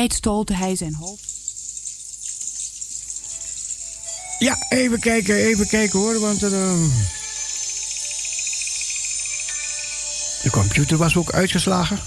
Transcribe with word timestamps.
tijd 0.00 0.14
hij 0.56 0.76
zijn 0.76 0.94
hoofd. 0.94 1.28
Ja, 4.38 4.56
even 4.68 5.00
kijken, 5.00 5.34
even 5.34 5.68
kijken 5.68 5.98
hoor, 5.98 6.20
want 6.20 6.42
uh, 6.42 6.50
de 10.42 10.50
computer 10.50 10.96
was 10.96 11.16
ook 11.16 11.32
uitgeslagen. 11.32 11.98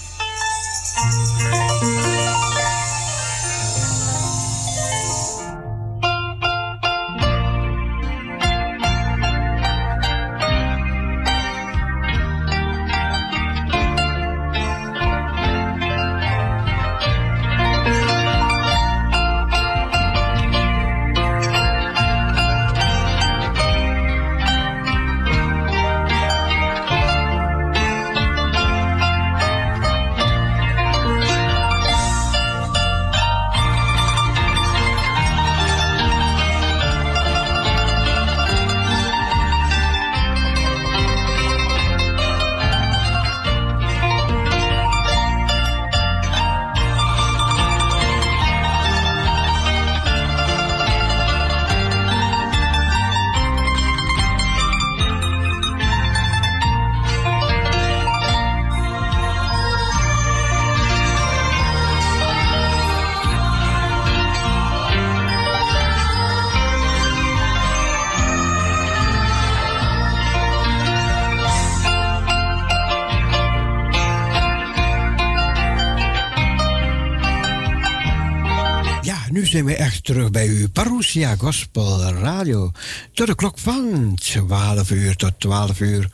Parousia 81.14 81.46
Gospel 81.46 82.12
Radio. 82.12 82.72
Tot 83.12 83.26
de 83.26 83.34
klok 83.34 83.58
van 83.58 84.14
12 84.14 84.90
uur 84.90 85.16
tot 85.16 85.40
12 85.40 85.80
uur 85.80 86.10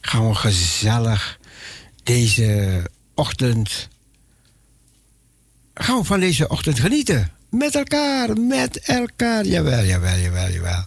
gaan 0.00 0.28
we 0.28 0.34
gezellig 0.34 1.38
deze 2.02 2.82
ochtend. 3.14 3.88
Gaan 5.74 5.98
we 5.98 6.04
van 6.04 6.20
deze 6.20 6.48
ochtend 6.48 6.80
genieten. 6.80 7.32
Met 7.50 7.74
elkaar, 7.74 8.40
met 8.40 8.78
elkaar. 8.78 9.44
Jawel, 9.46 9.84
jawel, 9.84 10.18
jawel, 10.18 10.50
jawel. 10.50 10.86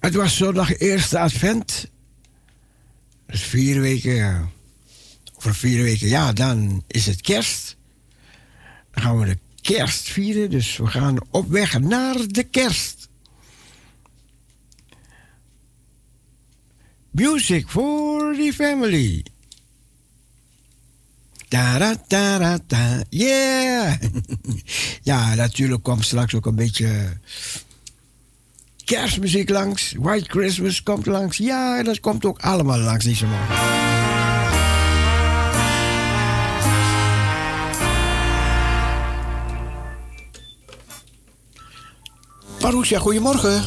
Het 0.00 0.14
was 0.14 0.36
zondag 0.36 0.78
eerste 0.78 1.18
advent. 1.18 1.86
Dus 3.26 3.42
vier 3.42 3.80
weken. 3.80 4.50
Over 5.36 5.54
vier 5.54 5.82
weken, 5.82 6.08
ja, 6.08 6.32
dan 6.32 6.84
is 6.86 7.06
het 7.06 7.20
kerst. 7.20 7.76
Dan 8.90 9.02
gaan 9.02 9.18
we 9.18 9.26
de 9.26 9.38
kerst 9.62 10.08
vieren. 10.08 10.50
Dus 10.50 10.76
we 10.76 10.86
gaan 10.86 11.16
op 11.30 11.50
weg 11.50 11.78
naar 11.78 12.16
de 12.26 12.42
kerst. 12.42 13.08
Music 17.10 17.68
for 17.68 18.34
the 18.34 18.52
family. 18.54 19.24
Da 21.48 21.96
da 22.08 22.58
da 22.66 23.02
Yeah! 23.08 23.94
ja, 25.02 25.34
natuurlijk 25.34 25.82
komt 25.82 26.04
straks 26.04 26.34
ook 26.34 26.46
een 26.46 26.54
beetje 26.54 27.18
kerstmuziek 28.84 29.48
langs. 29.48 29.94
White 29.98 30.30
Christmas 30.30 30.82
komt 30.82 31.06
langs. 31.06 31.36
Ja, 31.36 31.82
dat 31.82 32.00
komt 32.00 32.24
ook 32.24 32.38
allemaal 32.40 32.78
langs 32.78 33.04
deze 33.04 33.26
morgen. 33.26 33.81
Parousia, 42.72 42.98
goedemorgen. 42.98 43.62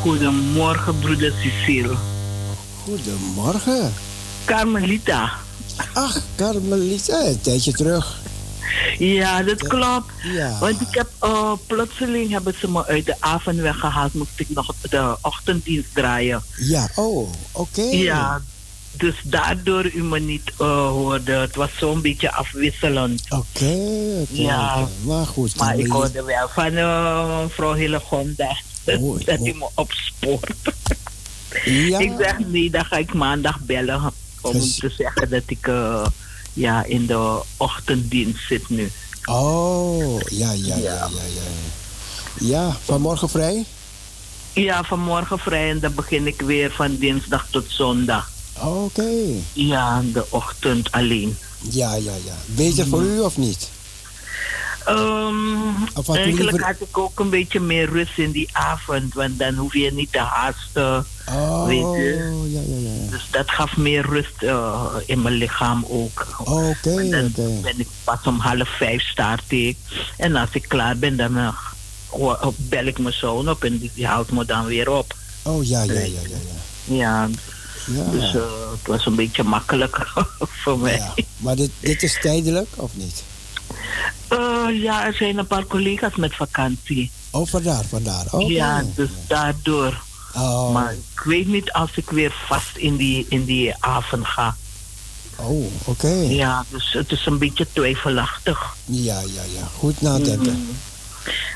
Goedemorgen, 0.00 0.98
broeder 0.98 1.32
Cecile. 1.42 1.96
Goedemorgen. 2.84 3.92
Carmelita. 4.44 5.30
Ach, 5.92 6.20
Carmelita, 6.36 7.26
een 7.26 7.40
tijdje 7.40 7.72
terug. 7.72 8.20
Ja, 8.98 9.42
dat 9.42 9.68
klopt. 9.68 10.12
Ja. 10.22 10.58
Want 10.58 10.80
ik 10.80 10.94
heb 10.94 11.08
uh, 11.22 11.52
plotseling 11.66 12.30
hebben 12.30 12.54
ze 12.60 12.70
me 12.70 12.86
uit 12.86 13.06
de 13.06 13.14
avond 13.18 13.56
weggehaald. 13.56 14.14
Moest 14.14 14.40
ik 14.40 14.48
nog 14.48 14.74
de 14.90 15.16
ochtenddienst 15.22 15.94
draaien. 15.94 16.42
Ja, 16.56 16.88
oh, 16.94 17.28
oké. 17.52 17.82
Ja, 17.82 18.42
dus 18.92 19.14
daardoor 19.22 19.90
u 19.92 20.02
me 20.02 20.18
niet 20.18 20.52
uh, 20.60 20.88
hoorde. 20.88 21.32
Het 21.32 21.54
was 21.54 21.70
zo'n 21.78 22.00
beetje 22.00 22.32
afwisselend. 22.32 23.22
Oké, 23.28 23.42
okay, 23.54 24.26
ja. 24.30 24.88
maar 25.02 25.26
goed. 25.26 25.56
Maar 25.56 25.78
ik 25.78 25.86
hoorde 25.86 26.22
wel 26.22 26.48
van 26.48 26.72
uh, 26.72 27.42
mevrouw 27.42 27.72
Hillegonda 27.72 28.56
oh, 28.84 29.18
dat 29.24 29.38
hij 29.38 29.54
me 29.54 29.68
opspoort. 29.74 30.74
ja. 31.64 31.98
ik 31.98 32.12
zeg 32.18 32.38
nee, 32.38 32.70
dan 32.70 32.84
ga 32.84 32.96
ik 32.96 33.14
maandag 33.14 33.60
bellen 33.60 34.12
om 34.40 34.60
te 34.60 34.90
zeggen 34.96 35.30
dat 35.30 35.42
ik 35.46 35.66
uh, 35.66 36.06
ja, 36.52 36.84
in 36.84 37.06
de 37.06 37.40
ochtenddienst 37.56 38.46
zit 38.46 38.68
nu. 38.68 38.90
Oh, 39.24 40.20
ja, 40.20 40.52
ja, 40.52 40.76
ja, 40.76 40.76
ja, 40.76 41.08
ja. 41.10 41.42
Ja, 42.38 42.76
vanmorgen 42.84 43.28
vrij? 43.28 43.64
Ja, 44.52 44.84
vanmorgen 44.84 45.38
vrij 45.38 45.70
en 45.70 45.80
dan 45.80 45.94
begin 45.94 46.26
ik 46.26 46.40
weer 46.40 46.70
van 46.70 46.96
dinsdag 46.96 47.46
tot 47.50 47.64
zondag. 47.68 48.30
Oké. 48.62 49.10
Ja, 49.52 50.02
de 50.12 50.24
ochtend 50.28 50.92
alleen. 50.92 51.38
Ja, 51.70 51.94
ja, 51.94 52.12
ja. 52.24 52.34
Beter 52.46 52.86
voor 52.86 53.02
u 53.02 53.20
of 53.20 53.36
niet? 53.36 53.68
Um, 54.88 55.74
eigenlijk 56.06 56.60
had 56.60 56.80
ik 56.80 56.98
ook 56.98 57.20
een 57.20 57.30
beetje 57.30 57.60
meer 57.60 57.90
rust 57.90 58.18
in 58.18 58.30
die 58.30 58.48
avond, 58.52 59.14
want 59.14 59.38
dan 59.38 59.54
hoef 59.54 59.74
je 59.74 59.92
niet 59.92 60.12
te 60.12 60.18
haasten. 60.18 61.06
Oh, 61.28 61.66
weet 61.66 61.78
je. 61.78 62.46
Ja, 62.48 62.60
ja, 62.60 62.90
ja. 62.90 63.10
Dus 63.10 63.26
dat 63.30 63.50
gaf 63.50 63.76
meer 63.76 64.06
rust 64.06 64.42
uh, 64.42 64.84
in 65.06 65.22
mijn 65.22 65.34
lichaam 65.34 65.84
ook. 65.88 66.26
Oké, 66.38 66.50
okay, 66.50 67.10
dan 67.10 67.32
ben 67.62 67.78
ik 67.80 67.88
pas 68.04 68.22
om 68.24 68.38
half 68.38 68.68
vijf 68.68 69.02
start 69.02 69.52
ik. 69.52 69.76
En 70.16 70.36
als 70.36 70.50
ik 70.52 70.64
klaar 70.68 70.98
ben, 70.98 71.16
dan 71.16 71.36
uh, 71.36 72.46
bel 72.56 72.84
ik 72.84 72.98
mijn 72.98 73.14
zoon 73.14 73.50
op 73.50 73.64
en 73.64 73.78
die 73.78 74.06
houdt 74.06 74.30
me 74.30 74.44
dan 74.44 74.66
weer 74.66 74.90
op. 74.90 75.14
Oh 75.42 75.64
ja, 75.64 75.82
ja, 75.82 75.92
ja, 75.92 76.00
ja. 76.00 76.18
Ja, 76.84 76.96
ja 76.96 77.28
ja. 77.88 78.10
Dus 78.10 78.34
uh, 78.34 78.42
het 78.70 78.86
was 78.86 79.06
een 79.06 79.14
beetje 79.14 79.42
makkelijker 79.42 80.12
voor 80.62 80.78
mij. 80.78 80.96
Ja. 80.96 81.14
Maar 81.36 81.56
dit, 81.56 81.70
dit 81.80 82.02
is 82.02 82.18
tijdelijk 82.20 82.68
of 82.76 82.90
niet? 82.94 83.22
Uh, 84.32 84.82
ja, 84.82 85.06
er 85.06 85.14
zijn 85.14 85.38
een 85.38 85.46
paar 85.46 85.66
collega's 85.66 86.16
met 86.16 86.34
vakantie. 86.34 87.10
Oh, 87.30 87.46
vandaar, 87.46 87.84
vandaar. 87.84 88.26
Okay. 88.30 88.48
Ja, 88.48 88.84
dus 88.94 89.10
daardoor. 89.26 90.02
Oh. 90.34 90.72
Maar 90.72 90.92
ik 90.92 91.22
weet 91.24 91.46
niet 91.46 91.72
als 91.72 91.90
ik 91.94 92.10
weer 92.10 92.34
vast 92.46 92.76
in 92.76 92.96
die, 92.96 93.26
in 93.28 93.44
die 93.44 93.74
avond 93.78 94.26
ga. 94.26 94.56
Oh, 95.36 95.66
oké. 95.84 96.12
Ja, 96.28 96.64
dus 96.68 96.92
het 96.92 97.12
is 97.12 97.26
een 97.26 97.38
beetje 97.38 97.66
twijfelachtig. 97.72 98.76
Ja, 98.84 99.20
ja, 99.20 99.42
ja. 99.54 99.68
Goed 99.78 100.00
nadenken. 100.00 100.52
Mm. 100.52 100.68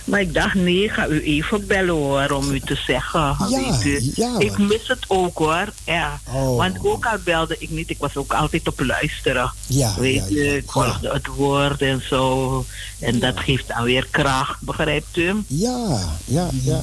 Maar 0.04 0.20
ik 0.20 0.34
dacht, 0.34 0.54
nee, 0.54 0.88
ga 0.88 1.06
u 1.06 1.22
even 1.22 1.66
bellen 1.66 1.94
hoor, 1.94 2.30
om 2.30 2.50
u 2.50 2.60
te 2.60 2.74
zeggen. 2.86 3.36
Ja, 3.48 3.78
ja, 4.14 4.38
ik 4.38 4.58
mis 4.58 4.88
het 4.88 5.04
ook 5.06 5.38
hoor. 5.38 5.72
Ja. 5.84 6.20
Oh. 6.32 6.56
Want 6.56 6.76
ook 6.82 7.06
al 7.06 7.18
belde 7.24 7.56
ik 7.58 7.70
niet, 7.70 7.90
ik 7.90 7.98
was 7.98 8.16
ook 8.16 8.34
altijd 8.34 8.68
op 8.68 8.80
luisteren. 8.80 9.52
Ja, 9.66 9.94
Weet 9.98 10.28
je, 10.28 10.56
ik 10.56 10.70
volgde 10.70 11.10
het 11.12 11.26
woord 11.26 11.82
en 11.82 12.02
zo. 12.08 12.64
En 12.98 13.18
dat 13.18 13.40
geeft 13.40 13.68
dan 13.68 13.82
weer 13.82 14.06
kracht, 14.10 14.60
begrijpt 14.60 15.16
u? 15.16 15.42
Ja, 15.46 15.98
ja, 16.24 16.48
ja. 16.62 16.82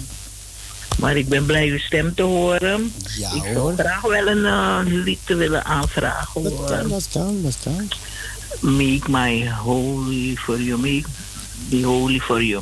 Maar 0.99 1.17
ik 1.17 1.29
ben 1.29 1.45
blij 1.45 1.67
uw 1.67 1.79
stem 1.79 2.15
te 2.15 2.21
horen. 2.21 2.93
Ja, 3.17 3.31
ik 3.31 3.43
zou 3.53 3.75
graag 3.75 4.01
wel 4.01 4.27
een 4.27 4.37
uh, 4.37 4.79
lied 5.03 5.19
te 5.23 5.35
willen 5.35 5.65
aanvragen. 5.65 6.43
Dat 6.43 6.53
kan, 6.65 6.89
dat 6.89 7.07
kan, 7.11 7.41
dat 7.41 7.57
kan. 7.63 7.87
Make 8.59 9.09
my 9.09 9.49
holy 9.49 10.35
for 10.35 10.61
you, 10.61 10.79
make 10.79 11.07
be 11.69 11.83
holy 11.83 12.19
for 12.19 12.41
you. 12.43 12.61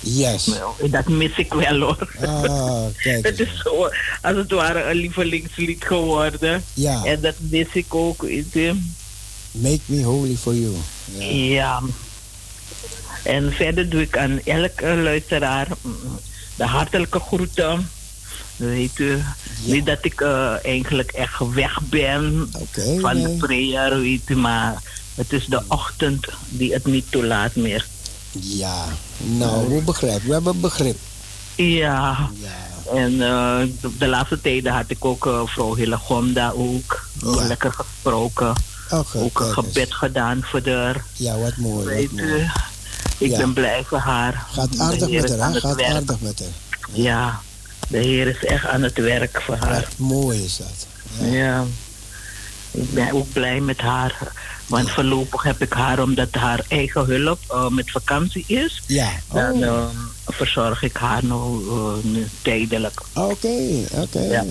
Yes. 0.00 0.46
Nou, 0.46 0.90
dat 0.90 1.08
mis 1.08 1.36
ik 1.36 1.54
wel 1.54 1.80
hoor. 1.80 2.08
Ah, 2.20 2.84
kijk. 3.02 3.24
het 3.24 3.40
is 3.40 3.60
zo, 3.62 3.88
als 4.22 4.36
het 4.36 4.50
ware 4.50 4.82
een 4.82 4.96
lievelingslied 4.96 5.84
geworden. 5.84 6.64
Ja. 6.74 7.04
En 7.04 7.20
dat 7.20 7.34
mis 7.38 7.66
ik 7.72 7.94
ook. 7.94 8.22
Weet. 8.22 8.74
Make 9.50 9.80
me 9.86 10.02
holy 10.02 10.36
for 10.36 10.54
you. 10.54 10.74
Ja. 11.04 11.24
ja. 11.30 11.82
En 13.22 13.52
verder 13.52 13.88
doe 13.88 14.00
ik 14.00 14.16
aan 14.16 14.40
elke 14.44 14.86
luisteraar 14.86 15.68
de 16.56 16.64
hartelijke 16.64 17.20
groeten. 17.20 17.90
Weet 18.56 18.98
u, 18.98 19.22
niet 19.64 19.86
dat 19.86 19.98
ik 20.04 20.20
uh, 20.20 20.64
eigenlijk 20.64 21.12
echt 21.12 21.38
weg 21.54 21.80
ben 21.82 22.50
van 23.00 23.22
de 23.22 23.36
prayer, 23.38 24.00
weet 24.00 24.28
u, 24.28 24.36
maar 24.36 24.82
het 25.14 25.32
is 25.32 25.46
de 25.46 25.62
ochtend 25.68 26.26
die 26.48 26.72
het 26.72 26.86
niet 26.86 27.10
toelaat 27.10 27.54
meer. 27.54 27.86
Ja, 28.40 28.84
nou, 29.16 29.74
we 29.74 29.82
begrijpen. 29.82 30.26
We 30.26 30.32
hebben 30.32 30.60
begrip. 30.60 30.96
Ja. 31.54 32.28
ja. 32.40 32.92
En 32.92 33.12
uh, 33.12 33.58
de 33.98 34.06
laatste 34.06 34.40
tijden 34.40 34.72
had 34.72 34.84
ik 34.86 35.04
ook 35.04 35.26
uh, 35.26 35.40
vrouw 35.44 35.74
Hillegonda 35.74 36.50
ook 36.50 37.08
ja. 37.20 37.46
lekker 37.46 37.72
gesproken. 37.72 38.54
Okay, 38.90 39.22
ook 39.22 39.40
een 39.40 39.52
gebed 39.52 39.94
gedaan 39.94 40.42
voor 40.42 40.60
haar. 40.64 41.04
Ja, 41.12 41.38
wat 41.38 41.56
mooi. 41.56 41.86
Weet 41.86 42.10
wat 42.10 42.20
mooi. 42.20 42.50
ik 43.18 43.36
ben 43.36 43.52
blij 43.52 43.84
voor 43.84 43.98
haar. 43.98 44.46
Gaat 44.50 44.78
aardig 44.78 45.10
met 45.10 45.38
haar, 45.38 45.52
hè? 45.52 45.60
Gaat 45.60 45.82
aardig 45.82 46.20
met 46.20 46.38
haar. 46.38 46.48
Ja. 46.92 47.40
de 47.88 47.98
Heer 47.98 48.26
is 48.26 48.44
echt 48.44 48.66
aan 48.66 48.82
het 48.82 48.98
werk 48.98 49.42
voor 49.42 49.56
haar. 49.56 49.80
Wat 49.80 50.08
mooi 50.08 50.44
is 50.44 50.56
dat. 50.56 50.86
Ja. 51.30 51.64
Ik 52.70 52.94
ben 52.94 53.12
ook 53.12 53.32
blij 53.32 53.60
met 53.60 53.80
haar. 53.80 54.32
Want 54.66 54.90
voorlopig 54.90 55.42
heb 55.42 55.62
ik 55.62 55.72
haar, 55.72 56.02
omdat 56.02 56.28
haar 56.30 56.64
eigen 56.68 57.04
hulp 57.04 57.38
uh, 57.50 57.68
met 57.68 57.90
vakantie 57.90 58.44
is. 58.46 58.82
Ja. 58.86 59.10
Dan 59.32 59.62
uh, 59.62 59.84
verzorg 60.26 60.82
ik 60.82 60.96
haar 60.96 61.24
nog 61.24 62.02
nu 62.02 62.28
tijdelijk. 62.42 63.00
Oké, 63.12 63.56
oké. 63.92 64.20
Ja. 64.20 64.44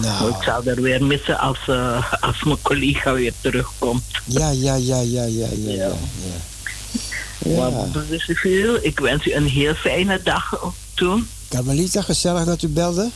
Nou. 0.00 0.28
Ik 0.28 0.42
zou 0.42 0.68
er 0.68 0.82
weer 0.82 1.04
missen 1.04 1.38
als, 1.38 1.58
uh, 1.68 2.12
als 2.20 2.42
mijn 2.42 2.62
collega 2.62 3.12
weer 3.12 3.32
terugkomt. 3.40 4.04
Ja, 4.24 4.50
ja, 4.50 4.74
ja, 4.74 5.00
ja, 5.00 5.24
ja, 5.24 5.46
ja. 5.46 5.74
ja. 5.74 5.92
ja. 7.38 7.68
ja. 7.68 7.86
Dus 8.08 8.28
ik 8.82 8.98
wens 8.98 9.26
u 9.26 9.32
een 9.32 9.46
heel 9.46 9.74
fijne 9.74 10.20
dag 10.22 10.72
toen. 10.94 11.28
Carmelita, 11.48 12.02
gezellig 12.02 12.44
dat 12.44 12.62
u 12.62 12.68
belde. 12.68 13.10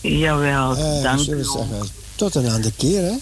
Jawel, 0.00 0.76
dank 1.02 1.20
u. 1.20 1.44
Zeggen, 1.44 1.88
tot 2.14 2.34
een 2.34 2.50
andere 2.50 2.72
keer, 2.76 3.02
hè? 3.02 3.14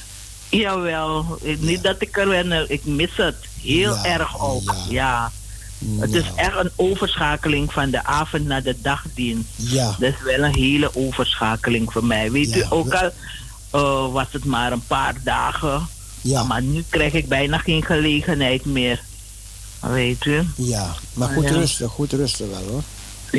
Jawel, 0.50 1.38
niet 1.58 1.82
dat 1.82 1.96
ik 1.98 2.18
er 2.18 2.28
ben, 2.28 2.70
ik 2.70 2.84
mis 2.84 3.16
het 3.16 3.36
heel 3.62 3.96
erg 3.96 4.40
ook. 4.40 4.74
Ja. 4.88 5.32
Het 5.98 6.14
is 6.14 6.24
echt 6.36 6.56
een 6.56 6.70
overschakeling 6.76 7.72
van 7.72 7.90
de 7.90 8.04
avond 8.04 8.46
naar 8.46 8.62
de 8.62 8.76
dagdienst. 8.80 9.48
Ja. 9.56 9.96
Dat 9.98 10.12
is 10.12 10.22
wel 10.24 10.44
een 10.44 10.54
hele 10.54 10.90
overschakeling 10.94 11.92
voor 11.92 12.04
mij. 12.04 12.30
Weet 12.30 12.56
u, 12.56 12.64
ook 12.68 12.94
al 12.94 13.10
uh, 13.74 14.12
was 14.12 14.26
het 14.30 14.44
maar 14.44 14.72
een 14.72 14.86
paar 14.86 15.14
dagen. 15.24 15.88
Ja. 16.20 16.42
Maar 16.42 16.62
nu 16.62 16.84
krijg 16.88 17.12
ik 17.12 17.28
bijna 17.28 17.58
geen 17.58 17.84
gelegenheid 17.84 18.64
meer. 18.64 19.02
Weet 19.80 20.24
u? 20.24 20.42
Ja, 20.56 20.94
maar 21.12 21.28
goed 21.28 21.50
rusten, 21.50 21.88
goed 21.88 22.12
rusten 22.12 22.50
wel 22.50 22.62
hoor. 22.68 22.82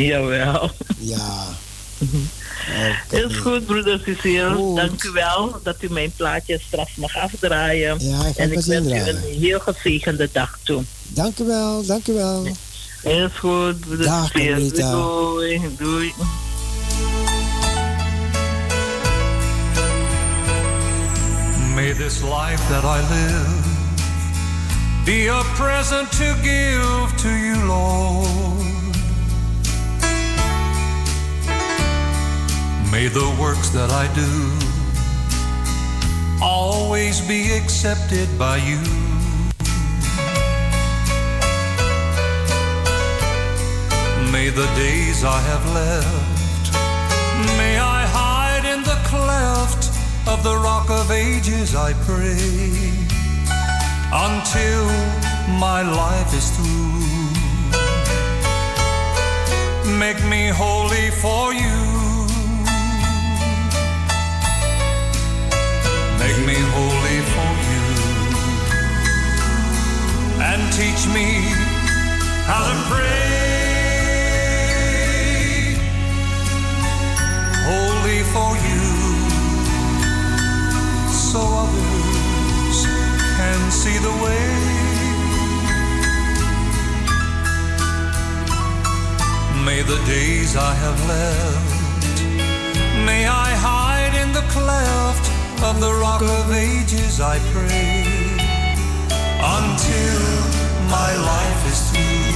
Jawel. 0.02 0.72
Ja. 0.98 1.48
Okay. 2.02 3.24
Is 3.24 3.36
goed, 3.36 3.66
broeder 3.66 4.02
Cecile. 4.06 4.76
Dank 4.76 5.04
u 5.04 5.10
wel 5.10 5.60
dat 5.64 5.76
u 5.80 5.90
mijn 5.90 6.12
plaatje 6.16 6.60
straks 6.68 6.96
mag 6.96 7.18
afdraaien. 7.18 7.98
Ja, 8.00 8.26
ik 8.26 8.36
en 8.36 8.52
ik 8.52 8.62
wens 8.66 8.88
u 8.88 8.96
een 8.96 9.40
heel 9.40 9.60
gezegende 9.60 10.30
dag 10.32 10.60
toe. 10.64 10.84
Dank 11.08 11.40
u 11.40 11.46
wel, 11.46 11.86
dank 11.86 12.08
u 12.08 12.14
wel. 12.14 12.46
Is 13.04 13.32
goed, 13.40 13.80
broeder 13.80 14.06
Dag, 14.06 14.32
Cecile. 14.32 14.92
Doei, 14.92 15.62
doei. 15.78 16.14
May 21.76 21.94
this 21.94 22.22
life 22.22 22.62
that 22.70 22.84
I 22.84 23.00
live 23.10 23.70
be 25.06 25.28
a 25.28 25.44
present 25.56 26.12
to 26.12 26.34
give 26.44 27.18
to 27.22 27.30
you, 27.30 27.66
Lord. 27.66 28.69
May 32.92 33.08
the 33.08 33.38
works 33.40 33.70
that 33.70 33.92
I 33.92 34.12
do 34.16 34.70
always 36.44 37.22
be 37.22 37.52
accepted 37.52 38.28
by 38.40 38.58
you. 38.58 38.82
May 44.32 44.50
the 44.50 44.66
days 44.76 45.24
I 45.24 45.40
have 45.40 45.66
left, 45.72 46.74
may 47.60 47.78
I 47.78 48.08
hide 48.08 48.66
in 48.66 48.82
the 48.82 49.00
cleft 49.06 49.90
of 50.28 50.44
the 50.44 50.58
rock 50.58 50.90
of 50.90 51.12
ages, 51.12 51.76
I 51.76 51.94
pray, 52.10 52.74
until 54.12 54.86
my 55.60 55.84
life 55.84 56.34
is 56.34 56.50
through. 56.58 56.90
Make 60.00 60.26
me 60.26 60.48
holy 60.48 61.12
for 61.12 61.54
you 61.54 61.99
Make 66.20 66.40
me 66.46 66.56
holy 66.76 67.20
for 67.34 67.52
you 67.70 67.84
and 70.42 70.62
teach 70.74 71.08
me 71.16 71.28
how 72.46 72.64
to 72.70 72.76
pray. 72.92 73.40
Holy 77.72 78.22
for 78.34 78.52
you 78.68 78.86
so 81.10 81.40
others 81.40 82.80
can 83.38 83.72
see 83.72 83.98
the 84.08 84.16
way. 84.24 84.48
May 89.64 89.82
the 89.84 90.00
days 90.06 90.58
I 90.58 90.74
have 90.84 91.00
left, 91.08 92.24
may 93.06 93.26
I 93.26 93.56
hide 93.56 94.16
in 94.22 94.34
the 94.34 94.46
cleft 94.52 95.39
of 95.64 95.80
the 95.82 95.94
rock 95.94 96.22
of 96.22 96.52
ages, 96.54 97.20
I 97.20 97.40
pray, 97.52 98.04
until 99.58 100.22
my 100.90 101.12
life 101.32 101.68
is 101.68 101.92
through. 101.92 102.30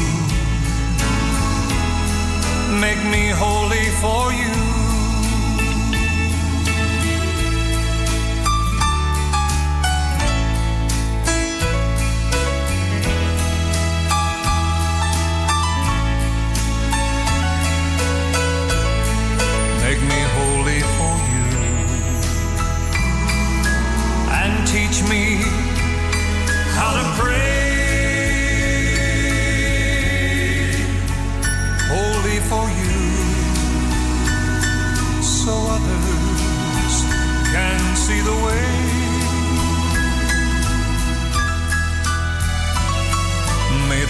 Make 2.80 3.04
me 3.12 3.30
holy 3.30 3.90
for 4.02 4.34
you. 4.34 4.73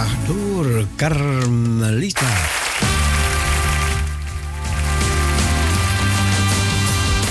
Aangebracht 0.00 0.26
door 0.26 0.86
Carmelita. 0.96 2.26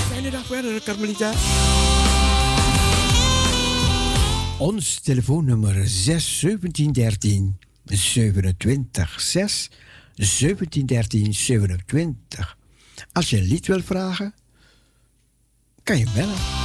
Fijne 0.10 0.30
dag 0.30 0.46
verder, 0.46 0.84
Carmelita. 0.84 1.32
Ons 4.58 5.00
telefoonnummer 5.00 5.88
6 5.88 6.40
17 6.40 6.92
13 6.92 7.58
27 7.86 9.22
6 9.22 9.70
1713 10.16 11.34
27. 11.34 12.58
Als 13.12 13.30
je 13.30 13.38
een 13.38 13.44
lied 13.44 13.68
wil 13.68 13.82
vragen, 13.82 14.34
kan 15.84 15.98
je 15.98 16.06
bellen. 16.14 16.59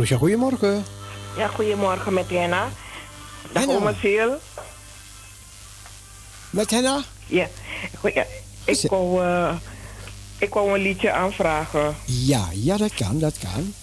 Marusha, 0.00 0.18
goedemorgen. 0.18 0.84
Ja, 1.36 1.46
goedemorgen 1.46 2.12
met 2.12 2.30
Henna. 2.30 2.68
Dag 3.52 3.66
oma 3.66 3.94
Ziel. 4.00 4.38
Met 6.50 6.70
Henna? 6.70 7.02
Ja. 7.26 7.48
ja. 8.14 8.26
Ik, 8.64 8.80
wou, 8.90 9.24
uh, 9.24 9.54
ik 10.38 10.54
wou 10.54 10.74
een 10.74 10.82
liedje 10.82 11.12
aanvragen. 11.12 11.96
Ja, 12.04 12.48
ja, 12.52 12.76
dat 12.76 12.94
kan, 12.94 13.18
dat 13.18 13.34
kan. 13.38 13.74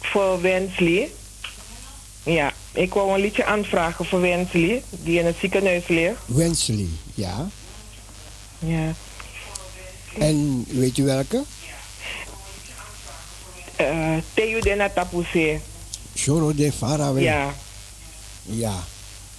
Voor 0.00 0.40
Wensley. 0.40 1.10
Ja, 2.22 2.52
ik 2.72 2.94
wou 2.94 3.14
een 3.14 3.20
liedje 3.20 3.44
aanvragen 3.44 4.04
voor 4.04 4.20
Wensley, 4.20 4.82
die 4.90 5.18
in 5.18 5.26
het 5.26 5.36
ziekenhuis 5.40 5.86
ligt. 5.86 6.20
Wensley, 6.26 6.88
ja. 7.14 7.48
Ja. 8.58 8.92
En 10.18 10.64
weet 10.68 10.98
u 10.98 11.04
welke? 11.04 11.42
Uh, 13.80 14.16
Teo 14.34 14.60
de 14.60 14.74
Natapuse. 14.74 15.60
Choro 16.14 16.54
de 16.54 16.72
Farawe. 16.72 17.20
Ja. 17.20 17.54
Ja. 18.42 18.74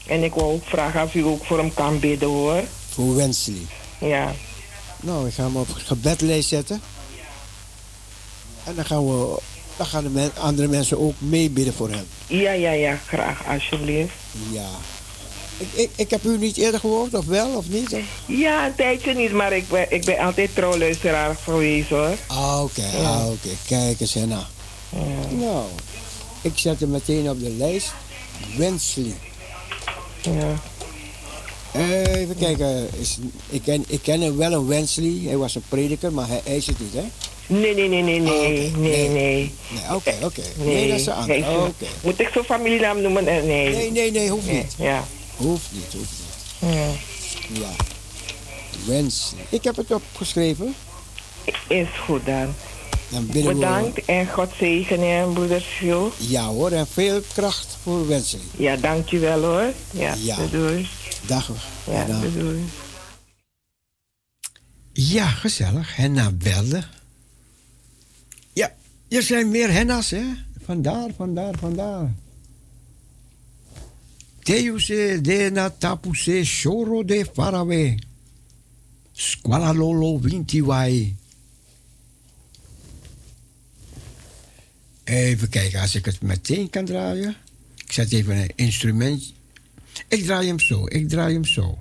En 0.08 0.24
ik 0.24 0.34
wil 0.34 0.44
ook 0.44 0.66
vragen 0.66 1.04
of 1.04 1.16
u 1.16 1.24
ook 1.24 1.46
voor 1.46 1.58
hem 1.58 1.74
kan 1.74 2.00
bidden 2.00 2.30
hoor. 2.30 2.64
Voor 2.90 3.16
Wensley. 3.16 3.66
Ja. 4.00 4.34
Nou, 5.00 5.28
ik 5.28 5.34
ga 5.34 5.44
hem 5.44 5.56
op 5.56 5.68
gebedlijst 5.72 6.50
zetten. 6.50 6.82
En 8.64 8.76
dan 8.76 8.86
gaan 8.86 9.06
we 9.06 9.40
dan 9.78 9.86
gaan 9.86 10.04
de 10.04 10.10
men, 10.10 10.32
andere 10.38 10.68
mensen 10.68 11.00
ook 11.00 11.14
meebidden 11.18 11.74
voor 11.74 11.90
hem. 11.90 12.08
Ja, 12.28 12.52
ja, 12.52 12.72
ja, 12.72 13.00
graag, 13.08 13.48
alsjeblieft. 13.48 14.14
Ja. 14.52 14.70
Ik, 15.58 15.68
ik, 15.74 15.90
ik 15.96 16.10
heb 16.10 16.24
u 16.24 16.38
niet 16.38 16.58
eerder 16.58 16.80
gehoord, 16.80 17.14
of 17.14 17.26
wel, 17.26 17.56
of 17.56 17.70
niet? 17.70 17.96
Ja, 18.26 18.66
een 18.66 18.76
tijdje 18.76 19.14
niet, 19.14 19.32
maar 19.32 19.54
ik 19.54 19.70
ben, 19.70 19.86
ik 19.90 20.06
ben 20.06 20.18
altijd 20.18 20.50
trouwluisteraar 20.56 21.36
geweest 21.44 21.90
hoor. 21.90 22.16
Ah, 22.28 22.64
oké, 22.64 22.86
ah, 23.04 23.28
oké. 23.28 23.50
Kijk 23.68 24.00
eens, 24.00 24.14
Henna. 24.14 24.48
Nou, 25.30 25.64
ik 26.42 26.52
zet 26.56 26.80
hem 26.80 26.90
meteen 26.90 27.30
op 27.30 27.40
de 27.40 27.50
lijst. 27.50 27.94
Wensley. 28.58 29.14
Ja. 30.22 30.54
Even 32.16 32.38
kijken. 32.38 32.90
Is, 33.00 33.18
ik, 33.50 33.62
ken, 33.64 33.84
ik 33.88 34.00
ken 34.02 34.22
hem 34.22 34.38
wel 34.38 34.52
een 34.52 34.68
Wensley. 34.68 35.22
Hij 35.24 35.38
was 35.38 35.56
een 35.56 35.64
prediker, 35.70 36.14
maar 36.14 36.28
hij, 36.28 36.56
is 36.56 36.68
het 36.68 36.80
niet, 36.80 36.94
hè? 36.94 37.04
Nee, 37.48 37.76
nee, 37.76 37.88
nee, 37.88 38.02
nee, 38.02 38.20
nee, 38.20 38.72
nee, 38.72 39.10
nee. 39.10 39.54
Nee, 39.70 39.96
oké, 39.96 40.14
oké. 40.24 40.42
Nee, 40.56 40.90
dat 40.90 41.00
is 41.00 41.06
een 41.06 41.14
ander. 41.14 41.72
Moet 42.02 42.20
ik 42.20 42.30
zo'n 42.34 42.44
familienaam 42.44 43.02
noemen? 43.02 43.24
Nee. 43.24 43.44
Nee, 43.46 43.92
nee, 43.92 44.12
nee, 44.12 44.30
hoeft 44.30 44.52
niet. 44.52 44.76
Ja. 44.78 45.04
Hoeft 45.38 45.72
niet, 45.72 45.94
hoeft 45.94 46.12
niet. 46.60 46.72
Ja. 46.74 46.92
ja. 47.60 47.72
Wens. 48.86 49.34
Ik 49.50 49.64
heb 49.64 49.76
het 49.76 49.92
opgeschreven. 49.92 50.76
Is 51.68 51.88
goed 52.06 52.26
dan. 52.26 52.54
dan 53.10 53.28
Bedankt 53.28 54.06
en 54.06 54.28
God 54.28 54.50
zegen 54.58 55.00
je, 55.00 55.32
broeder 55.34 55.62
Sjoe. 55.62 56.12
Ja 56.18 56.46
hoor, 56.46 56.72
en 56.72 56.88
veel 56.88 57.22
kracht 57.34 57.78
voor 57.84 58.08
wensen. 58.08 58.40
Ja, 58.58 58.76
dankjewel 58.76 59.42
hoor. 59.42 59.74
Ja, 59.92 60.14
ja. 60.14 60.38
doei. 60.52 60.88
Dag. 61.26 61.52
Ja, 61.84 62.06
doei. 62.34 62.64
Ja, 64.94 65.28
gezellig. 65.28 65.96
Henna 65.96 66.32
belde. 66.32 66.84
Ja, 68.54 68.74
er 69.10 69.22
zijn 69.22 69.50
meer 69.50 69.72
henna's, 69.72 70.10
hè? 70.10 70.24
Vandaar, 70.66 71.10
vandaar, 71.18 71.54
vandaar. 71.60 72.14
Teuse 74.48 75.20
de 75.22 75.50
na 75.52 75.70
tapuse 75.70 76.46
choro 76.46 77.04
de 77.04 77.26
farawe. 77.34 77.98
Squala 79.12 79.74
lolo 79.74 80.20
vinti 80.20 80.64
wai. 80.64 81.16
Even 85.04 85.50
kijken, 85.50 85.80
als 85.80 85.96
ik 85.96 86.06
het 86.06 86.22
meteen 86.22 86.70
kan 86.70 86.86
draaien. 86.86 87.36
Ik 87.76 87.92
zet 87.92 88.12
even 88.12 88.38
een 88.38 88.52
instrument. 88.56 89.34
Ik 90.08 90.24
draai 90.24 90.48
hem 90.48 90.60
zo, 90.60 90.86
ik 90.86 91.10
draai 91.10 91.34
hem 91.34 91.46
zo. 91.46 91.78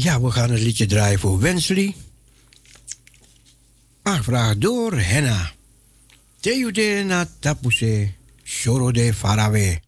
Ja, 0.00 0.20
we 0.20 0.30
gaan 0.30 0.50
het 0.50 0.60
liedje 0.60 0.86
draaien 0.86 1.18
voor 1.18 1.38
Wensley. 1.38 1.94
Aangevraagd 4.02 4.60
door 4.60 4.98
Henna. 4.98 5.52
Teude 6.40 7.02
na 7.06 7.28
tapuse, 7.38 8.12
shoro 8.44 8.92
de 8.92 9.14
farawe. 9.14 9.80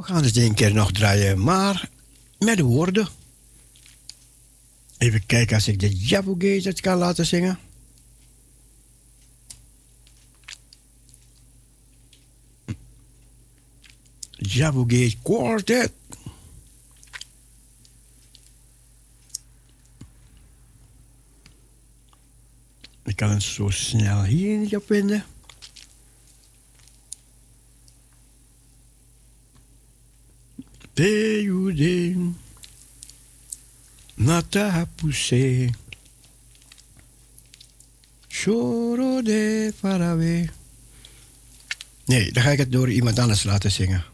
We 0.00 0.06
gaan 0.06 0.24
het 0.24 0.36
één 0.36 0.54
keer 0.54 0.74
nog 0.74 0.92
draaien, 0.92 1.42
maar 1.42 1.90
met 2.38 2.56
de 2.56 2.62
woorden. 2.62 3.08
Even 4.98 5.26
kijken 5.26 5.54
als 5.54 5.68
ik 5.68 5.80
de 5.80 5.96
Jabu 5.96 6.60
het 6.60 6.80
kan 6.80 6.98
laten 6.98 7.26
zingen. 7.26 7.58
Jabu 14.30 14.80
Gate 14.80 15.16
Quartet. 15.22 15.92
Ik 23.04 23.16
kan 23.16 23.30
het 23.30 23.42
zo 23.42 23.68
snel 23.68 24.22
hier 24.22 24.58
niet 24.58 24.76
op 24.76 24.90
vinden. 30.94 31.74
Teude 31.74 32.32
Nata 34.14 34.88
Choro 38.28 39.22
de 39.22 39.72
Farawe. 39.78 40.48
Nee, 42.04 42.32
dan 42.32 42.42
ga 42.42 42.50
ik 42.50 42.58
het 42.58 42.72
door 42.72 42.90
iemand 42.90 43.18
anders 43.18 43.42
laten 43.42 43.72
zingen. 43.72 44.04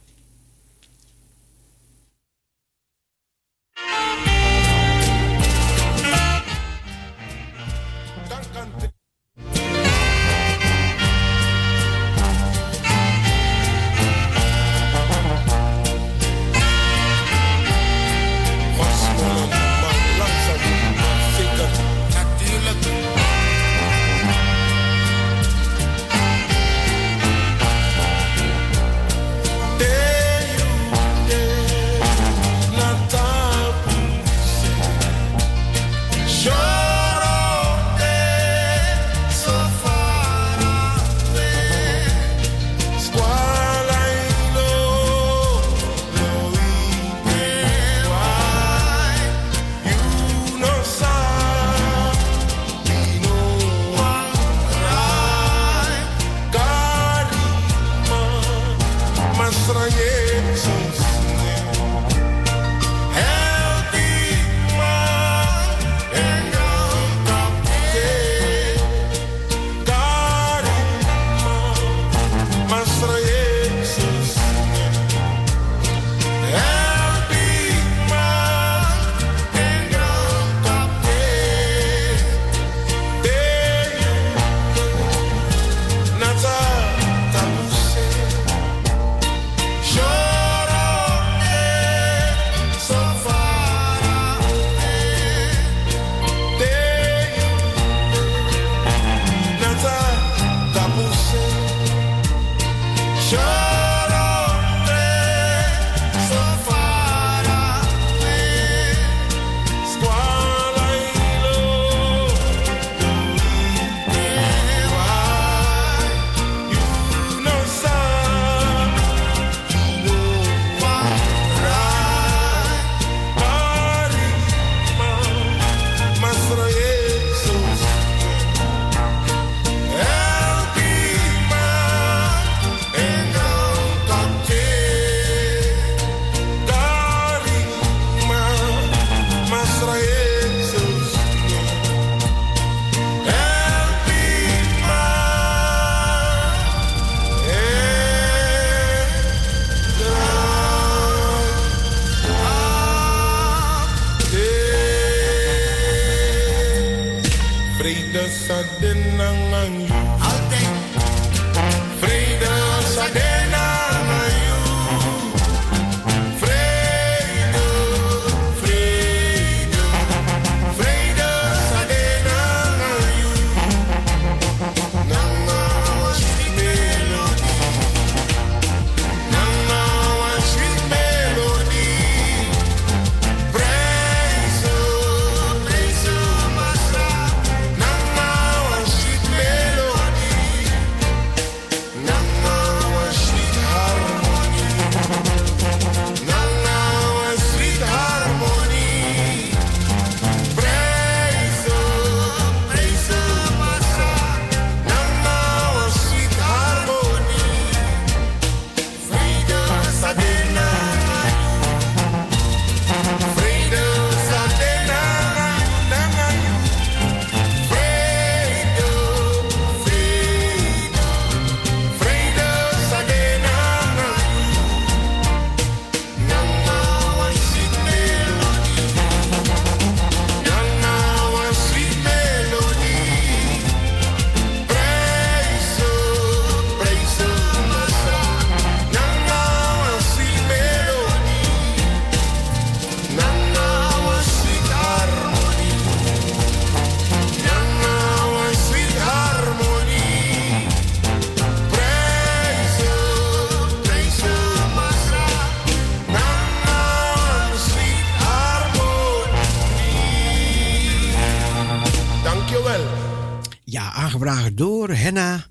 Aangevraagd 264.16 264.56
door 264.56 264.88
Henna, 264.88 265.46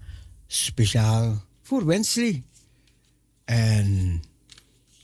speciaal 0.48 1.44
voor 1.62 1.86
Wensley. 1.86 2.44
En 3.46 4.22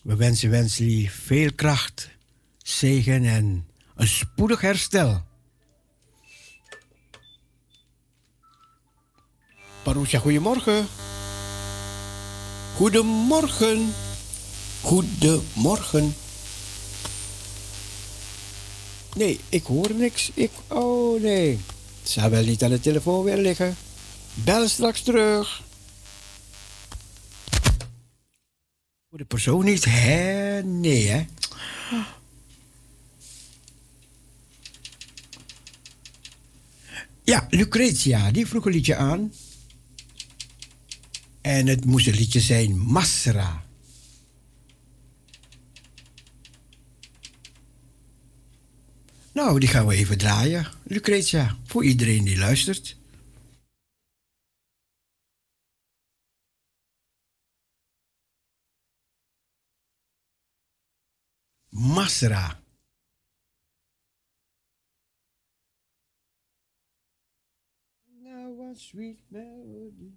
we 0.02 0.16
wensen 0.16 0.50
Wensley 0.50 1.10
veel 1.12 1.54
kracht, 1.56 2.10
zegen 2.58 3.26
en 3.26 3.66
een 3.96 4.08
spoedig 4.08 4.62
herstel. 4.62 5.24
Parousia, 9.84 10.20
goedemorgen. 10.20 10.88
Goedemorgen. 12.76 13.94
Goedemorgen. 14.82 16.14
Nee, 19.16 19.40
ik 19.50 19.64
hoor 19.64 19.94
niks. 19.94 20.32
Ik, 20.34 20.52
oh 20.68 21.22
nee. 21.22 21.60
Zou 22.04 22.32
wel 22.32 22.44
niet 22.44 22.64
aan 22.64 22.70
de 22.70 22.80
telefoon 22.80 23.24
weer 23.24 23.38
liggen. 23.38 23.76
Bel 24.34 24.68
straks 24.68 25.02
terug. 25.02 25.64
Voor 29.10 29.18
de 29.18 29.26
persoon 29.26 29.66
niet, 29.66 29.86
hè? 29.86 30.62
Nee, 30.64 31.08
hè? 31.08 31.26
Ja, 37.24 37.48
Lucretia, 37.50 38.32
die 38.32 38.48
vroeg 38.48 38.66
een 38.66 38.72
liedje 38.72 38.96
aan. 38.96 39.34
En 41.42 41.68
het 41.68 41.86
moest 41.86 42.08
een 42.08 42.16
liedje 42.16 42.40
zijn 42.40 42.80
Masra. 42.80 43.64
Nou, 49.34 49.60
die 49.60 49.70
gaan 49.70 49.88
we 49.88 49.96
even 49.96 50.18
draaien, 50.18 50.68
Lucretia, 50.84 51.58
voor 51.64 51.84
iedereen 51.86 52.24
die 52.24 52.38
luistert. 52.38 53.00
Masra. 61.70 62.60
Now 68.24 68.60
one 68.60 68.76
sweet 68.76 69.20
melody. 69.28 70.12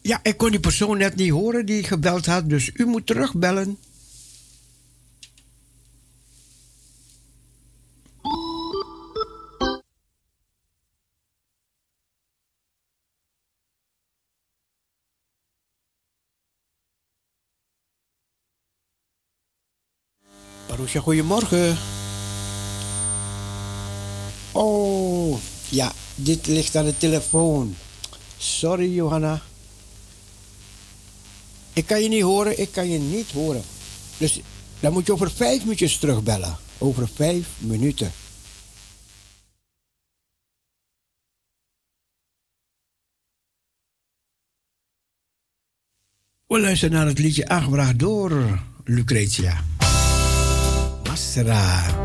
Ja, 0.00 0.20
ik 0.22 0.36
kon 0.36 0.50
die 0.50 0.60
persoon 0.60 0.98
net 0.98 1.16
niet 1.16 1.30
horen 1.30 1.66
die 1.66 1.82
gebeld 1.82 2.26
had, 2.26 2.48
dus 2.48 2.70
u 2.74 2.84
moet 2.84 3.06
terugbellen. 3.06 3.78
Goedemorgen. 20.86 21.76
Oh, 24.52 25.38
ja, 25.68 25.92
dit 26.14 26.46
ligt 26.46 26.76
aan 26.76 26.84
de 26.84 26.96
telefoon. 26.96 27.76
Sorry, 28.36 28.94
Johanna. 28.94 29.42
Ik 31.72 31.86
kan 31.86 32.02
je 32.02 32.08
niet 32.08 32.22
horen, 32.22 32.60
ik 32.60 32.72
kan 32.72 32.88
je 32.88 32.98
niet 32.98 33.30
horen. 33.30 33.62
Dus 34.18 34.40
dan 34.80 34.92
moet 34.92 35.06
je 35.06 35.12
over 35.12 35.30
vijf 35.30 35.62
minuutjes 35.62 35.98
terugbellen. 35.98 36.56
Over 36.78 37.08
vijf 37.14 37.46
minuten. 37.58 38.12
We 46.46 46.60
luisteren 46.60 46.94
naar 46.94 47.06
het 47.06 47.18
liedje 47.18 47.48
aangebracht 47.48 47.98
door 47.98 48.60
Lucretia. 48.84 49.64
será? 51.22 52.02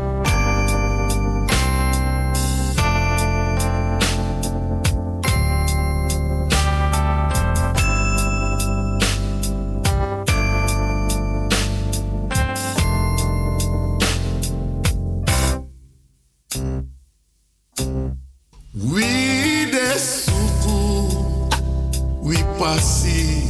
Suku, 19.98 21.10
we 22.22 22.38
passi 22.58 23.42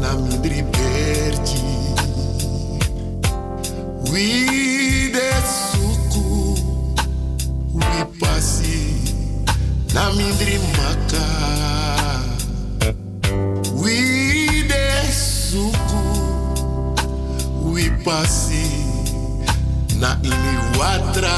na 0.00 0.16
mi 0.16 0.40
liberti. 0.40 1.73
We 4.14 5.10
suku, 5.42 6.54
we 7.74 7.82
pasi, 8.22 9.02
na 9.92 10.12
mindri 10.14 10.54
maka. 10.78 11.26
We 13.74 14.62
suku, 15.10 16.04
we 17.74 17.90
pasi, 18.06 18.70
na 19.98 20.14
ini 20.22 20.78
watra. 20.78 21.34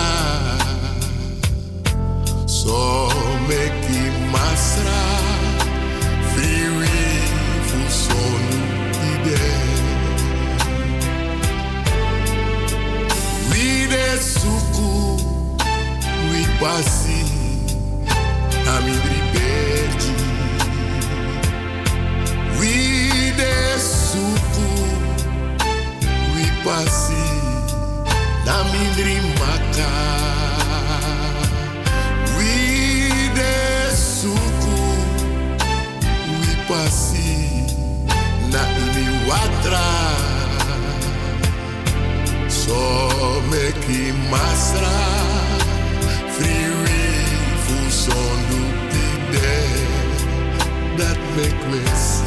So 2.44 3.08
meki 3.48 4.12
masra. 4.28 5.15
de 13.96 14.18
suku 14.20 14.90
we 16.30 16.40
pasi 16.60 17.22
na 18.64 18.74
midri 18.84 19.20
beji 19.32 20.14
we 22.58 22.74
de 23.40 23.54
suku 23.78 24.68
we 26.34 26.44
pasi 26.64 27.24
na 28.46 28.56
midri 28.72 29.16
maka. 29.40 29.92
We 32.36 32.52
de 33.38 33.56
suku 33.96 34.78
pasi 36.68 37.32
na 38.52 38.62
imi 38.82 39.06
watra. 39.28 39.88
So 42.48 43.15
veki 43.56 44.12
masra 44.30 44.98
friwi 46.34 47.04
fusondu 47.64 48.62
pide 48.90 49.58
dat 50.98 51.18
mekwesi 51.36 52.25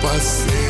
Passing. 0.00 0.69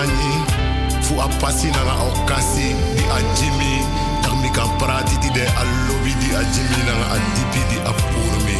Tani 0.00 0.44
fu 1.02 1.20
a 1.20 1.28
pasi 1.40 1.70
nanga 1.70 1.94
okasi 2.08 2.74
di 2.96 3.04
a 3.16 3.18
jimi 3.36 3.84
tak 4.22 4.32
mi 4.40 4.48
kan 4.56 4.68
prati 4.78 5.16
ti 5.22 5.28
de 5.36 5.44
a 5.44 5.62
lobi 5.86 6.12
di 6.20 6.28
a 6.40 6.42
jimi 6.52 6.80
nanga 6.88 7.06
a 7.14 7.18
dipi 7.34 7.60
di 7.70 7.78
a 7.90 7.92
purmi 7.92 8.58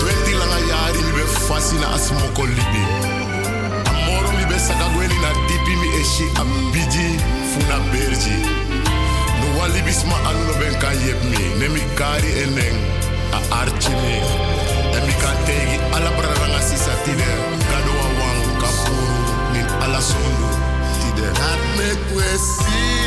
Twenty 0.00 0.32
langa 0.40 0.58
yari 0.70 1.00
mi 1.06 1.12
be 1.16 1.24
fasi 1.48 1.76
na 1.82 1.86
asmoko 1.96 2.44
libi 2.56 2.84
Amoro 3.90 4.30
mi 4.38 4.44
be 4.50 4.56
sakagweni 4.66 5.18
na 5.24 5.30
dipi 5.48 5.74
mi 5.80 5.88
eshi 6.00 6.26
a 6.40 6.44
biji 6.72 7.08
funa 7.50 7.76
berji. 7.92 8.36
No 9.40 9.46
wali 9.58 9.82
bisma 9.86 10.16
anu 10.28 10.42
no 10.48 10.54
ben 10.60 10.74
kan 10.80 10.96
yep 11.06 11.20
mi 11.30 11.40
Ne 11.60 11.68
mi 11.74 11.82
kari 11.98 12.30
eneng 12.44 12.78
a 13.36 13.38
archi 13.60 13.92
mi 14.02 14.51
En 14.96 15.02
mi 15.06 15.14
kan 15.22 15.36
tegi 15.46 15.76
ala 15.96 16.10
braranga 16.16 16.60
sisa 16.68 16.94
tide 17.04 17.30
wang 18.20 18.40
kapuru 18.60 19.20
nin 19.52 19.66
ala 19.84 20.00
sondu 20.00 20.48
tide. 21.00 21.28
Make 21.76 22.04
we 22.14 23.01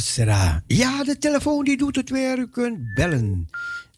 Masra. 0.00 0.62
Ja, 0.66 1.04
de 1.04 1.18
telefoon 1.18 1.64
die 1.64 1.76
doet 1.76 1.96
het 1.96 2.10
weer. 2.10 2.38
U 2.38 2.46
kunt 2.48 2.94
bellen. 2.94 3.48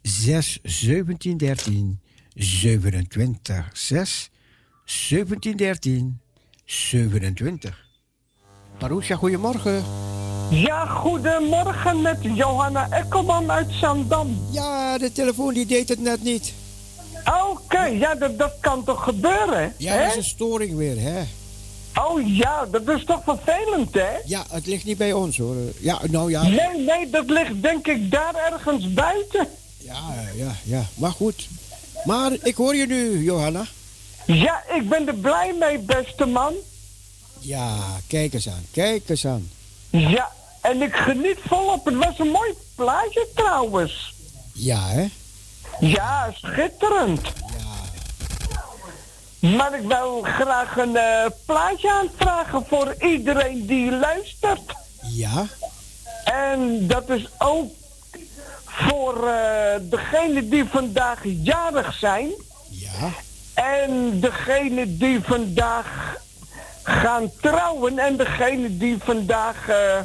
6 0.03 0.59
17 0.63 1.37
13 1.37 2.01
27 2.35 3.71
6 3.73 4.31
17 4.85 5.57
13 5.57 6.21
27. 6.65 7.85
Marusha, 8.81 9.15
goedemorgen. 9.17 9.85
Ja, 10.51 10.87
goedemorgen 10.87 12.01
met 12.03 12.19
Johanna 12.23 12.91
Ekkelman 12.91 13.51
uit 13.51 13.71
Zandam. 13.71 14.39
Ja, 14.51 14.99
de 14.99 15.13
telefoon 15.13 15.55
die 15.55 15.67
deed 15.67 15.89
het 15.89 16.01
net 16.01 16.23
niet. 16.23 16.53
Oké, 17.51 17.85
ja, 17.85 18.15
dat, 18.15 18.39
dat 18.39 18.53
kan 18.61 18.85
toch 18.85 19.05
gebeuren, 19.05 19.75
Ja, 19.79 19.93
hè? 19.93 19.99
dat 20.03 20.11
is 20.11 20.17
een 20.17 20.25
storing 20.25 20.77
weer, 20.77 21.01
hè? 21.01 21.23
Oh 21.95 22.37
ja, 22.37 22.67
dat 22.71 22.89
is 22.89 23.05
toch 23.05 23.23
vervelend, 23.25 23.95
hè? 23.95 24.11
Ja, 24.25 24.45
het 24.51 24.67
ligt 24.67 24.85
niet 24.85 24.99
bij 24.99 25.13
ons, 25.13 25.39
hoor. 25.39 25.57
Ja, 25.79 25.99
nou 26.11 26.31
ja. 26.31 26.43
Nee, 26.43 26.85
nee, 26.87 27.11
dat 27.11 27.31
ligt 27.31 27.63
denk 27.63 27.87
ik 27.87 28.11
daar 28.11 28.35
ergens 28.35 28.93
buiten. 28.93 29.49
Ja, 29.79 30.01
ja, 30.35 30.55
ja. 30.63 30.85
Maar 30.95 31.11
goed. 31.11 31.49
Maar 32.05 32.33
ik 32.43 32.55
hoor 32.55 32.77
je 32.77 32.87
nu, 32.87 33.23
Johanna. 33.23 33.67
Ja, 34.27 34.63
ik 34.75 34.89
ben 34.89 35.09
er 35.09 35.15
blij 35.15 35.55
mee, 35.59 35.79
beste 35.79 36.27
man. 36.27 36.55
Ja, 37.39 37.77
kijk 38.07 38.35
eens 38.35 38.49
aan. 38.49 38.67
Kijk 38.71 39.09
eens 39.09 39.27
aan. 39.27 39.51
Ja, 39.91 40.31
en 40.61 40.83
ik 40.83 40.95
geniet 40.95 41.39
volop. 41.47 41.85
Het 41.85 41.95
was 41.95 42.19
een 42.19 42.31
mooi 42.31 42.53
plaatje 42.75 43.29
trouwens. 43.35 44.15
Ja, 44.53 44.89
hè? 44.89 45.07
Ja, 45.81 46.35
schitterend. 46.35 47.21
Maar 49.43 49.75
ik 49.79 49.87
wil 49.89 50.23
graag 50.23 50.77
een 50.77 50.97
eh, 50.97 51.27
plaatje 51.47 51.91
aanvragen 51.91 52.65
voor 52.69 52.95
iedereen 52.99 53.67
die 53.67 53.91
luistert. 53.91 54.75
Ja. 55.01 55.47
En 56.25 56.87
dat 56.87 57.09
is 57.09 57.29
ook 57.39 57.73
voor 58.65 59.29
eh 59.29 59.81
degenen 59.81 60.49
die 60.49 60.65
vandaag 60.65 61.21
jarig 61.23 61.95
zijn. 61.95 62.31
Ja. 62.71 63.11
En 63.55 64.21
degenen 64.21 64.99
die 64.99 65.21
vandaag 65.23 66.17
gaan 66.83 67.31
trouwen. 67.41 67.99
En 67.99 68.17
degenen 68.17 68.79
die 68.79 68.97
vandaag 69.05 69.69
eh, 69.69 70.01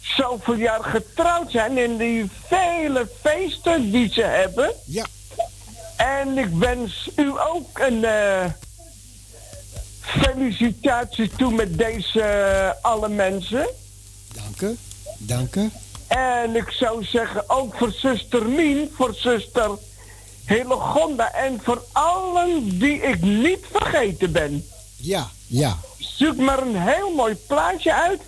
zoveel 0.00 0.54
jaar 0.54 0.84
getrouwd 0.84 1.50
zijn. 1.50 1.78
En 1.78 1.96
die 1.96 2.30
vele 2.46 3.08
feesten 3.22 3.90
die 3.90 4.12
ze 4.12 4.22
hebben. 4.22 4.72
Ja. 4.86 5.06
En 6.02 6.38
ik 6.38 6.48
wens 6.48 7.10
u 7.16 7.32
ook 7.52 7.78
een 7.78 8.04
eh, 8.04 8.44
felicitatie 10.00 11.30
toe 11.36 11.52
met 11.52 11.78
deze 11.78 12.22
eh, 12.22 12.70
alle 12.82 13.08
mensen. 13.08 13.68
Dank 14.34 14.60
u. 14.60 14.76
Dank 15.18 15.56
u. 15.56 15.70
En 16.08 16.56
ik 16.56 16.70
zou 16.70 17.04
zeggen 17.04 17.50
ook 17.50 17.74
voor 17.76 17.92
zuster 17.92 18.46
Mien, 18.46 18.90
voor 18.94 19.14
zuster 19.14 19.70
Hillegonda 20.46 21.32
en 21.32 21.60
voor 21.62 21.84
allen 21.92 22.78
die 22.78 23.02
ik 23.02 23.22
niet 23.22 23.64
vergeten 23.72 24.32
ben. 24.32 24.66
Ja, 24.96 25.28
ja. 25.46 25.76
Zoek 25.98 26.36
maar 26.36 26.62
een 26.62 26.76
heel 26.76 27.14
mooi 27.14 27.34
plaatje 27.34 27.94
uit. 27.94 28.20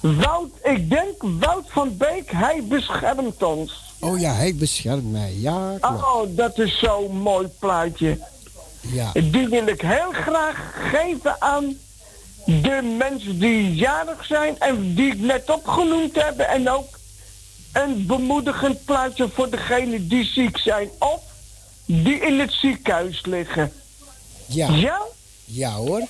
Wout, 0.00 0.50
ik 0.62 0.90
denk 0.90 1.14
Wout 1.18 1.66
van 1.68 1.96
Beek, 1.96 2.30
hij 2.30 2.62
beschermt 2.68 3.42
ons. 3.42 3.87
Oh 4.00 4.20
ja, 4.20 4.32
hij 4.34 4.54
beschermt 4.54 5.12
mij. 5.12 5.34
Ja, 5.36 5.76
klopt. 5.80 6.02
Oh, 6.02 6.22
dat 6.36 6.58
is 6.58 6.78
zo'n 6.78 7.16
mooi 7.16 7.48
plaatje. 7.58 8.18
Ja. 8.80 9.12
Die 9.12 9.48
wil 9.48 9.66
ik 9.66 9.80
heel 9.80 10.12
graag 10.12 10.74
geven 10.90 11.36
aan 11.42 11.78
de 12.44 12.94
mensen 12.98 13.38
die 13.38 13.74
jarig 13.74 14.24
zijn 14.24 14.58
en 14.58 14.94
die 14.94 15.12
ik 15.12 15.18
net 15.20 15.50
opgenoemd 15.50 16.22
heb. 16.22 16.38
En 16.38 16.70
ook 16.70 16.98
een 17.72 18.06
bemoedigend 18.06 18.84
plaatje 18.84 19.28
voor 19.34 19.50
degenen 19.50 20.08
die 20.08 20.24
ziek 20.24 20.58
zijn 20.58 20.88
of 20.98 21.20
die 21.84 22.20
in 22.20 22.40
het 22.40 22.52
ziekenhuis 22.52 23.24
liggen. 23.24 23.72
Ja. 24.46 24.68
Ja? 24.68 25.02
Ja 25.44 25.72
hoor. 25.72 26.06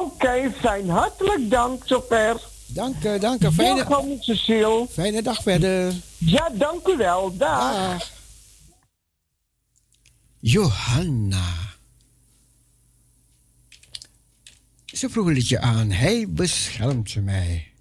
Oké, 0.00 0.52
fijn. 0.60 0.90
Hartelijk 0.90 1.50
dank, 1.50 1.82
zover. 1.86 2.40
Dank 2.74 3.04
u, 3.04 3.18
dank 3.18 3.44
u. 3.44 3.50
Fijne, 3.50 3.84
Dag, 3.84 4.04
Cecile. 4.20 4.86
fijne 4.90 5.22
dag 5.22 5.42
verder. 5.42 5.94
Ja, 6.18 6.48
dank 6.58 6.88
u 6.88 6.96
wel. 6.96 7.36
Dag. 7.36 7.72
Dag. 7.72 8.10
Johanna. 10.40 11.54
Ze 14.84 15.08
vroeg 15.10 15.26
een 15.26 15.32
liedje 15.32 15.60
aan. 15.60 15.90
Hij 15.90 16.26
beschermt 16.28 17.24
mij. 17.24 17.72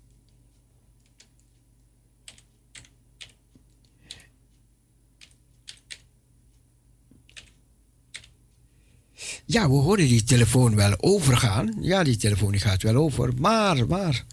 Ja, 9.45 9.69
we 9.69 9.75
horen 9.75 10.07
die 10.07 10.23
telefoon 10.23 10.75
wel 10.75 10.93
overgaan. 10.97 11.77
Ja, 11.81 12.03
die 12.03 12.17
telefoon 12.17 12.51
die 12.51 12.61
gaat 12.61 12.81
wel 12.83 12.95
over. 12.95 13.33
Maar, 13.39 13.87
maar. 13.87 14.25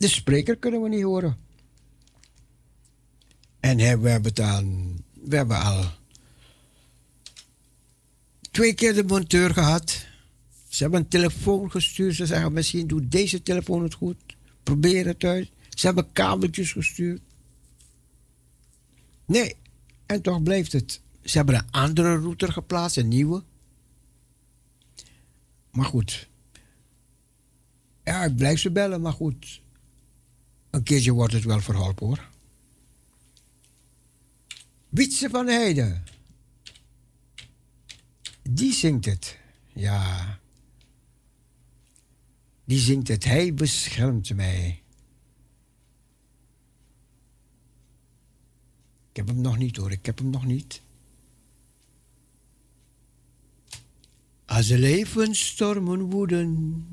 De 0.00 0.08
spreker 0.08 0.56
kunnen 0.56 0.82
we 0.82 0.88
niet 0.88 1.02
horen. 1.02 1.36
En 3.60 3.76
we 3.76 4.08
hebben, 4.08 4.34
dan, 4.34 4.96
we 5.12 5.36
hebben 5.36 5.60
al 5.60 5.84
twee 8.50 8.74
keer 8.74 8.94
de 8.94 9.04
monteur 9.04 9.52
gehad. 9.52 10.06
Ze 10.68 10.82
hebben 10.82 11.00
een 11.00 11.08
telefoon 11.08 11.70
gestuurd. 11.70 12.14
Ze 12.14 12.26
zeggen 12.26 12.52
misschien 12.52 12.86
doet 12.86 13.10
deze 13.10 13.42
telefoon 13.42 13.82
het 13.82 13.94
goed. 13.94 14.16
Probeer 14.62 15.06
het 15.06 15.24
uit. 15.24 15.50
Ze 15.68 15.86
hebben 15.86 16.12
kabeltjes 16.12 16.72
gestuurd. 16.72 17.20
Nee, 19.26 19.56
en 20.06 20.22
toch 20.22 20.42
blijft 20.42 20.72
het. 20.72 21.00
Ze 21.22 21.36
hebben 21.36 21.54
een 21.54 21.70
andere 21.70 22.16
router 22.16 22.52
geplaatst, 22.52 22.96
een 22.96 23.08
nieuwe. 23.08 23.42
Maar 25.70 25.86
goed. 25.86 26.28
Ja, 28.04 28.24
ik 28.24 28.36
blijf 28.36 28.60
ze 28.60 28.70
bellen, 28.70 29.00
maar 29.00 29.12
goed. 29.12 29.60
Een 30.70 30.82
keertje 30.82 31.12
wordt 31.12 31.32
het 31.32 31.44
wel 31.44 31.60
verholpen 31.60 32.06
hoor. 32.06 32.28
Wietse 34.88 35.30
van 35.30 35.46
Heide. 35.46 36.02
Die 38.42 38.72
zingt 38.72 39.04
het. 39.04 39.38
Ja. 39.72 40.38
Die 42.64 42.78
zingt 42.78 43.08
het. 43.08 43.24
Hij 43.24 43.54
beschermt 43.54 44.34
mij. 44.34 44.82
Ik 49.10 49.16
heb 49.16 49.26
hem 49.26 49.40
nog 49.40 49.58
niet 49.58 49.76
hoor. 49.76 49.92
Ik 49.92 50.06
heb 50.06 50.18
hem 50.18 50.30
nog 50.30 50.44
niet. 50.44 50.82
Als 54.44 54.66
de 54.66 54.78
levensstormen 54.78 56.00
woeden. 56.00 56.84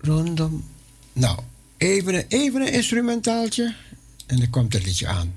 Rondom. 0.00 0.64
Nou, 1.12 1.38
even 1.76 2.14
een, 2.14 2.24
even 2.28 2.60
een 2.60 2.72
instrumentaaltje. 2.72 3.74
En 4.26 4.38
dan 4.38 4.50
komt 4.50 4.72
het 4.72 4.84
liedje 4.84 5.06
aan. 5.06 5.34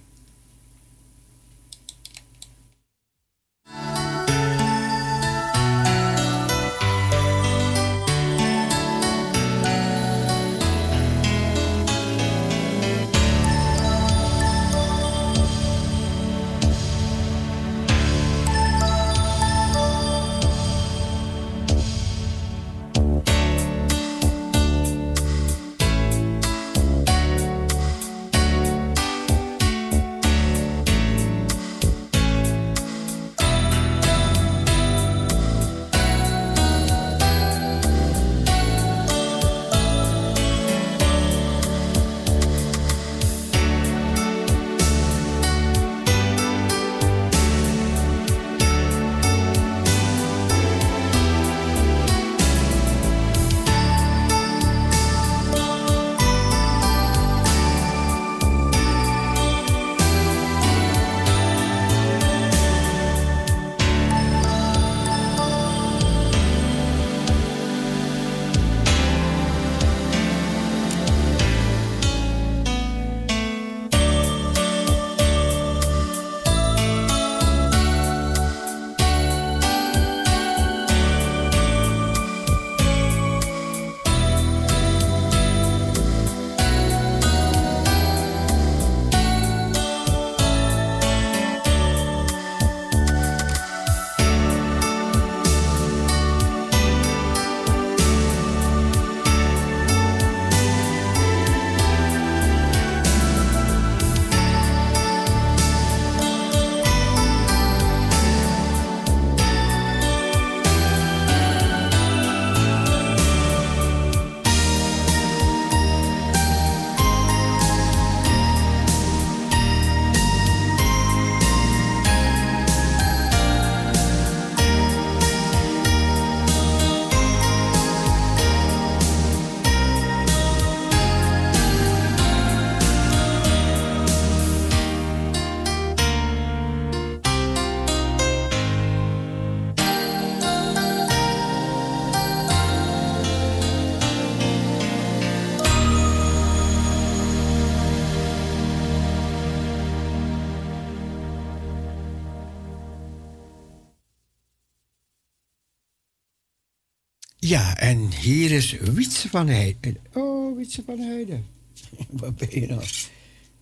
Ja, 157.54 157.78
en 157.78 158.12
hier 158.12 158.51
is 158.51 158.72
Wietse 158.72 159.30
van 159.30 159.47
Heide. 159.47 159.95
Oh, 160.14 160.58
Wietse 160.58 160.84
van 160.86 160.99
Heide. 160.99 161.39
Wat 162.22 162.36
ben 162.36 162.47
je 162.60 162.68
nou? 162.68 162.84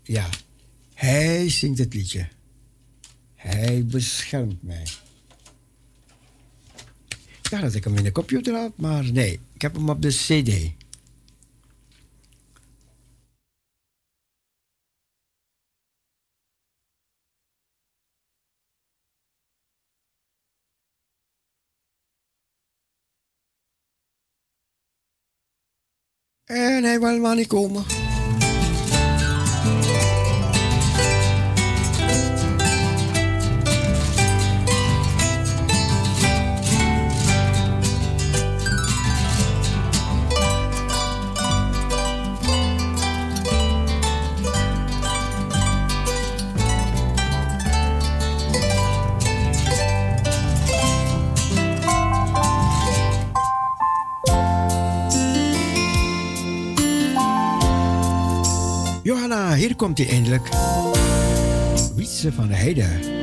Ja, 0.04 0.30
hij 0.94 1.50
zingt 1.50 1.78
het 1.78 1.94
liedje. 1.94 2.28
Hij 3.36 3.86
beschermt 3.86 4.64
mij. 4.64 4.84
Ja, 7.42 7.62
dat 7.62 7.74
ik 7.76 7.84
hem 7.84 7.98
in 7.98 8.04
de 8.04 8.12
computer 8.12 8.56
had, 8.56 8.72
maar 8.76 9.12
nee, 9.12 9.40
ik 9.54 9.62
heb 9.62 9.76
hem 9.76 9.90
op 9.90 10.02
de 10.02 10.10
CD. 10.10 10.81
En 26.52 26.84
hij 26.84 27.00
wil 27.00 27.20
maar 27.20 27.36
niet 27.36 27.48
komen. 27.48 28.01
Komt 59.82 59.98
hij 59.98 60.10
eindelijk. 60.10 60.50
Wietse 61.96 62.32
van 62.32 62.48
de 62.48 62.56
Heide. 62.56 63.21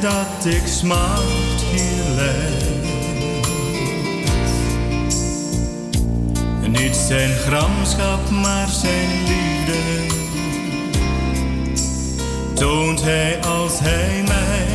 Dat 0.00 0.44
ik 0.54 0.66
smacht 0.66 1.62
hier 1.70 2.14
leid? 2.14 2.66
Niet 6.68 6.96
zijn 6.96 7.30
gramschap, 7.30 8.30
maar 8.30 8.68
zijn 8.68 9.08
liefde 9.24 10.16
toont 12.54 13.02
hij 13.02 13.40
als 13.40 13.78
hij 13.78 14.22
mij 14.26 14.66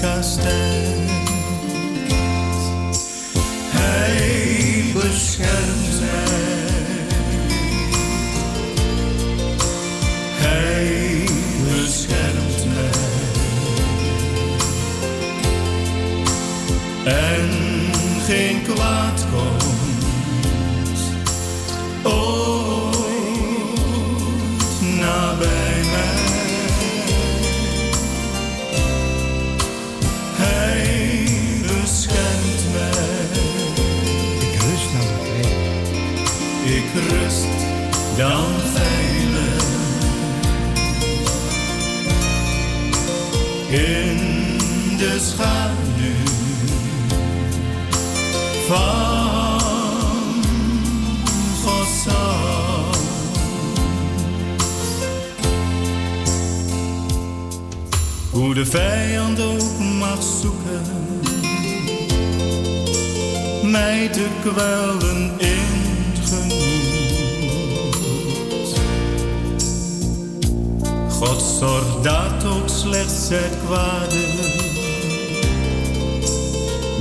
kastijdt. 0.00 1.10
Hij 3.70 4.84
beschermt 4.94 5.87
dan 38.18 38.44
veilig. 38.74 39.64
In 43.70 44.16
de 44.96 45.16
schaduw 45.20 46.26
van 48.66 49.60
Gods 51.62 52.06
hand. 52.06 52.96
Hoe 58.30 58.54
de 58.54 58.66
vijand 58.66 59.40
ook 59.40 59.78
mag 59.98 60.22
zoeken, 60.40 60.82
mij 63.62 64.08
te 64.08 64.26
kwellen 64.42 65.36
God 71.20 71.42
zorgt 71.42 72.04
dat 72.04 72.44
ook 72.44 72.68
slechts 72.68 73.28
het 73.28 73.56
kwade 73.66 74.26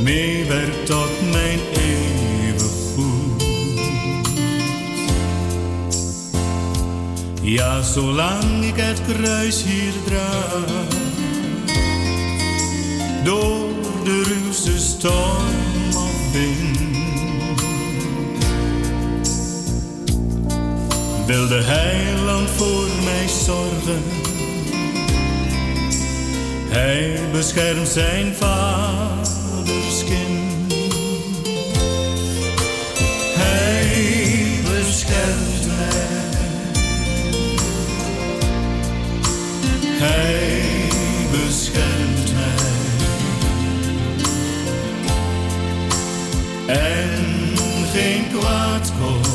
meewerkt 0.04 0.86
tot 0.86 1.32
mijn 1.32 1.60
eeuwig 1.74 2.72
goed. 2.96 3.44
Ja, 7.42 7.82
zolang 7.82 8.64
ik 8.64 8.76
het 8.76 9.02
kruis 9.08 9.64
hier 9.64 9.94
draag, 10.06 10.88
door 13.24 13.68
de 14.04 14.24
ruwste 14.24 14.78
storm 14.78 15.96
of 15.96 16.32
wind, 16.32 16.77
wil 21.28 21.48
de 21.48 21.62
heiland 21.64 22.50
voor 22.50 22.88
mij 23.04 23.28
zorgen. 23.28 24.04
Hij 26.70 27.20
beschermt 27.32 27.88
zijn 27.88 28.34
vaders 28.36 30.04
kind. 30.06 30.74
Hij 33.36 34.60
beschermt 34.64 35.68
mij. 35.68 35.96
Hij 40.00 40.62
beschermt 41.32 42.34
mij. 42.34 42.66
En 46.76 47.56
geen 47.94 48.28
kwaad 48.40 48.92
komt 49.00 49.27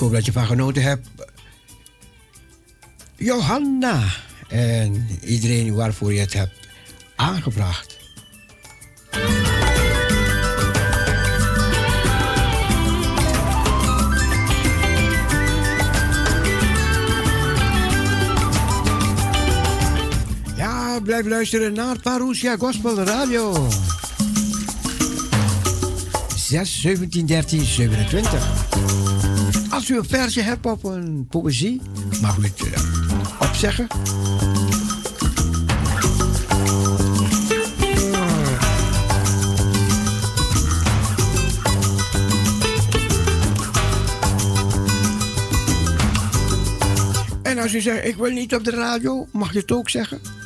hoop 0.00 0.12
dat 0.12 0.24
je 0.24 0.32
van 0.32 0.46
genoten 0.46 0.82
hebt. 0.82 1.08
Johanna. 3.16 4.02
En 4.48 5.08
iedereen 5.24 5.74
waarvoor 5.74 6.12
je 6.12 6.20
het 6.20 6.32
hebt 6.32 6.68
aangebracht. 7.16 7.98
blijft 21.02 21.28
luisteren 21.28 21.72
naar 21.72 22.00
Parousia 22.00 22.56
Gospel 22.56 22.98
Radio. 22.98 23.68
6, 26.36 26.80
17, 26.80 27.26
13, 27.26 27.64
27. 27.64 29.09
Als 29.80 29.88
u 29.88 29.96
een 29.96 30.04
versje 30.04 30.40
hebt 30.40 30.66
op 30.66 30.84
een 30.84 31.26
poëzie, 31.30 31.80
mag 32.20 32.36
u 32.36 32.42
het 32.42 32.60
uh, 32.60 33.40
opzeggen. 33.40 33.86
En 47.42 47.58
als 47.58 47.74
u 47.74 47.80
zegt, 47.80 48.04
ik 48.04 48.16
wil 48.16 48.30
niet 48.30 48.54
op 48.54 48.64
de 48.64 48.70
radio, 48.70 49.26
mag 49.32 49.52
je 49.52 49.58
het 49.58 49.72
ook 49.72 49.88
zeggen. 49.88 50.39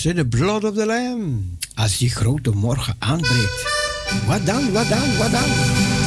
Was 0.00 0.06
in 0.06 0.16
the 0.16 0.24
blood 0.24 0.64
of 0.64 0.74
the 0.74 0.86
lamb. 0.86 1.58
Als 1.74 1.98
die 1.98 2.10
grote 2.10 2.50
morgen 2.50 2.96
aanbreekt. 2.98 3.66
Wat 4.26 4.46
dan, 4.46 4.72
wat 4.72 4.88
dan, 4.88 5.16
wat 5.18 5.30
dan? 5.30 5.99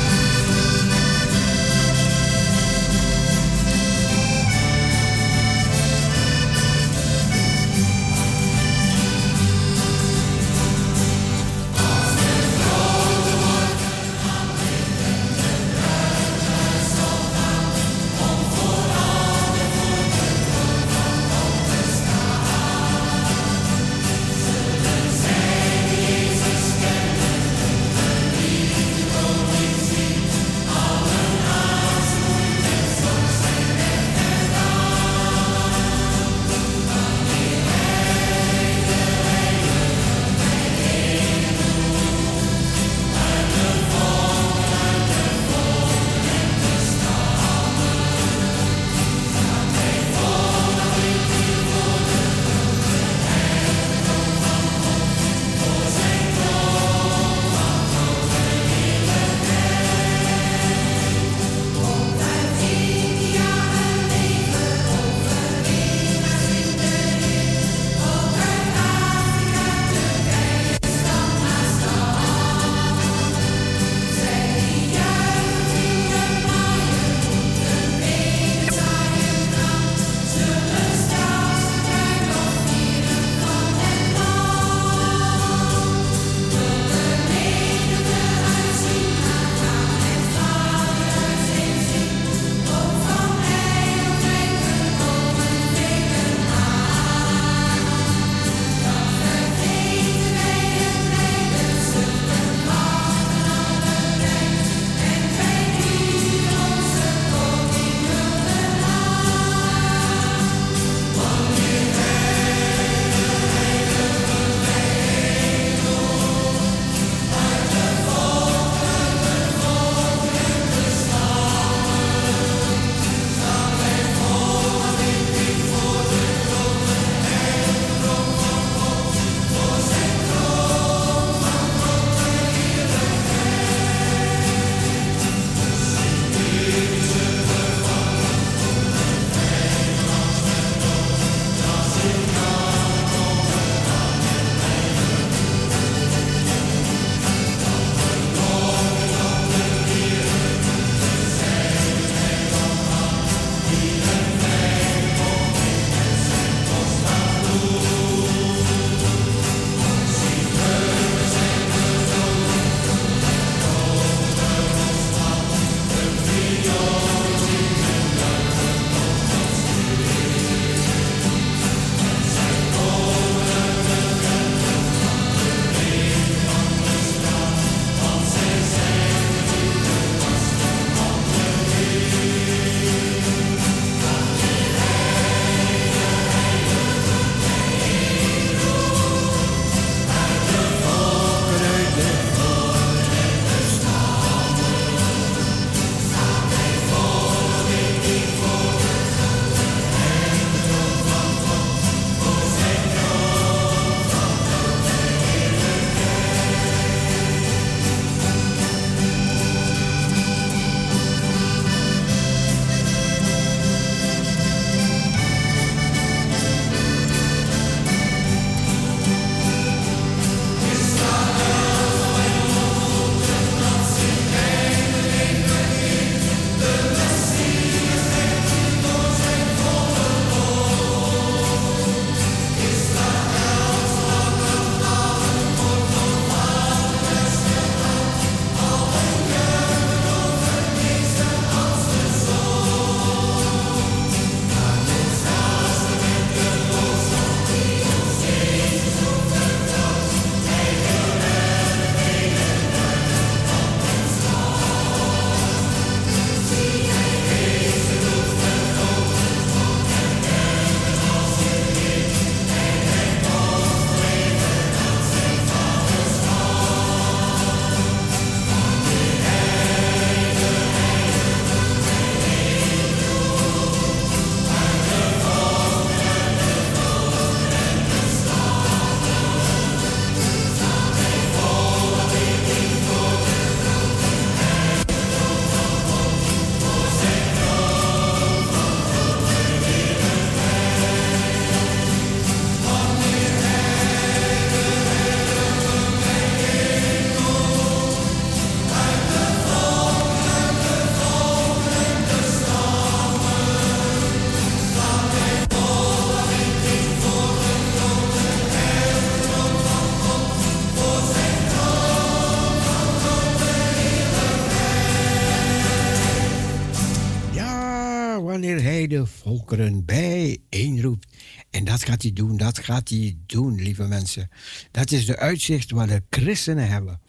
Gaat 322.59 322.89
hij 322.89 323.17
doen, 323.25 323.55
lieve 323.55 323.87
mensen. 323.87 324.29
Dat 324.71 324.91
is 324.91 325.05
de 325.05 325.17
uitzicht 325.17 325.71
wat 325.71 325.87
de 325.87 326.03
christenen 326.09 326.67
hebben. 326.67 327.01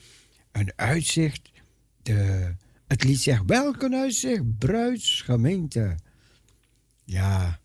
Een 0.52 0.72
uitzicht, 0.76 1.50
de, 2.02 2.54
het 2.86 3.04
lied 3.04 3.20
zegt, 3.20 3.42
welke 3.46 3.90
uitzicht, 3.90 4.58
bruidsgemeente. 4.58 5.96
Ja. 7.04 7.58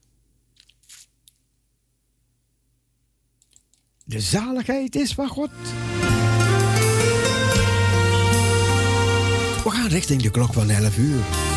De 4.03 4.19
zaligheid 4.19 4.95
is 4.95 5.13
van 5.13 5.27
God. 5.27 5.51
We 9.63 9.69
gaan 9.69 9.87
richting 9.87 10.21
de 10.21 10.31
klok 10.31 10.53
van 10.53 10.69
11 10.69 10.97
uur. 10.97 11.48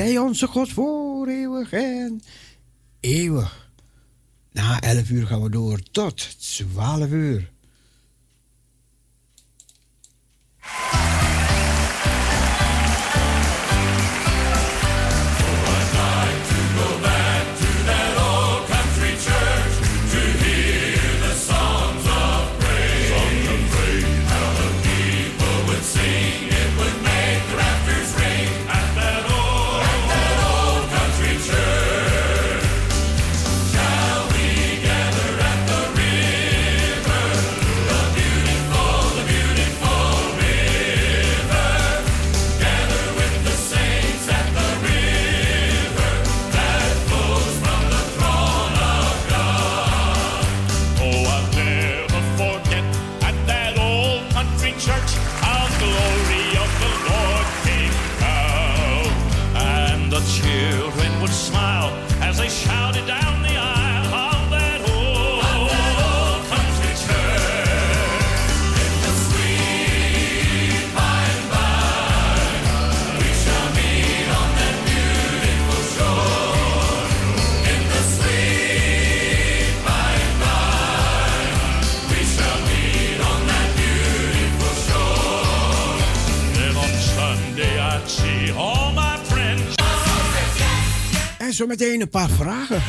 Zij 0.00 0.18
onze 0.18 0.46
God 0.46 0.72
voor 0.72 1.28
eeuwig 1.28 1.72
en 1.72 2.22
eeuwig. 3.00 3.70
Na 4.52 4.80
elf 4.80 5.10
uur 5.10 5.26
gaan 5.26 5.42
we 5.42 5.50
door 5.50 5.80
tot 5.90 6.40
twaalf 6.56 7.10
uur. 7.10 7.50
Zo 91.52 91.66
meteen 91.66 92.00
een 92.00 92.08
paar 92.08 92.30
vragen. 92.30 92.82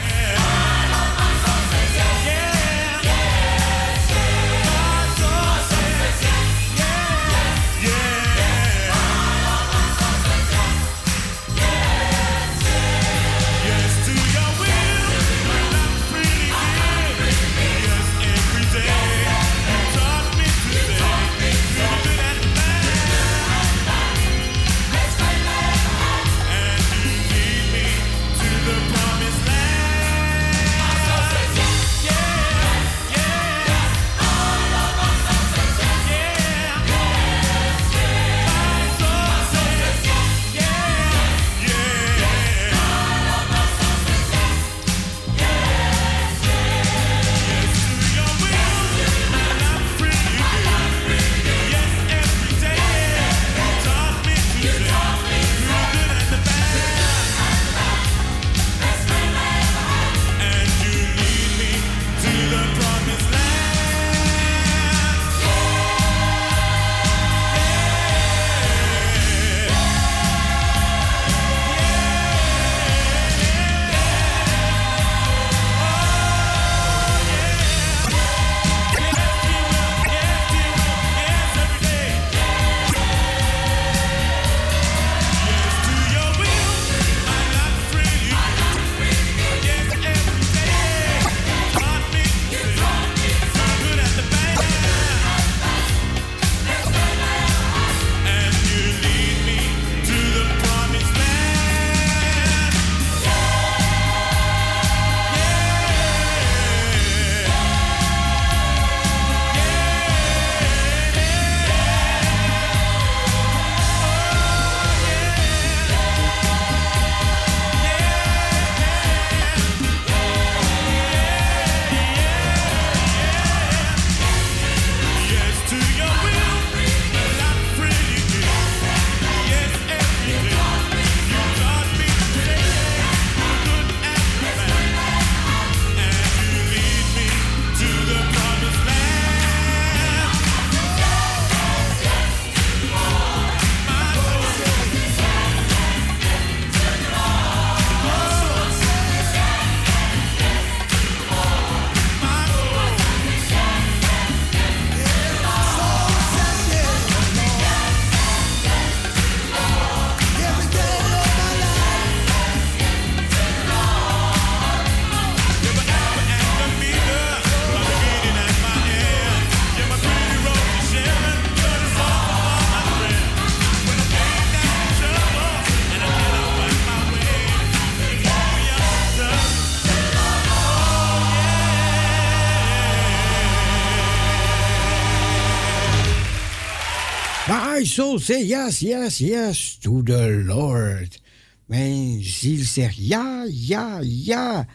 Soul 187.91 188.19
say 188.19 188.41
yes, 188.43 188.81
yes, 188.81 189.19
yes 189.19 189.75
to 189.83 190.01
the 190.01 190.41
Lord. 190.45 191.19
Mijn 191.65 192.23
ziel 192.23 192.63
zegt 192.63 192.95
ja, 192.97 193.45
ja, 193.49 193.99
ja 194.01 194.65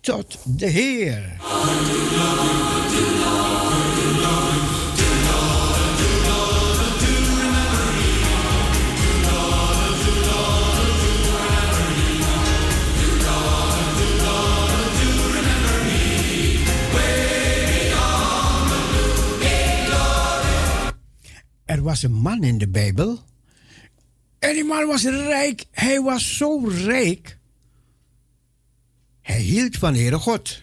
tot 0.00 0.38
de 0.44 0.66
Heer. 0.66 1.40
Was 21.82 22.02
een 22.02 22.12
man 22.12 22.42
in 22.42 22.58
de 22.58 22.68
Bijbel. 22.68 23.18
En 24.38 24.54
die 24.54 24.64
man 24.64 24.86
was 24.86 25.04
rijk. 25.04 25.64
Hij 25.70 26.00
was 26.00 26.36
zo 26.36 26.66
rijk. 26.66 27.38
Hij 29.20 29.40
hield 29.40 29.76
van 29.76 29.94
Heere 29.94 30.18
God. 30.18 30.62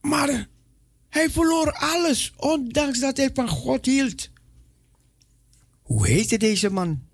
Maar 0.00 0.48
hij 1.08 1.30
verloor 1.30 1.72
alles, 1.72 2.32
ondanks 2.36 3.00
dat 3.00 3.16
hij 3.16 3.30
van 3.34 3.48
God 3.48 3.86
hield. 3.86 4.30
Hoe 5.82 6.06
heette 6.06 6.36
deze 6.36 6.70
man? 6.70 7.07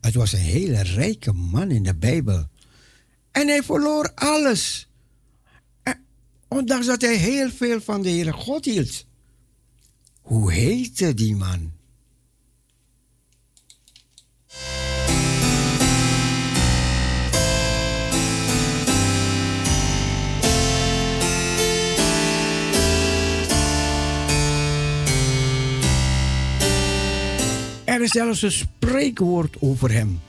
Het 0.00 0.14
was 0.14 0.32
een 0.32 0.38
hele 0.38 0.82
rijke 0.82 1.32
man 1.32 1.70
in 1.70 1.82
de 1.82 1.94
Bijbel. 1.94 2.46
En 3.30 3.48
hij 3.48 3.62
verloor 3.62 4.12
alles. 4.14 4.88
ondanks 6.48 6.86
dat 6.86 7.00
hij 7.00 7.16
heel 7.16 7.50
veel 7.50 7.80
van 7.80 8.02
de 8.02 8.08
Heere 8.08 8.32
God 8.32 8.64
hield. 8.64 9.06
Hoe 10.20 10.52
heette 10.52 11.14
die 11.14 11.36
man? 11.36 11.72
Er 27.92 28.02
is 28.02 28.10
zelfs 28.10 28.42
een 28.42 28.52
spreekwoord 28.52 29.56
over 29.60 29.92
hem. 29.92 30.20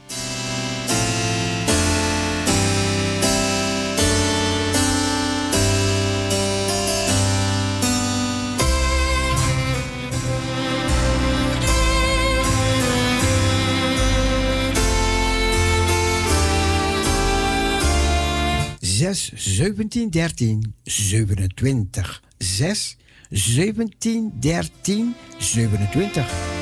Zes, 18.79 19.31
zeventien, 19.35 20.09
dertien, 20.09 20.73
zevenentwintig. 20.83 22.23
Zes, 22.37 22.97
zeventien, 23.29 24.31
dertien, 24.39 25.15
zevenentwintig. 25.37 26.53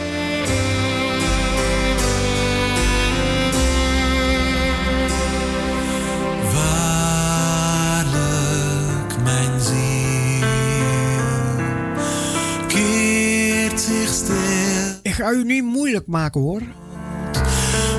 Ga 15.21 15.31
u 15.31 15.43
niet 15.43 15.63
moeilijk 15.63 16.07
maken 16.07 16.41
hoor. 16.41 16.61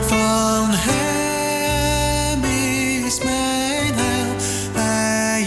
Van 0.01 0.69
hem 0.71 2.45
is 3.07 3.19
mijn 3.25 3.95
heil, 3.95 4.37
hij 4.73 5.43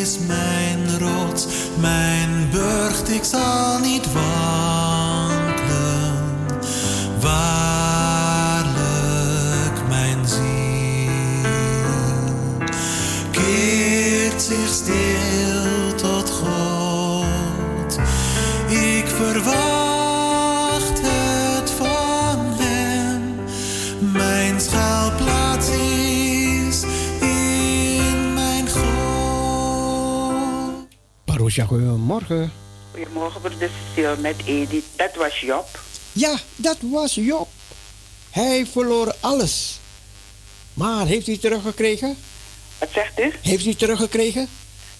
is 0.00 0.18
mijn 0.26 0.98
rots, 0.98 1.46
mijn 1.80 2.48
burcht, 2.50 3.10
ik 3.10 3.24
zal 3.24 3.78
niet 3.78 4.12
wankelen. 4.12 5.52
Waarlijk, 7.20 8.68
mijn 9.88 10.26
ziel 10.26 11.10
keert 13.30 14.42
zich 14.42 14.68
stil 14.68 15.94
tot 15.96 16.30
God. 16.30 17.98
Ik 18.68 19.06
verwacht. 19.06 19.91
Roosja, 31.52 31.66
goedemorgen. 31.66 32.52
Goedemorgen, 32.90 33.40
broeder 33.40 33.70
Cecile 33.88 34.16
met 34.16 34.36
Edith. 34.44 34.84
Dat 34.96 35.14
was 35.14 35.40
Job. 35.40 35.80
Ja, 36.12 36.38
dat 36.56 36.76
was 36.80 37.14
Job. 37.14 37.48
Hij 38.30 38.66
verloor 38.66 39.14
alles. 39.20 39.78
Maar 40.74 41.06
heeft 41.06 41.26
hij 41.26 41.38
teruggekregen? 41.38 42.16
Wat 42.78 42.88
zegt 42.92 43.20
u? 43.20 43.32
Heeft 43.42 43.64
hij 43.64 43.74
teruggekregen? 43.74 44.48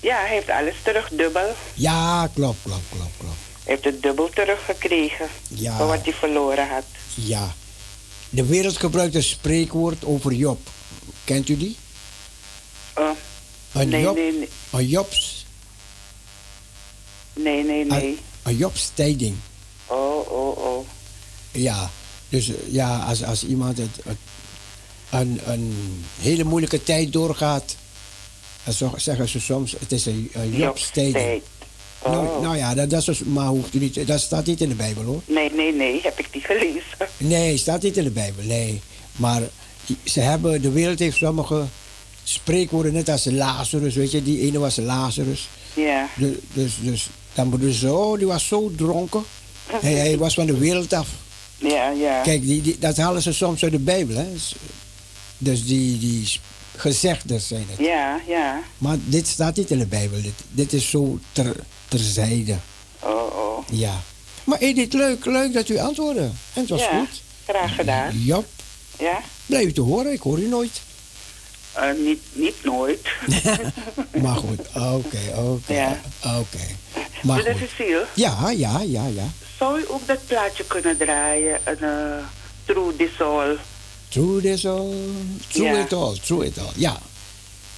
Ja, 0.01 0.19
hij 0.21 0.29
heeft 0.29 0.49
alles 0.49 0.75
terug, 0.83 1.09
dubbel. 1.13 1.55
Ja, 1.75 2.31
klopt, 2.35 2.59
klopt, 2.63 2.89
klopt, 2.91 3.17
klopt. 3.19 3.37
Hij 3.63 3.73
heeft 3.73 3.85
het 3.85 4.03
dubbel 4.03 4.31
teruggekregen. 4.35 5.29
Ja. 5.49 5.77
Voor 5.77 5.87
wat 5.87 6.05
hij 6.05 6.13
verloren 6.13 6.69
had. 6.69 6.85
Ja. 7.15 7.55
De 8.31 8.47
wereld 8.47 8.77
gebruikt 8.77 9.15
een 9.15 9.23
spreekwoord 9.23 10.05
over 10.05 10.33
Job. 10.33 10.61
Kent 11.25 11.49
u 11.49 11.57
die? 11.57 11.77
Uh, 12.99 13.11
een 13.73 13.89
nee, 13.89 14.03
Job, 14.03 14.15
nee, 14.15 14.33
nee. 14.33 14.49
Een 14.71 14.87
Jobs 14.87 15.42
Nee, 17.33 17.65
nee, 17.65 17.85
nee. 17.85 18.19
Een 18.43 18.57
Jobstijding. 18.57 19.37
Oh, 19.87 20.31
oh, 20.33 20.57
oh. 20.59 20.87
Ja, 21.51 21.91
dus 22.29 22.49
eh, 22.49 22.55
ja, 22.71 22.99
als, 22.99 23.25
als 23.25 23.45
iemand 23.47 23.79
het, 23.79 24.17
een, 25.11 25.41
een 25.45 25.75
hele 26.21 26.45
moeilijke 26.45 26.83
tijd 26.83 27.13
doorgaat, 27.13 27.77
dan 28.65 28.93
zeggen 28.97 29.29
ze 29.29 29.41
soms, 29.41 29.75
het 29.79 29.93
is 29.93 30.07
een, 30.07 30.31
een 30.33 30.57
Jobstijding. 30.57 31.15
Nou, 31.25 31.41
Oh. 32.05 32.41
nou 32.43 32.57
ja, 32.57 32.75
dat, 32.75 32.91
dat 32.91 33.09
is, 33.09 33.19
maar 33.25 33.47
hoeft 33.47 33.75
u 33.75 33.79
niet, 33.79 34.07
dat 34.07 34.21
staat 34.21 34.47
niet 34.47 34.61
in 34.61 34.69
de 34.69 34.75
Bijbel 34.75 35.03
hoor. 35.05 35.21
Nee, 35.27 35.51
nee, 35.53 35.73
nee, 35.75 36.01
heb 36.03 36.19
ik 36.19 36.29
niet 36.35 36.45
gelezen. 36.45 36.83
Nee, 37.17 37.57
staat 37.57 37.83
niet 37.83 37.97
in 37.97 38.05
de 38.05 38.11
Bijbel, 38.11 38.45
nee. 38.45 38.81
Maar 39.13 39.43
ze 40.05 40.21
hebben, 40.21 40.63
de 40.63 40.71
wereld 40.71 40.99
heeft 40.99 41.17
sommige 41.17 41.65
spreekwoorden, 42.23 42.93
net 42.93 43.09
als 43.09 43.25
Lazarus, 43.25 43.95
weet 43.95 44.11
je, 44.11 44.23
die 44.23 44.41
ene 44.41 44.59
was 44.59 44.77
Lazarus. 44.77 45.49
Ja. 45.75 46.09
De- 46.17 46.39
dus, 46.53 46.73
dus 46.81 47.09
dan 47.35 47.49
moeten 47.49 47.73
ze, 47.73 47.93
oh, 47.93 48.19
die 48.19 48.27
was 48.27 48.47
zo 48.47 48.73
dronken. 48.77 49.25
Hij, 49.67 49.93
hij 49.93 50.19
was 50.19 50.35
van 50.35 50.47
de 50.47 50.59
wereld 50.59 50.93
af. 50.93 51.09
Ja, 51.57 51.91
ja. 51.91 52.21
Kijk, 52.23 52.43
die, 52.43 52.63
die, 52.63 52.79
dat 52.79 52.97
halen 52.97 53.23
ze 53.23 53.33
soms 53.33 53.63
uit 53.63 53.73
de 53.73 53.79
Bijbel, 53.79 54.17
hè. 54.17 54.29
Dus 55.39 55.65
die, 55.65 55.99
die 55.99 56.41
gezegden 56.77 57.41
zijn 57.41 57.67
het. 57.71 57.87
Ja, 57.87 58.21
ja. 58.27 58.63
Maar 58.79 58.97
dit 59.05 59.27
staat 59.27 59.57
niet 59.57 59.71
in 59.71 59.79
de 59.79 59.87
Bijbel. 59.87 60.23
Dit, 60.23 60.35
dit 60.51 60.73
is 60.73 60.91
zo 60.91 61.19
ter, 61.33 61.57
terzijde. 61.89 62.57
Oh, 63.01 63.37
oh. 63.37 63.69
Ja. 63.71 64.01
Maar 64.45 64.59
Edith, 64.59 64.93
leuk, 64.93 65.25
leuk 65.25 65.53
dat 65.53 65.69
u 65.69 65.79
antwoordde. 65.79 66.23
En 66.23 66.61
het 66.61 66.69
was 66.69 66.81
ja, 66.81 66.99
goed. 66.99 67.23
graag 67.47 67.75
gedaan. 67.75 68.19
Jop. 68.19 68.47
Ja? 68.99 69.21
Blijf 69.47 69.67
u 69.67 69.73
te 69.73 69.81
horen, 69.81 70.13
ik 70.13 70.21
hoor 70.21 70.39
u 70.39 70.49
nooit. 70.49 70.81
Eh, 71.73 71.93
niet, 72.05 72.21
niet 72.33 72.65
nooit. 72.65 73.01
Maar 74.23 74.37
goed, 74.37 74.61
oké, 74.75 75.19
oké. 75.37 75.73
Ja. 75.75 76.01
Oké. 76.25 76.67
Maar 77.23 77.45
Ja, 78.15 78.51
ja, 78.51 78.81
ja, 78.81 79.07
ja. 79.07 79.27
zou 79.59 79.81
u 79.81 79.85
ook 79.89 80.07
dat 80.07 80.27
plaatje 80.27 80.65
kunnen 80.65 80.97
draaien? 80.97 81.61
Een 81.65 81.77
uh, 81.81 82.25
True 82.65 82.97
This 82.97 83.21
All. 83.21 83.57
True 84.09 84.41
this 84.41 84.67
all, 84.67 84.95
Ja. 85.73 85.81
it 85.81 85.93
all, 85.93 86.17
true 86.25 86.47
it 86.47 86.59
all. 86.59 86.73
Ja. 86.77 86.99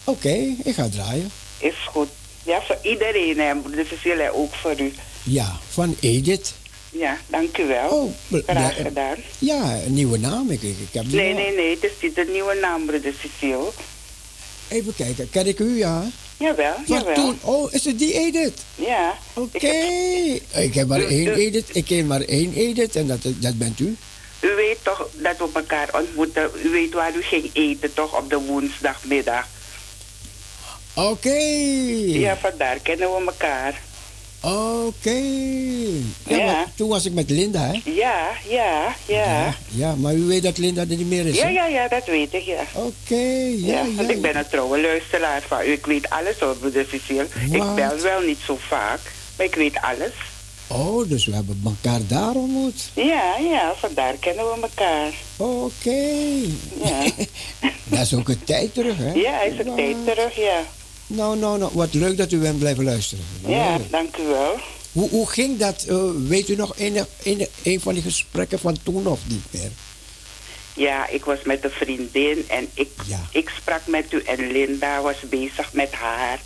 Oké, 0.05 0.55
ik 0.65 0.75
ga 0.75 0.89
draaien. 0.89 1.31
Is 1.59 1.75
goed. 1.87 2.09
Ja, 2.43 2.61
voor 2.67 2.79
iedereen, 2.83 3.39
hè, 3.39 3.53
Cecile, 3.87 4.23
en 4.23 4.33
ook 4.33 4.55
voor 4.55 4.81
u. 4.81 4.93
Ja, 5.23 5.57
van 5.69 5.97
Edith. 6.01 6.55
Ja, 6.99 7.19
dank 7.27 7.59
u 7.59 7.67
wel. 7.67 7.89
Oh, 7.89 8.13
Graag 8.47 8.77
be- 8.77 8.83
gedaan. 8.83 9.17
Ja, 9.39 9.75
een 9.87 9.95
nieuwe 9.95 10.19
naam. 10.19 10.51
Ik, 10.51 10.63
ik, 10.63 10.77
heb 10.93 11.05
Nee, 11.07 11.35
wel- 11.35 11.43
nee, 11.45 11.55
nee, 11.55 11.71
het 11.71 11.85
is 11.85 11.91
niet 12.03 12.15
de 12.15 12.29
nieuwe 12.33 12.55
naam, 12.61 12.87
broeder 12.87 13.13
Cecile. 13.21 13.71
Even 14.69 14.95
kijken, 14.97 15.31
ken 15.31 15.47
ik 15.47 15.59
u, 15.59 15.79
ja? 15.79 16.05
Jawel, 16.37 16.75
Van 16.87 16.97
jawel. 16.99 17.15
toen, 17.15 17.39
oh, 17.43 17.73
is 17.73 17.85
het 17.85 17.99
die 17.99 18.13
Edith? 18.13 18.61
Ja. 18.75 19.15
Oké. 19.35 19.69
Ik 20.53 20.75
heb 20.75 20.89
maar 20.89 21.01
één 21.07 21.35
Edith. 21.35 21.69
Ik 21.73 21.85
ken 21.85 22.07
maar 22.07 22.21
één 22.21 22.53
Edith 22.55 22.97
en 22.97 23.07
dat, 23.07 23.19
dat 23.23 23.59
bent 23.59 23.81
u. 23.81 23.97
U 24.41 24.55
weet 24.55 24.79
toch 24.83 25.09
dat 25.13 25.37
we 25.39 25.49
elkaar 25.55 25.89
ontmoeten. 26.01 26.51
U 26.65 26.69
weet 26.69 26.93
waar 26.93 27.15
u 27.17 27.23
ging 27.23 27.51
eten, 27.53 27.95
toch, 27.95 28.19
op 28.19 28.31
de 28.31 28.39
woensdagmiddag. 28.39 29.47
Oké. 30.95 31.39
Ja, 32.19 32.37
vandaar 32.37 32.79
kennen 32.79 33.09
we 33.11 33.23
elkaar. 33.27 33.83
Oké. 34.45 35.11
Ja, 36.29 36.37
Ja. 36.37 36.45
maar 36.45 36.67
toen 36.75 36.89
was 36.89 37.05
ik 37.05 37.13
met 37.13 37.31
Linda, 37.31 37.61
hè? 37.61 37.81
Ja, 37.93 38.31
ja, 38.49 38.95
ja. 39.07 39.55
Ja, 39.69 39.95
maar 39.95 40.15
u 40.15 40.23
weet 40.23 40.43
dat 40.43 40.59
Linda 40.59 40.81
er 40.81 40.87
niet 40.87 41.09
meer 41.09 41.27
is, 41.27 41.37
Ja, 41.37 41.43
hè? 41.47 41.49
ja, 41.51 41.67
ja, 41.67 41.89
dat 41.89 42.05
weet 42.07 42.35
ik, 42.35 42.43
ja. 42.43 42.61
Oké, 42.73 43.15
ja, 43.15 43.67
Ja, 43.67 43.83
ja. 43.83 43.95
want 43.97 44.11
ik 44.11 44.21
ben 44.23 44.37
een 44.37 44.49
trouwe 44.51 44.81
luisteraar 44.81 45.43
van 45.49 45.61
u. 45.67 45.73
Ik 45.73 45.87
weet 45.87 46.11
alles 46.11 46.43
over 46.43 46.57
broeder 46.57 46.87
Cecile. 46.91 47.27
Ik 47.51 47.75
bel 47.75 48.01
wel 48.03 48.21
niet 48.21 48.39
zo 48.47 48.59
vaak, 48.69 49.01
maar 49.37 49.47
ik 49.47 49.55
weet 49.55 49.81
alles. 49.81 50.13
Oh, 50.67 51.09
dus 51.09 51.27
we 51.27 51.35
hebben 51.35 51.63
elkaar 51.65 52.01
daar 52.07 52.35
ontmoet. 52.35 52.91
Ja, 52.95 53.37
ja, 53.51 53.73
vandaar 53.77 54.15
kennen 54.21 54.45
we 54.45 54.61
elkaar. 54.63 55.11
Oké. 55.37 56.05
Ja, 56.85 57.03
Dat 57.85 58.01
is 58.01 58.15
ook 58.15 58.29
een 58.29 58.45
tijd 58.45 58.75
terug, 58.75 58.97
hè? 58.99 59.13
ja 59.13 59.43
is 59.43 59.59
een 59.59 59.75
tijd 59.75 59.97
terug, 60.05 60.37
ja. 60.37 60.61
Nou, 61.07 61.39
nou, 61.39 61.59
nou, 61.59 61.71
wat 61.75 61.95
leuk 61.95 62.17
dat 62.17 62.33
u 62.33 62.39
bent 62.39 62.59
blijven 62.59 62.85
luisteren. 62.85 63.25
Ja, 63.47 63.79
dank 63.91 64.17
u 64.17 64.23
wel. 64.27 64.59
Hoe, 64.93 65.09
hoe 65.09 65.27
ging 65.29 65.59
dat? 65.59 65.85
eh, 65.89 65.97
weet 66.29 66.49
u 66.49 66.57
nog 66.57 66.73
een, 66.79 67.07
van 67.81 67.95
die 67.95 68.03
gesprekken 68.03 68.59
van 68.59 68.77
toen 68.83 69.07
of 69.07 69.21
niet 69.29 69.45
meer? 69.51 69.71
Ja, 70.75 71.09
ik 71.09 71.25
was 71.25 71.39
met 71.45 71.65
een 71.65 71.71
vriendin 71.71 72.45
en 72.49 72.69
ik, 72.75 72.89
Ja. 73.07 73.21
ik 73.33 73.53
sprak 73.57 73.87
met 73.87 74.13
u 74.13 74.23
en 74.23 74.53
Linda 74.53 75.01
was 75.03 75.17
bezig 75.29 75.73
met 75.73 75.93
haar. 75.93 76.41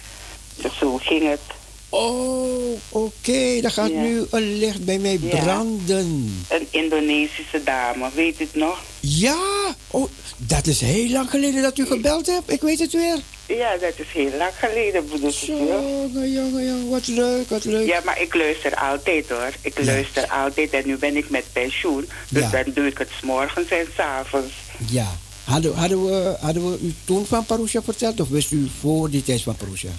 Dus 0.54 0.78
zo 0.78 0.96
ging 0.96 1.28
het. 1.28 1.40
Oh, 1.88 2.78
oké. 2.88 3.60
Dan 3.60 3.70
gaat 3.70 3.90
Ja. 3.90 4.00
nu 4.00 4.24
een 4.30 4.58
licht 4.58 4.84
bij 4.84 4.98
mij 4.98 5.18
Ja. 5.22 5.42
branden. 5.42 6.34
Een 6.48 6.66
Indonesische 6.70 7.62
dame, 7.64 8.08
weet 8.14 8.40
u 8.40 8.42
het 8.44 8.54
nog? 8.54 8.82
Ja! 9.00 9.36
Oh, 9.90 10.10
dat 10.36 10.66
is 10.66 10.80
heel 10.80 11.08
lang 11.10 11.30
geleden 11.30 11.62
dat 11.62 11.78
u 11.78 11.86
gebeld 11.86 12.26
hebt. 12.26 12.52
Ik 12.52 12.60
weet 12.60 12.78
het 12.78 12.92
weer. 12.92 13.18
Ja, 13.46 13.76
dat 13.80 13.92
is 13.96 14.06
heel 14.12 14.30
lang 14.38 14.50
geleden, 14.58 15.04
Cecile. 15.32 15.56
Jongen, 15.56 16.32
jongen, 16.32 16.66
jongen. 16.66 16.88
Wat 16.88 17.06
leuk, 17.06 17.48
wat 17.48 17.64
leuk. 17.64 17.86
Ja, 17.86 18.00
maar 18.04 18.20
ik 18.20 18.34
luister 18.34 18.74
altijd 18.76 19.28
hoor. 19.28 19.52
Ik 19.60 19.84
luister 19.84 20.28
altijd 20.30 20.70
en 20.70 20.82
nu 20.86 20.96
ben 20.96 21.16
ik 21.16 21.30
met 21.30 21.44
pensioen. 21.52 22.08
Dus 22.28 22.50
dan 22.50 22.62
doe 22.74 22.86
ik 22.86 22.98
het 22.98 23.08
's 23.18 23.22
morgens 23.24 23.68
en 23.68 23.86
's 23.96 23.98
avonds. 23.98 24.54
Ja. 24.90 25.16
Hadden, 25.44 25.74
hadden, 25.74 26.04
we, 26.04 26.36
hadden 26.40 26.70
we 26.70 26.78
u 26.82 26.94
toen 27.04 27.26
van 27.26 27.44
Parousia 27.46 27.82
verteld 27.82 28.20
of 28.20 28.28
wist 28.28 28.52
u 28.52 28.68
voor 28.80 29.10
die 29.10 29.22
tijd 29.22 29.42
van 29.42 29.56
Parousia? 29.56 29.90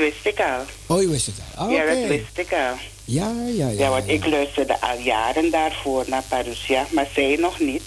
Dat 0.00 0.08
wist 0.12 0.26
ik 0.26 0.40
al. 0.44 0.64
Oh, 0.96 1.02
u 1.02 1.08
wist 1.08 1.26
het 1.26 1.34
al. 1.56 1.70
Ja, 1.70 1.84
dat 1.84 2.06
wist 2.08 2.38
ik 2.38 2.52
al. 2.52 2.74
Ja, 3.04 3.32
ja, 3.56 3.68
ja. 3.68 3.78
Ja, 3.78 3.88
want 3.88 4.08
ik 4.08 4.26
luisterde 4.26 4.80
al 4.80 4.98
jaren 4.98 5.50
daarvoor 5.50 6.04
naar 6.08 6.22
Parousia, 6.28 6.86
maar 6.90 7.08
zij 7.14 7.36
nog 7.40 7.58
niet. 7.60 7.82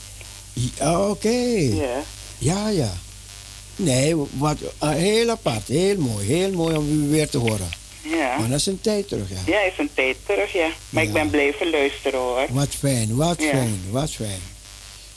Ja, 0.53 1.09
Oké. 1.09 1.29
Ja. 1.29 2.01
Ja, 2.37 2.69
ja. 2.69 2.91
Nee, 3.75 4.15
wat, 4.37 4.57
ah, 4.77 4.89
heel 4.91 5.29
apart. 5.29 5.67
Heel 5.67 5.97
mooi. 5.97 6.25
Heel 6.27 6.51
mooi 6.51 6.75
om 6.75 6.89
u 7.05 7.09
weer 7.09 7.29
te 7.29 7.37
horen. 7.37 7.69
Ja. 8.01 8.37
Maar 8.39 8.49
dat 8.49 8.59
is 8.59 8.65
een 8.65 8.81
tijd 8.81 9.07
terug, 9.07 9.29
ja. 9.29 9.53
Ja, 9.53 9.59
is 9.61 9.73
een 9.77 9.89
tijd 9.93 10.17
terug, 10.25 10.53
ja. 10.53 10.67
Maar 10.89 11.03
Ja. 11.03 11.07
ik 11.07 11.13
ben 11.15 11.29
blijven 11.29 11.69
luisteren 11.69 12.19
hoor. 12.19 12.45
Wat 12.49 12.69
fijn, 12.79 13.15
wat 13.15 13.41
Ja. 13.41 13.49
fijn, 13.49 13.81
wat 13.89 14.11
fijn. 14.11 14.41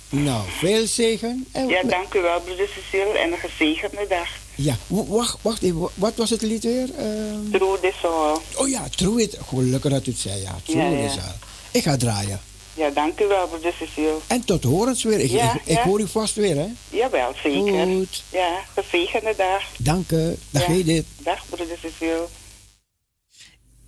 Nou, 0.08 0.42
veel 0.58 0.86
zegen. 0.86 1.46
En 1.52 1.68
Ja, 1.68 1.82
dank 1.82 2.14
u 2.14 2.20
wel, 2.20 2.40
broeder 2.40 2.68
Cecile, 2.68 3.18
en 3.18 3.32
een 3.32 3.38
gezegende 3.50 4.06
dag. 4.08 4.28
Ja, 4.56 4.76
wacht, 4.86 5.38
wacht 5.42 5.62
even. 5.62 5.78
wa- 5.80 5.90
Wat 5.94 6.14
was 6.16 6.30
het 6.30 6.42
lied 6.42 6.62
weer? 6.64 6.94
Ehm, 6.94 7.50
True 7.50 7.80
this 7.80 8.04
all. 8.04 8.38
oh 8.54 8.68
ja, 8.68 8.88
True 8.88 9.22
It. 9.22 9.38
Gelukkig 9.48 9.90
dat 9.90 10.06
u 10.06 10.10
het 10.10 10.20
zei, 10.20 10.40
ja. 10.40 10.56
True 10.64 10.96
Ja. 11.02 11.36
Ik 11.70 11.82
ga 11.82 11.96
draaien. 11.96 12.40
Ja, 12.74 12.90
dank 12.90 13.20
u 13.20 13.26
wel, 13.26 13.48
broeder 13.48 13.72
Cecile. 13.78 14.16
En 14.26 14.44
tot 14.44 14.64
horens 14.64 15.02
weer. 15.02 15.20
Ik, 15.20 15.30
Ja, 15.30 15.60
ik, 15.64 15.76
hoor 15.78 16.00
u 16.00 16.08
vast 16.08 16.34
weer, 16.34 16.56
hè? 16.56 16.66
Jawel, 16.90 17.32
zeker. 17.42 17.86
Goed. 17.86 18.22
Ja, 18.32 18.60
gezegende 18.74 19.34
dag. 19.36 19.62
Dank 19.78 20.10
u. 20.10 20.34
Dag. 20.50 20.68
Edith. 20.68 21.06
Dag, 21.18 21.44
broeder 21.48 21.76
Cecile. 21.82 22.26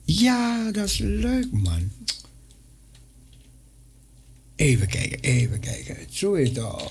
Ja, 0.04 0.70
dat 0.72 0.84
is 0.84 0.98
leuk, 0.98 1.46
man. 1.52 1.90
Even 4.56 4.86
kijken, 4.88 5.20
even 5.20 5.60
kijken. 5.60 5.96
True 6.18 6.42
It 6.42 6.58
All. 6.58 6.88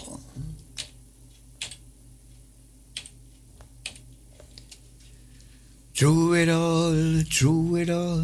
True 5.97 6.35
it 6.35 6.47
all, 6.47 7.23
true 7.27 7.81
it 7.81 7.89
all. 7.89 8.21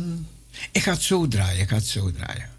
Ik 0.71 0.81
ga 0.81 0.91
het 0.91 1.01
zo 1.01 1.27
draaien, 1.27 1.61
ik 1.61 1.69
ga 1.69 1.75
het 1.75 1.85
zo 1.85 2.11
draaien. 2.11 2.49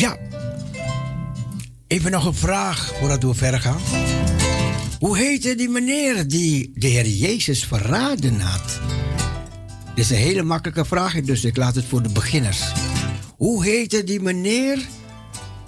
Ja. 0.00 0.18
Even 1.86 2.10
nog 2.10 2.24
een 2.24 2.34
vraag 2.34 2.94
voordat 2.98 3.22
we 3.22 3.34
verder 3.34 3.60
gaan. 3.60 3.80
Hoe 4.98 5.18
heette 5.18 5.54
die 5.54 5.68
meneer 5.68 6.28
die 6.28 6.72
de 6.74 6.86
Heer 6.86 7.06
Jezus 7.08 7.64
verraden 7.64 8.40
had? 8.40 8.80
Dit 9.94 10.04
is 10.04 10.10
een 10.10 10.16
hele 10.16 10.42
makkelijke 10.42 10.84
vraag, 10.84 11.20
dus 11.20 11.44
ik 11.44 11.56
laat 11.56 11.74
het 11.74 11.84
voor 11.84 12.02
de 12.02 12.08
beginners. 12.08 12.72
Hoe 13.36 13.64
heette 13.64 14.04
die 14.04 14.20
meneer 14.20 14.78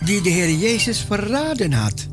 die 0.04 0.20
de 0.20 0.30
Heer 0.30 0.54
Jezus 0.54 0.98
verraden 1.00 1.72
had? 1.72 2.06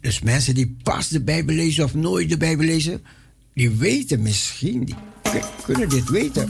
Dus 0.00 0.20
mensen 0.20 0.54
die 0.54 0.76
pas 0.82 1.08
de 1.08 1.22
Bijbel 1.22 1.54
lezen 1.54 1.84
of 1.84 1.94
nooit 1.94 2.28
de 2.28 2.36
Bijbel 2.36 2.66
lezen, 2.66 3.02
die 3.54 3.70
weten 3.70 4.22
misschien, 4.22 4.84
die 4.84 4.94
kunnen 5.62 5.88
dit 5.88 6.08
weten. 6.08 6.48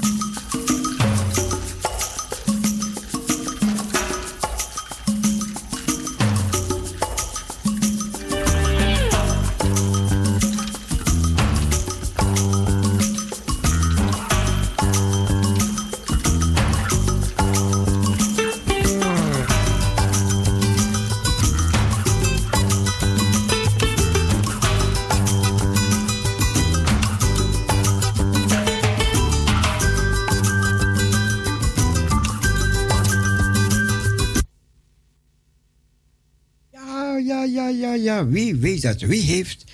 Dat? 38.81 39.01
Wie 39.01 39.23
heeft, 39.23 39.65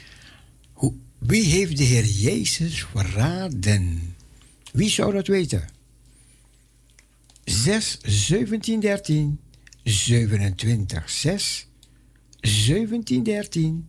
wie 1.18 1.44
heeft 1.44 1.76
de 1.76 1.84
Heer 1.84 2.04
Jezus 2.04 2.84
verraden? 2.84 4.14
Wie 4.72 4.90
zou 4.90 5.12
dat 5.12 5.26
weten? 5.26 5.68
6, 7.44 7.98
17, 8.02 8.80
13, 8.80 9.40
27. 9.84 11.10
6, 11.10 11.66
17, 12.40 13.22
13, 13.22 13.88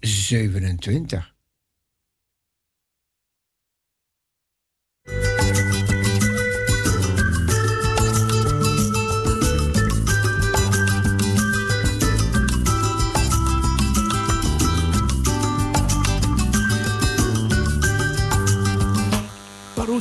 27. 0.00 1.33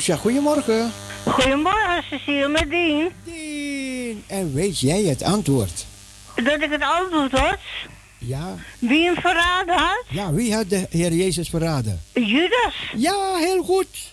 Roesja, 0.03 0.21
goedemorgen. 0.21 0.91
Goedemorgen, 1.25 2.03
Cecile 2.09 2.47
met 2.47 2.69
Dien. 2.69 3.11
Dien. 3.23 4.23
En 4.27 4.53
weet 4.53 4.80
jij 4.80 5.03
het 5.03 5.23
antwoord? 5.23 5.85
Dat 6.35 6.61
ik 6.61 6.71
het 6.71 6.81
antwoord 6.81 7.31
had? 7.31 7.57
Ja. 8.17 8.55
Wie 8.80 9.05
hem 9.05 9.15
verraden 9.15 9.75
had? 9.77 10.03
Ja, 10.09 10.34
wie 10.34 10.55
had 10.55 10.69
de 10.69 10.88
Heer 10.89 11.11
Jezus 11.11 11.49
verraden? 11.49 12.01
Judas. 12.13 12.75
Ja, 12.95 13.35
heel 13.35 13.63
goed. 13.63 14.11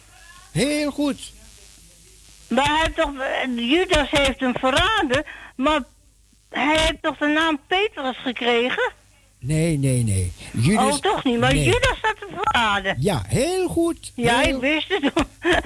Heel 0.53 0.91
goed. 0.91 1.33
Maar 2.49 2.79
hij 2.79 2.93
toch, 2.95 3.13
Judas 3.57 4.11
heeft 4.11 4.41
hem 4.41 4.55
verraden, 4.59 5.25
maar 5.57 5.81
hij 6.49 6.79
heeft 6.79 7.03
toch 7.03 7.17
de 7.17 7.27
naam 7.27 7.59
Petrus 7.67 8.17
gekregen? 8.23 8.93
Nee, 9.41 9.79
nee, 9.79 10.03
nee. 10.03 10.33
Judas, 10.53 10.95
oh, 10.95 11.01
toch 11.01 11.25
niet, 11.25 11.39
maar 11.39 11.55
nee. 11.55 11.65
Judas 11.65 11.97
staat 11.99 12.17
te. 12.83 12.95
Ja, 12.99 13.23
heel 13.27 13.69
goed. 13.69 14.13
Ja, 14.15 14.43
ik 14.43 14.57
wist 14.57 14.89
het. 14.89 15.13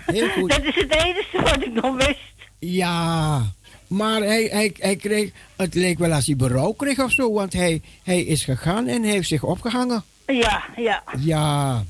Heel 0.06 0.28
goed. 0.28 0.50
Dat 0.50 0.64
is 0.64 0.74
het 0.74 0.94
enige 0.94 1.42
wat 1.42 1.62
ik 1.62 1.72
nog 1.72 1.96
wist. 1.96 2.18
Ja, 2.58 3.42
maar 3.86 4.22
hij, 4.22 4.48
hij, 4.52 4.74
hij 4.78 4.96
kreeg, 4.96 5.30
het 5.56 5.74
leek 5.74 5.98
wel 5.98 6.12
als 6.12 6.26
hij 6.26 6.36
berouw 6.36 6.72
kreeg 6.72 6.98
of 6.98 7.10
zo, 7.10 7.32
want 7.32 7.52
hij, 7.52 7.82
hij 8.02 8.20
is 8.20 8.44
gegaan 8.44 8.86
en 8.86 9.02
heeft 9.02 9.28
zich 9.28 9.42
opgehangen. 9.42 10.04
Ja, 10.26 10.64
ja. 10.76 11.02
Ja. 11.18 11.84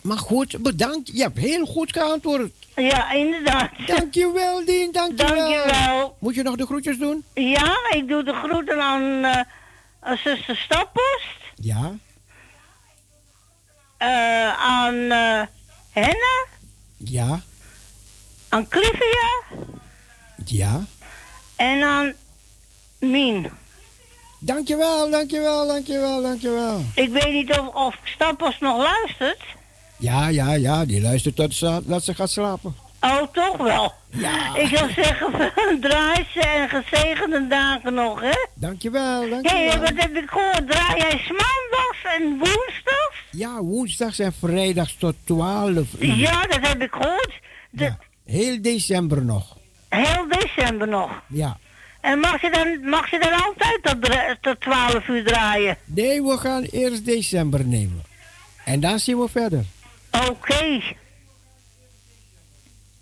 Maar 0.00 0.18
goed, 0.18 0.62
bedankt. 0.62 1.10
Je 1.14 1.22
hebt 1.22 1.38
heel 1.38 1.66
goed 1.66 1.92
geantwoord. 1.92 2.52
Ja, 2.76 3.12
inderdaad. 3.12 3.70
Dankjewel, 3.86 4.64
Dien. 4.64 4.92
Dankjewel. 4.92 5.36
Dankjewel. 5.36 6.16
Moet 6.18 6.34
je 6.34 6.42
nog 6.42 6.56
de 6.56 6.66
groetjes 6.66 6.98
doen? 6.98 7.24
Ja, 7.34 7.76
ik 7.90 8.08
doe 8.08 8.24
de 8.24 8.32
groeten 8.32 8.80
aan... 8.80 9.02
Uh, 9.02 9.40
aan 10.06 10.16
zuster 10.16 10.56
Stappost. 10.56 11.38
Ja. 11.54 11.98
Uh, 13.98 14.62
aan 14.62 14.94
uh, 14.94 15.42
Henna. 15.90 16.46
Ja. 16.96 17.40
Aan 18.48 18.68
Clivia. 18.68 19.42
Ja. 20.44 20.84
En 21.56 21.82
aan 21.82 22.12
Mien. 22.98 23.50
Dankjewel, 24.38 25.10
dankjewel, 25.10 25.66
dankjewel, 25.66 26.22
dankjewel. 26.22 26.84
Ik 26.94 27.08
weet 27.08 27.32
niet 27.32 27.58
of, 27.58 27.74
of 27.74 27.96
Stappost 28.04 28.60
nog 28.60 28.76
luistert. 28.76 29.42
Ja, 29.98 30.28
ja, 30.28 30.52
ja, 30.52 30.84
die 30.84 31.00
luistert 31.00 31.36
tot 31.36 31.54
ze, 31.54 31.82
dat 31.84 32.04
ze 32.04 32.14
gaat 32.14 32.30
slapen. 32.30 32.76
Oh, 33.00 33.22
toch 33.32 33.56
wel. 33.56 33.92
Ja. 34.10 34.56
Ik 34.56 34.76
zou 34.76 34.92
zeggen, 34.92 35.50
draai 35.80 36.26
ze 36.32 36.40
en 36.40 36.68
gezegende 36.68 37.46
dagen 37.46 37.94
nog, 37.94 38.20
hè? 38.20 38.46
Dankjewel, 38.54 39.28
dankjewel. 39.28 39.60
Hé, 39.60 39.68
hey, 39.68 39.80
wat 39.80 39.92
heb 39.94 40.16
ik 40.16 40.30
gehoord? 40.30 40.70
Draai 40.70 40.96
jij 40.96 41.20
maandags 41.28 42.16
en 42.16 42.38
woensdags? 42.38 43.16
Ja, 43.30 43.62
woensdags 43.62 44.18
en 44.18 44.32
vrijdags 44.32 44.96
tot 44.98 45.14
12 45.24 45.86
uur. 45.98 46.14
Ja, 46.14 46.46
dat 46.46 46.68
heb 46.68 46.82
ik 46.82 46.92
gehoord. 46.92 47.32
Ja, 47.70 47.98
heel 48.24 48.62
december 48.62 49.24
nog. 49.24 49.56
Heel 49.88 50.28
december 50.28 50.88
nog? 50.88 51.10
Ja. 51.28 51.58
En 52.00 52.18
mag 52.18 52.40
je 52.40 52.50
dan, 52.50 52.88
mag 52.88 53.10
je 53.10 53.18
dan 53.18 53.32
altijd 53.32 53.78
tot, 53.82 54.10
tot 54.40 54.60
12 54.60 55.08
uur 55.08 55.24
draaien? 55.24 55.76
Nee, 55.84 56.22
we 56.22 56.38
gaan 56.38 56.62
eerst 56.62 57.04
december 57.04 57.66
nemen. 57.66 58.02
En 58.64 58.80
dan 58.80 58.98
zien 58.98 59.18
we 59.18 59.28
verder. 59.28 59.64
Oké. 60.28 60.80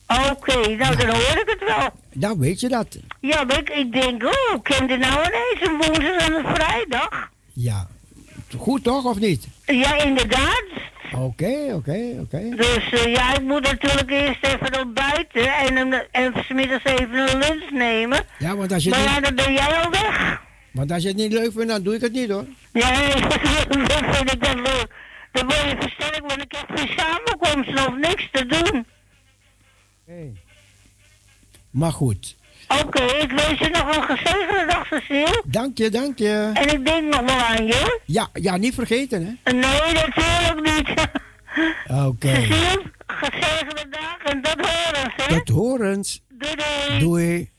Oké, 0.06 0.76
nou 0.76 0.96
dan 0.96 1.08
hoor 1.08 1.38
ik 1.40 1.56
het 1.58 1.64
wel. 1.76 1.90
Dan 2.12 2.38
weet 2.38 2.60
je 2.60 2.68
dat. 2.68 2.98
Ja, 3.20 3.44
maar 3.44 3.58
ik, 3.58 3.70
ik 3.70 3.92
denk, 3.92 4.22
oh, 4.22 4.62
ken 4.62 4.86
nou 4.86 5.26
ineens 5.26 5.60
een 5.60 5.76
woensdag 5.76 6.28
en 6.28 6.32
een 6.34 6.54
vrijdag? 6.54 7.30
Ja, 7.52 7.86
goed 8.58 8.84
toch, 8.84 9.04
of 9.04 9.18
niet? 9.18 9.46
Ja, 9.66 10.02
inderdaad. 10.02 10.64
Oké, 11.12 11.72
oké, 11.72 12.16
oké. 12.20 12.48
Dus 12.56 12.92
uh, 12.92 13.14
ja, 13.14 13.34
ik 13.34 13.42
moet 13.42 13.62
natuurlijk 13.62 14.10
eerst 14.10 14.44
even 14.44 14.80
ontbijten 14.80 15.54
en, 15.54 16.06
en 16.10 16.32
smiddags 16.44 16.84
even 16.84 17.18
een 17.18 17.38
lunch 17.38 17.70
nemen. 17.70 18.24
Ja, 18.38 18.56
want 18.56 18.72
als 18.72 18.84
je 18.84 18.90
maar 18.90 19.02
ja, 19.02 19.20
dan 19.20 19.34
ben 19.34 19.52
jij 19.52 19.82
al 19.82 19.90
weg. 19.90 20.40
Want 20.70 20.92
als 20.92 21.02
je 21.02 21.08
het 21.08 21.16
niet 21.16 21.32
leuk 21.32 21.52
vindt, 21.52 21.68
dan 21.68 21.82
doe 21.82 21.94
ik 21.94 22.00
het 22.00 22.12
niet 22.12 22.30
hoor. 22.30 22.44
Ja, 22.72 22.90
dat 23.88 24.16
vind 24.16 24.32
ik 24.32 24.44
dan 24.44 24.62
leuk. 24.62 24.86
Dan 25.32 25.46
word 25.46 25.60
je 25.60 25.76
versterkt, 25.80 26.20
want 26.20 26.42
ik 26.42 26.52
heb 26.56 26.78
geen 26.78 26.98
samenkomst 26.98 27.86
of 27.86 27.96
niks 27.96 28.28
te 28.32 28.46
doen. 28.46 28.86
Hey. 30.06 30.32
Maar 31.70 31.92
goed. 31.92 32.36
Oké, 32.68 33.02
ik 33.02 33.30
wens 33.30 33.58
je 33.58 33.68
nog 33.68 33.96
een 33.96 34.16
gezegende 34.16 34.66
dag, 34.68 34.86
Cecile. 34.86 35.42
Dank 35.46 35.78
je, 35.78 35.90
dank 35.90 36.18
je. 36.18 36.50
En 36.54 36.74
ik 36.74 36.84
denk 36.86 37.14
nog 37.14 37.20
wel 37.20 37.40
aan 37.40 37.66
je. 37.66 38.00
Ja, 38.04 38.28
ja, 38.32 38.56
niet 38.56 38.74
vergeten, 38.74 39.38
hè? 39.42 39.52
Nee, 39.52 39.92
natuurlijk 39.92 40.60
niet. 40.78 40.90
Oké. 41.86 42.04
Okay. 42.04 42.42
Cecile, 42.42 42.82
gezegende 43.06 43.88
dag 43.90 44.18
en 44.24 44.42
tot 44.42 44.66
horens, 44.66 45.14
hè? 45.16 45.42
Tot 45.42 45.48
horens. 45.48 46.22
Doei, 46.28 46.54
doei. 46.56 46.98
Doei. 46.98 47.52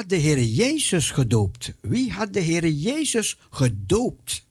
Had 0.00 0.08
de 0.08 0.16
Heer 0.16 0.42
Jezus 0.42 1.10
gedoopt? 1.10 1.72
Wie 1.80 2.12
had 2.12 2.32
de 2.32 2.40
Heer 2.40 2.68
Jezus 2.68 3.38
gedoopt? 3.50 4.46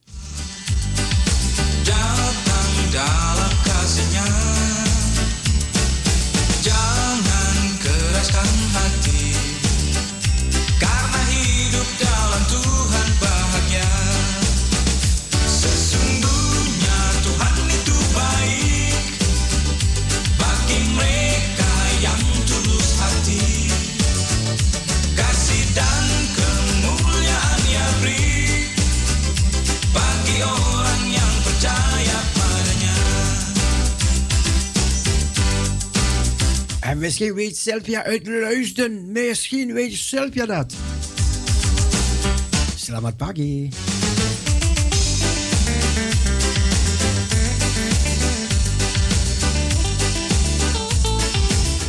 En 37.00 37.06
misschien 37.06 37.34
weet 37.34 37.58
Sylvia 37.58 38.04
uit 38.04 38.28
Luisden. 38.28 39.12
Misschien 39.12 39.74
weet 39.74 39.94
Sylvia 39.94 40.46
dat. 40.46 40.74
Selamat 42.76 43.18
pagi. 43.18 43.70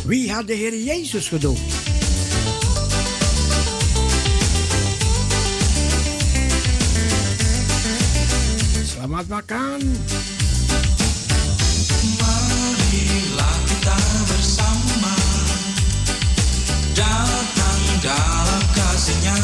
Wie 0.05 0.31
had 0.31 0.47
de 0.47 0.53
Heer 0.53 0.83
Jezus 0.83 1.27
gedoopt? 1.27 1.61
Selamat 8.83 9.27
makan. 9.27 9.81
Dalam 18.01 18.63
kasihnya. 18.73 19.37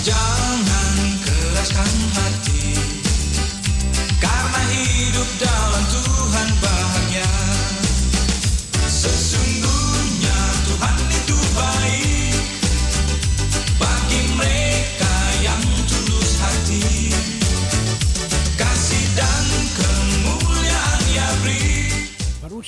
Jangan 0.00 0.94
keraskan 1.20 1.92
hati, 2.16 2.72
karena 4.16 4.60
hidup 4.72 5.28
dalam 5.36 5.84
Tuhan 5.92 6.21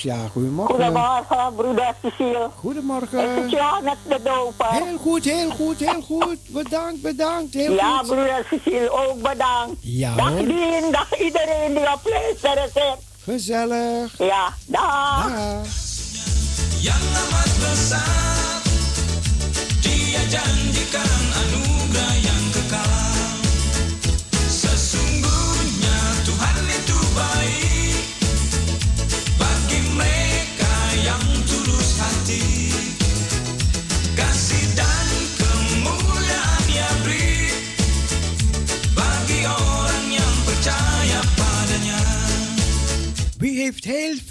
Marusha, 0.04 0.28
goedemorgen. 0.32 0.74
Goedemorgen, 0.74 1.54
broeder 1.54 1.94
Cecile. 2.02 2.50
Goedemorgen. 2.56 3.36
Is 3.36 3.42
het 3.42 3.50
jou 3.50 3.82
met 3.82 3.96
de 4.08 4.20
doper? 4.22 4.66
Heel 4.70 4.98
goed, 4.98 5.24
heel 5.24 5.50
goed, 5.50 5.78
heel 5.78 6.02
goed. 6.02 6.38
Bedankt, 6.48 7.02
bedankt. 7.02 7.54
Heel 7.54 7.72
ja, 7.72 7.98
goed. 7.98 8.06
broeder 8.06 8.46
Cecile, 8.50 8.90
ook 8.90 9.22
bedankt. 9.22 9.76
Ja, 9.80 10.14
dag 10.14 10.28
hoor. 10.28 10.46
Dien, 10.46 10.90
dag 10.90 11.18
iedereen 11.18 11.74
die 11.74 11.92
op 11.92 12.00
luisteren 12.04 12.68
zit. 12.74 12.98
Gezellig. 13.22 14.18
Ja, 14.18 14.54
dag. 14.66 15.28
Dag. 15.28 15.84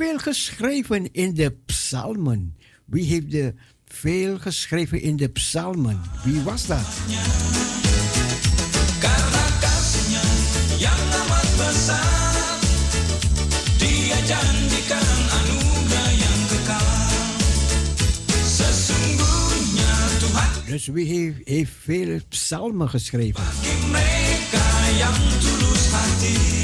Veel 0.04 0.18
geschreven 0.18 1.12
in 1.12 1.34
de 1.34 1.56
psalmen? 1.66 2.58
Wie 2.86 3.04
heeft 3.06 3.54
veel 3.86 4.40
geschreven 4.40 5.02
in 5.02 5.16
de 5.16 5.28
psalmen? 5.28 6.02
Wie 6.24 6.42
was 6.42 6.68
dat? 6.68 6.88
Dus 20.66 20.88
wie 20.88 21.36
heeft, 21.44 21.72
veel 21.84 22.20
psalmen 22.30 22.90
geschreven? 22.90 23.44
yang 24.98 25.16
hati 25.92 26.63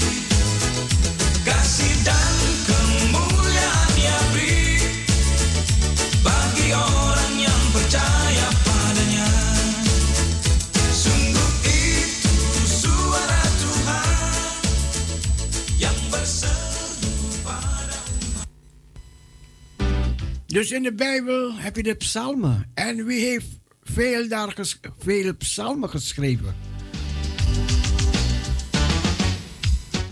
Dus 20.50 20.72
in 20.72 20.84
de 20.84 20.94
Bijbel 20.94 21.54
heb 21.56 21.76
je 21.76 21.84
de 21.84 21.96
psalmen. 21.96 22.72
En 22.74 23.06
wie 23.06 23.20
heeft 23.20 23.48
veel, 23.84 24.28
daar 24.28 24.56
veel 25.00 25.36
psalmen 25.36 25.90
geschreven? 25.90 26.56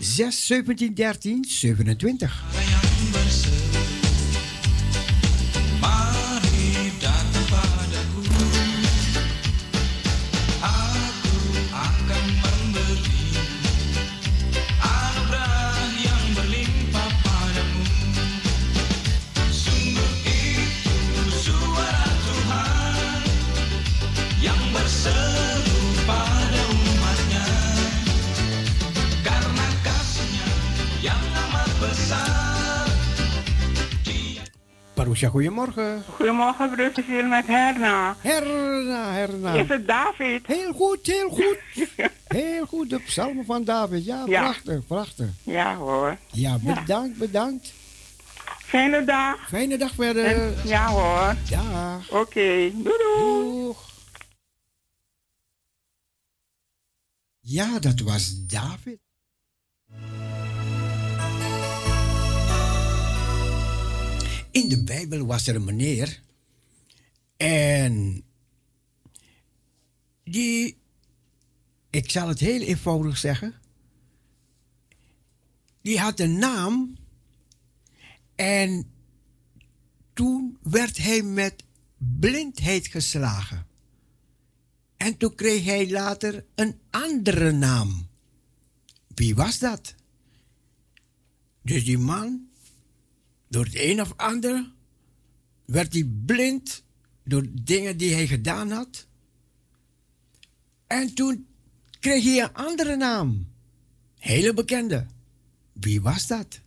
6, 0.00 0.46
17, 0.46 0.94
13, 0.94 1.44
27. 1.44 3.67
Goedemorgen. 35.14 36.02
Goedemorgen, 36.14 36.70
broer 36.70 36.90
Cecile 36.94 37.22
met 37.22 37.46
Herna. 37.46 38.16
Herna, 38.20 39.12
Herna. 39.12 39.52
Is 39.54 39.68
het 39.68 39.86
David? 39.86 40.46
Heel 40.46 40.72
goed, 40.72 41.06
heel 41.06 41.28
goed. 41.28 41.58
Heel 42.28 42.66
goed, 42.66 42.90
de 42.90 42.98
psalmen 43.00 43.44
van 43.44 43.64
David. 43.64 44.04
Ja, 44.04 44.22
Ja. 44.26 44.40
prachtig, 44.42 44.86
prachtig. 44.86 45.28
Ja 45.42 45.76
hoor. 45.76 46.16
Ja, 46.26 46.58
bedankt, 46.58 47.18
bedankt. 47.18 47.72
Fijne 48.64 49.04
dag. 49.04 49.48
Fijne 49.48 49.76
dag 49.78 49.94
verder. 49.94 50.24
En- 50.24 50.54
ja 50.64 50.86
hoor. 50.88 51.34
Dag. 51.50 52.10
Oké, 52.10 52.70
doei 52.74 52.96
doei. 52.98 53.74
Ja, 57.40 57.78
dat 57.78 58.00
was 58.00 58.34
David. 58.46 58.98
In 64.50 64.68
de 64.68 64.84
Bijbel 64.84 65.26
was 65.26 65.46
er 65.46 65.54
een 65.54 65.64
meneer. 65.64 66.22
En 67.36 68.22
die, 70.24 70.76
ik 71.90 72.10
zal 72.10 72.28
het 72.28 72.40
heel 72.40 72.60
eenvoudig 72.60 73.18
zeggen. 73.18 73.54
Die 75.82 75.98
had 75.98 76.20
een 76.20 76.38
naam. 76.38 76.96
En 78.34 78.90
toen 80.12 80.58
werd 80.62 80.96
hij 80.96 81.22
met 81.22 81.64
blindheid 81.96 82.86
geslagen. 82.86 83.66
En 84.96 85.16
toen 85.16 85.34
kreeg 85.34 85.64
hij 85.64 85.90
later 85.90 86.44
een 86.54 86.80
andere 86.90 87.52
naam. 87.52 88.08
Wie 89.14 89.34
was 89.34 89.58
dat? 89.58 89.94
Dus 91.62 91.84
die 91.84 91.98
man, 91.98 92.47
door 93.48 93.64
het 93.64 93.74
een 93.76 94.00
of 94.00 94.12
ander, 94.16 94.70
werd 95.64 95.92
hij 95.92 96.10
blind 96.24 96.82
door 97.24 97.46
dingen 97.62 97.96
die 97.96 98.14
hij 98.14 98.26
gedaan 98.26 98.70
had. 98.70 99.06
En 100.86 101.14
toen 101.14 101.46
kreeg 102.00 102.24
hij 102.24 102.42
een 102.42 102.52
andere 102.52 102.96
naam. 102.96 103.48
Hele 104.18 104.54
bekende. 104.54 105.06
Wie 105.72 106.00
was 106.00 106.26
dat? 106.26 106.60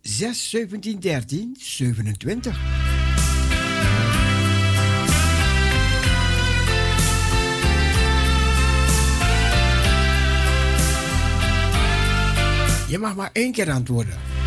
6, 0.00 0.50
17, 0.50 1.00
13, 1.00 1.56
27. 1.58 2.89
Je 12.90 12.98
mag 12.98 13.16
maar 13.16 13.30
één 13.32 13.52
keer 13.52 13.70
antwoorden. 13.70 14.39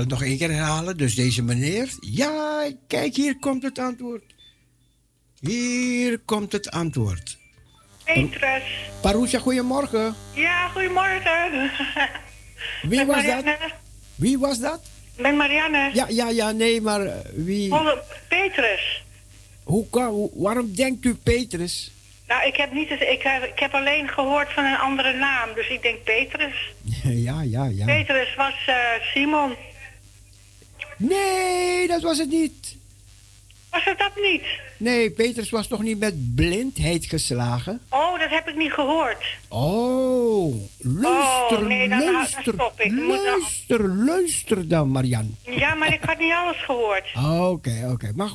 Het 0.00 0.08
nog 0.08 0.22
één 0.22 0.38
keer 0.38 0.50
herhalen. 0.50 0.96
Dus 0.96 1.14
deze 1.14 1.42
meneer. 1.42 1.88
Ja, 2.00 2.70
kijk, 2.86 3.16
hier 3.16 3.38
komt 3.38 3.62
het 3.62 3.78
antwoord. 3.78 4.34
Hier 5.40 6.18
komt 6.18 6.52
het 6.52 6.70
antwoord. 6.70 7.38
Petrus. 8.04 8.62
Parousia, 9.00 9.38
goedemorgen. 9.38 10.14
Ja, 10.34 10.68
goedemorgen. 10.68 11.70
Wie 12.90 13.06
was 13.06 13.26
dat? 13.26 13.44
Wie 14.14 14.38
was 14.38 14.58
dat? 14.58 14.80
Ben 15.16 15.36
Marianne. 15.36 15.90
Ja, 15.92 16.06
ja, 16.08 16.28
ja, 16.28 16.50
nee, 16.50 16.80
maar 16.80 17.00
eh, 17.00 17.14
wie? 17.34 17.72
Oh, 17.72 17.88
Petrus. 18.28 19.02
Hoe 19.62 19.88
kan, 19.90 20.30
waarom 20.34 20.74
denkt 20.74 21.04
u 21.04 21.14
Petrus? 21.14 21.92
Nou, 22.28 22.46
ik 22.46 22.56
heb, 22.56 22.72
niet, 22.72 22.90
ik, 22.90 23.22
heb, 23.22 23.44
ik 23.44 23.58
heb 23.58 23.74
alleen 23.74 24.08
gehoord 24.08 24.52
van 24.52 24.64
een 24.64 24.78
andere 24.78 25.12
naam, 25.12 25.54
dus 25.54 25.68
ik 25.68 25.82
denk 25.82 26.02
Petrus. 26.02 26.72
ja, 27.26 27.42
ja, 27.42 27.64
ja. 27.64 27.84
Petrus 27.84 28.34
was 28.34 28.54
uh, 28.68 28.74
Simon. 29.12 29.54
Nee, 31.08 31.86
dat 31.86 32.02
was 32.02 32.18
het 32.18 32.30
niet. 32.30 32.76
Was 33.70 33.84
het 33.84 33.98
dat 33.98 34.12
niet? 34.16 34.42
Nee, 34.76 35.10
Petrus 35.10 35.50
was 35.50 35.66
toch 35.66 35.82
niet 35.82 35.98
met 35.98 36.34
blindheid 36.34 37.06
geslagen? 37.06 37.80
Oh, 37.88 38.18
dat 38.18 38.30
heb 38.30 38.48
ik 38.48 38.56
niet 38.56 38.72
gehoord. 38.72 39.24
Oh, 39.48 40.54
luister, 40.78 41.58
oh, 41.58 41.66
nee, 41.66 41.88
dan, 41.88 42.12
luister, 42.12 42.56
dan 42.56 42.70
ik. 42.76 42.92
luister, 42.92 43.88
luister 43.88 44.68
dan, 44.68 44.90
Marian. 44.90 45.36
Ja, 45.42 45.74
maar 45.74 45.92
ik 45.92 46.02
had 46.02 46.18
niet 46.18 46.32
alles 46.32 46.64
gehoord. 46.64 47.04
Oké, 47.50 47.80
oké. 47.82 47.92
Okay. 47.92 48.12
Maar 48.14 48.30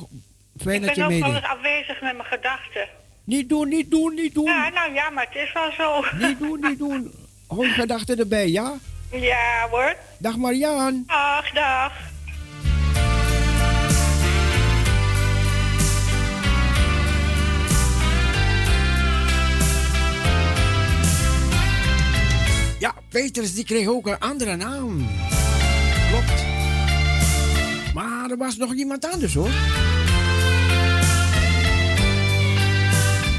fijn 0.58 0.82
dat 0.82 0.94
je 0.94 1.00
meedeed. 1.00 1.16
Ik 1.16 1.24
ben 1.24 1.34
ook 1.34 1.40
wel 1.40 1.50
afwezig 1.50 2.00
met 2.00 2.16
mijn 2.16 2.28
gedachten. 2.28 2.88
Niet 3.24 3.48
doen, 3.48 3.68
niet 3.68 3.90
doen, 3.90 4.14
niet 4.14 4.34
doen. 4.34 4.44
Ja, 4.44 4.68
nou 4.68 4.94
ja, 4.94 5.10
maar 5.10 5.26
het 5.30 5.42
is 5.42 5.52
wel 5.52 5.72
zo. 5.72 6.04
Niet 6.26 6.38
doen, 6.38 6.60
niet 6.60 6.78
doen. 6.78 7.12
Je 7.60 7.68
gedachten 7.68 8.18
erbij, 8.18 8.48
ja? 8.48 8.74
Ja 9.10 9.68
hoor. 9.70 9.94
Dag 10.18 10.36
Marian. 10.36 11.04
Dag, 11.06 11.50
dag. 11.50 11.92
Ja, 22.80 22.94
Petrus 23.08 23.54
die 23.54 23.64
kreeg 23.64 23.86
ook 23.86 24.06
een 24.06 24.18
andere 24.18 24.56
naam. 24.56 25.08
Klopt. 26.08 26.44
Maar 27.94 28.30
er 28.30 28.36
was 28.36 28.56
nog 28.56 28.74
iemand 28.74 29.04
anders 29.04 29.34
hoor. 29.34 29.50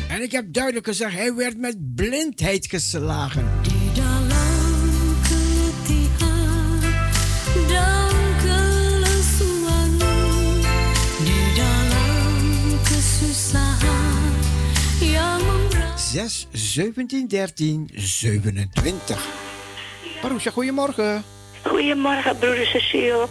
En 0.10 0.22
ik 0.22 0.32
heb 0.32 0.54
duidelijk 0.54 0.86
gezegd, 0.86 1.14
hij 1.14 1.34
werd 1.36 1.58
met 1.58 1.96
blindheid 1.96 2.66
geslagen. 2.66 3.71
Zes, 16.12 16.48
17, 16.52 17.28
13, 17.28 17.90
27. 17.96 19.28
Parousia, 20.22 20.52
goedemorgen. 20.52 21.24
Goedemorgen, 21.64 22.38
broeder 22.38 22.66
Cecile. 22.66 23.28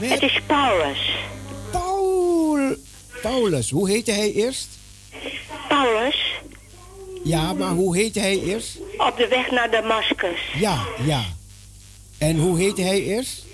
Het 0.00 0.22
is 0.22 0.40
Paulus. 0.46 1.10
Paul. 1.70 2.76
Paulus, 3.22 3.70
hoe 3.70 3.88
heette 3.90 4.12
hij 4.12 4.32
eerst? 4.32 4.68
Paulus. 5.68 6.40
Ja, 7.24 7.52
maar 7.52 7.72
hoe 7.72 7.96
heette 7.96 8.20
hij 8.20 8.40
eerst? 8.40 8.78
Op 8.96 9.16
de 9.16 9.28
weg 9.28 9.50
naar 9.50 9.70
Damascus. 9.70 10.40
Ja, 10.54 10.84
ja. 11.06 11.24
En 12.18 12.38
hoe 12.38 12.58
heette 12.58 12.82
hij 12.82 13.02
eerst? 13.02 13.44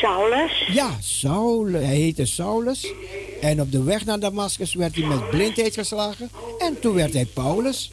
Saulus. 0.00 0.66
Ja, 0.72 0.96
Saul. 1.00 1.72
Hij 1.72 1.94
heette 1.96 2.26
Saulus. 2.26 2.92
En 3.40 3.60
op 3.60 3.72
de 3.72 3.82
weg 3.82 4.04
naar 4.04 4.20
Damascus 4.20 4.74
werd 4.74 4.96
hij 4.96 5.06
met 5.06 5.30
blindheid 5.30 5.74
geslagen. 5.74 6.30
En 6.58 6.80
toen 6.80 6.94
werd 6.94 7.12
hij 7.12 7.26
Paulus. 7.26 7.90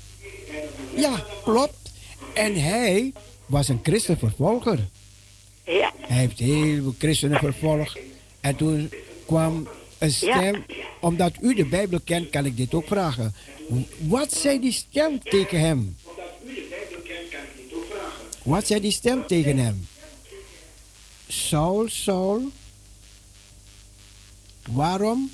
Ja, 0.95 1.25
klopt. 1.43 1.91
En 2.33 2.55
hij 2.55 3.13
was 3.45 3.67
een 3.67 3.79
christenvervolger. 3.83 4.79
Ja. 5.65 5.91
Hij 5.99 6.17
heeft 6.17 6.39
heel 6.39 6.81
veel 6.81 6.95
christenen 6.97 7.39
vervolgd. 7.39 7.97
En 8.39 8.55
toen 8.55 8.89
kwam 9.25 9.67
een 9.97 10.11
stem. 10.11 10.65
Omdat 10.99 11.31
u 11.41 11.55
de 11.55 11.65
Bijbel 11.65 11.99
kent, 12.03 12.29
kan 12.29 12.45
ik 12.45 12.57
dit 12.57 12.73
ook 12.73 12.87
vragen. 12.87 13.35
Wat 13.97 14.33
zei 14.33 14.59
die 14.59 14.71
stem 14.71 15.23
tegen 15.23 15.59
hem? 15.59 15.95
Wat 18.43 18.67
zei 18.67 18.79
die 18.79 18.91
stem 18.91 19.27
tegen 19.27 19.57
hem? 19.57 19.87
Saul, 21.27 21.85
Saul, 21.89 22.41
waarom 24.71 25.31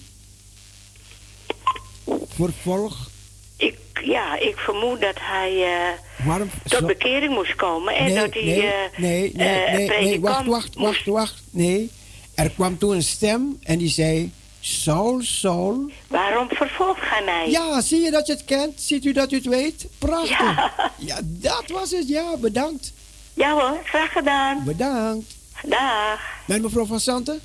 vervolg? 2.27 3.09
Ik, 3.57 3.77
ja, 4.03 4.39
ik 4.39 4.57
vermoed 4.57 5.01
dat 5.01 5.15
hij 5.19 5.53
uh, 5.53 6.25
waarom, 6.25 6.49
tot 6.63 6.79
zo, 6.79 6.85
bekering 6.85 7.33
moest 7.33 7.55
komen 7.55 7.95
en 7.95 8.05
nee, 8.05 8.15
dat 8.15 8.33
hij 8.33 8.43
nee, 8.43 8.63
uh, 8.63 8.71
nee, 8.97 9.31
nee, 9.33 9.67
uh, 9.67 9.75
nee, 9.75 9.89
nee, 9.89 10.19
wacht, 10.19 10.45
wacht, 10.45 10.75
wacht, 10.75 11.05
wacht, 11.05 11.43
nee. 11.49 11.91
Er 12.35 12.49
kwam 12.49 12.77
toen 12.77 12.95
een 12.95 13.03
stem 13.03 13.57
en 13.63 13.77
die 13.77 13.89
zei, 13.89 14.31
Saul, 14.59 15.21
Saul. 15.21 15.91
Waarom 16.07 16.47
vervolgt 16.49 17.01
gij 17.01 17.23
mij? 17.23 17.49
Ja, 17.49 17.81
zie 17.81 18.01
je 18.01 18.11
dat 18.11 18.27
je 18.27 18.33
het 18.33 18.45
kent? 18.45 18.81
Ziet 18.81 19.05
u 19.05 19.11
dat 19.11 19.31
u 19.31 19.35
het 19.35 19.45
weet? 19.45 19.85
Prachtig. 19.97 20.39
Ja, 20.39 20.71
ja 20.97 21.19
dat 21.23 21.63
was 21.67 21.91
het. 21.91 22.07
Ja, 22.07 22.37
bedankt. 22.37 22.93
Ja 23.33 23.53
hoor, 23.53 23.79
graag 23.83 24.11
gedaan. 24.11 24.63
Bedankt. 24.63 25.35
Dag. 25.67 26.19
Met 26.47 26.61
mevrouw 26.61 26.85
van 26.85 26.99
Santen? 26.99 27.39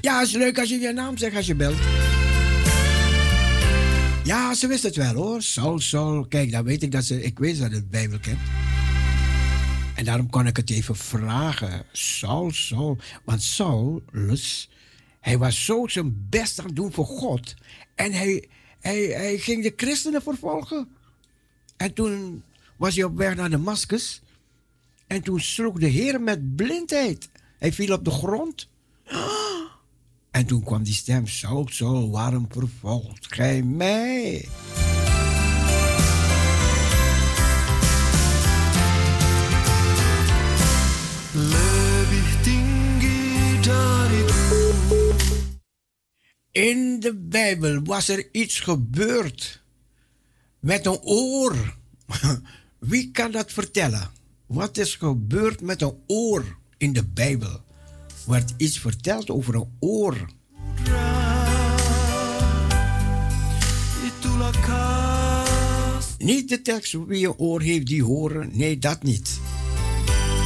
Ja, 0.00 0.22
is 0.22 0.32
leuk 0.32 0.58
als 0.58 0.68
je 0.68 0.78
je 0.78 0.92
naam 0.92 1.16
zegt 1.16 1.36
als 1.36 1.46
je 1.46 1.54
belt. 1.54 1.78
Ja, 4.24 4.54
ze 4.54 4.66
wist 4.66 4.82
het 4.82 4.96
wel 4.96 5.14
hoor. 5.14 5.42
Saul, 5.42 5.80
Saul. 5.80 6.26
Kijk, 6.28 6.52
dan 6.52 6.64
weet 6.64 6.82
ik 6.82 6.92
dat 6.92 7.04
ze... 7.04 7.22
Ik 7.22 7.38
weet 7.38 7.58
dat 7.58 7.72
het 7.72 7.90
Bijbel 7.90 8.18
kent. 8.18 8.38
En 9.94 10.04
daarom 10.04 10.30
kon 10.30 10.46
ik 10.46 10.56
het 10.56 10.70
even 10.70 10.96
vragen. 10.96 11.84
Saul, 11.92 12.50
Saul. 12.50 12.98
Want 13.24 13.42
Saulus, 13.42 14.70
hij 15.20 15.38
was 15.38 15.64
zo 15.64 15.86
zijn 15.86 16.26
best 16.30 16.58
aan 16.58 16.66
het 16.66 16.76
doen 16.76 16.92
voor 16.92 17.06
God. 17.06 17.54
En 17.94 18.12
hij, 18.12 18.48
hij, 18.80 19.02
hij 19.02 19.38
ging 19.38 19.62
de 19.62 19.72
christenen 19.76 20.22
vervolgen. 20.22 20.88
En 21.76 21.94
toen 21.94 22.42
was 22.76 22.94
hij 22.94 23.04
op 23.04 23.16
weg 23.16 23.34
naar 23.34 23.50
Damascus. 23.50 24.22
En 25.06 25.22
toen 25.22 25.40
sloeg 25.40 25.78
de 25.78 25.86
Heer 25.86 26.20
met 26.20 26.56
blindheid. 26.56 27.28
Hij 27.58 27.72
viel 27.72 27.94
op 27.94 28.04
de 28.04 28.10
grond. 28.10 28.68
En 30.30 30.46
toen 30.46 30.64
kwam 30.64 30.82
die 30.82 30.94
stem, 30.94 31.26
zo, 31.26 31.66
zo, 31.70 32.10
waarom 32.10 32.46
vervolgt 32.50 33.26
gij 33.34 33.62
mij? 33.62 34.48
In 46.50 47.00
de 47.00 47.14
Bijbel 47.14 47.82
was 47.82 48.08
er 48.08 48.28
iets 48.32 48.60
gebeurd 48.60 49.62
met 50.60 50.86
een 50.86 51.00
oor. 51.02 51.76
Wie 52.78 53.10
kan 53.10 53.30
dat 53.30 53.52
vertellen? 53.52 54.10
Wat 54.54 54.78
is 54.78 54.94
gebeurd 54.94 55.60
met 55.60 55.82
een 55.82 55.94
oor 56.06 56.56
in 56.76 56.92
de 56.92 57.04
Bijbel? 57.04 57.60
Wordt 58.24 58.54
iets 58.56 58.78
verteld 58.78 59.30
over 59.30 59.54
een 59.54 59.68
oor. 59.80 60.26
Niet 66.18 66.48
de 66.48 66.62
tekst 66.62 66.92
wie 67.06 67.26
een 67.26 67.34
oor 67.36 67.60
heeft 67.60 67.86
die 67.86 68.02
horen, 68.02 68.50
nee 68.52 68.78
dat 68.78 69.02
niet. 69.02 69.40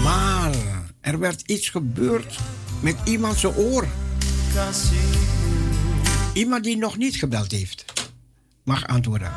Maar 0.03 0.55
er 1.01 1.19
werd 1.19 1.41
iets 1.41 1.69
gebeurd 1.69 2.39
met 2.83 2.97
iemand 3.05 3.37
zijn 3.37 3.55
oor. 3.55 3.87
Iemand 6.33 6.65
die 6.65 6.77
nog 6.77 6.97
niet 6.97 7.17
gebeld 7.17 7.51
heeft, 7.51 7.85
mag 8.65 8.87
antwoorden. 8.87 9.33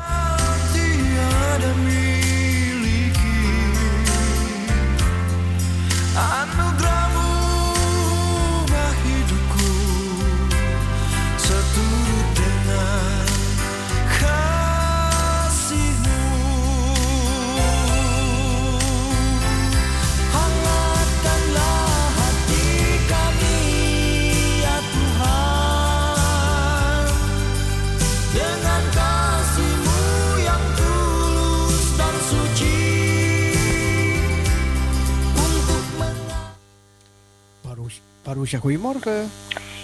Marusha, 38.24 38.58
goedemorgen. 38.58 39.30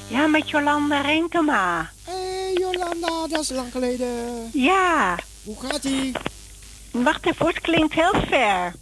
Ja, 0.08 0.26
met 0.26 0.50
Jolanda 0.50 1.00
Renkema. 1.00 1.90
Hé, 2.04 2.12
hey, 2.12 2.52
Jolanda, 2.52 3.26
dat 3.28 3.40
is 3.40 3.50
lang 3.50 3.72
geleden. 3.72 4.50
Ja. 4.52 5.18
Hoe 5.44 5.56
gaat 5.58 5.84
ie? 5.84 6.12
Wacht 6.90 7.26
even, 7.26 7.46
het 7.46 7.60
klinkt 7.60 7.94
heel 7.94 8.14
ver. 8.28 8.72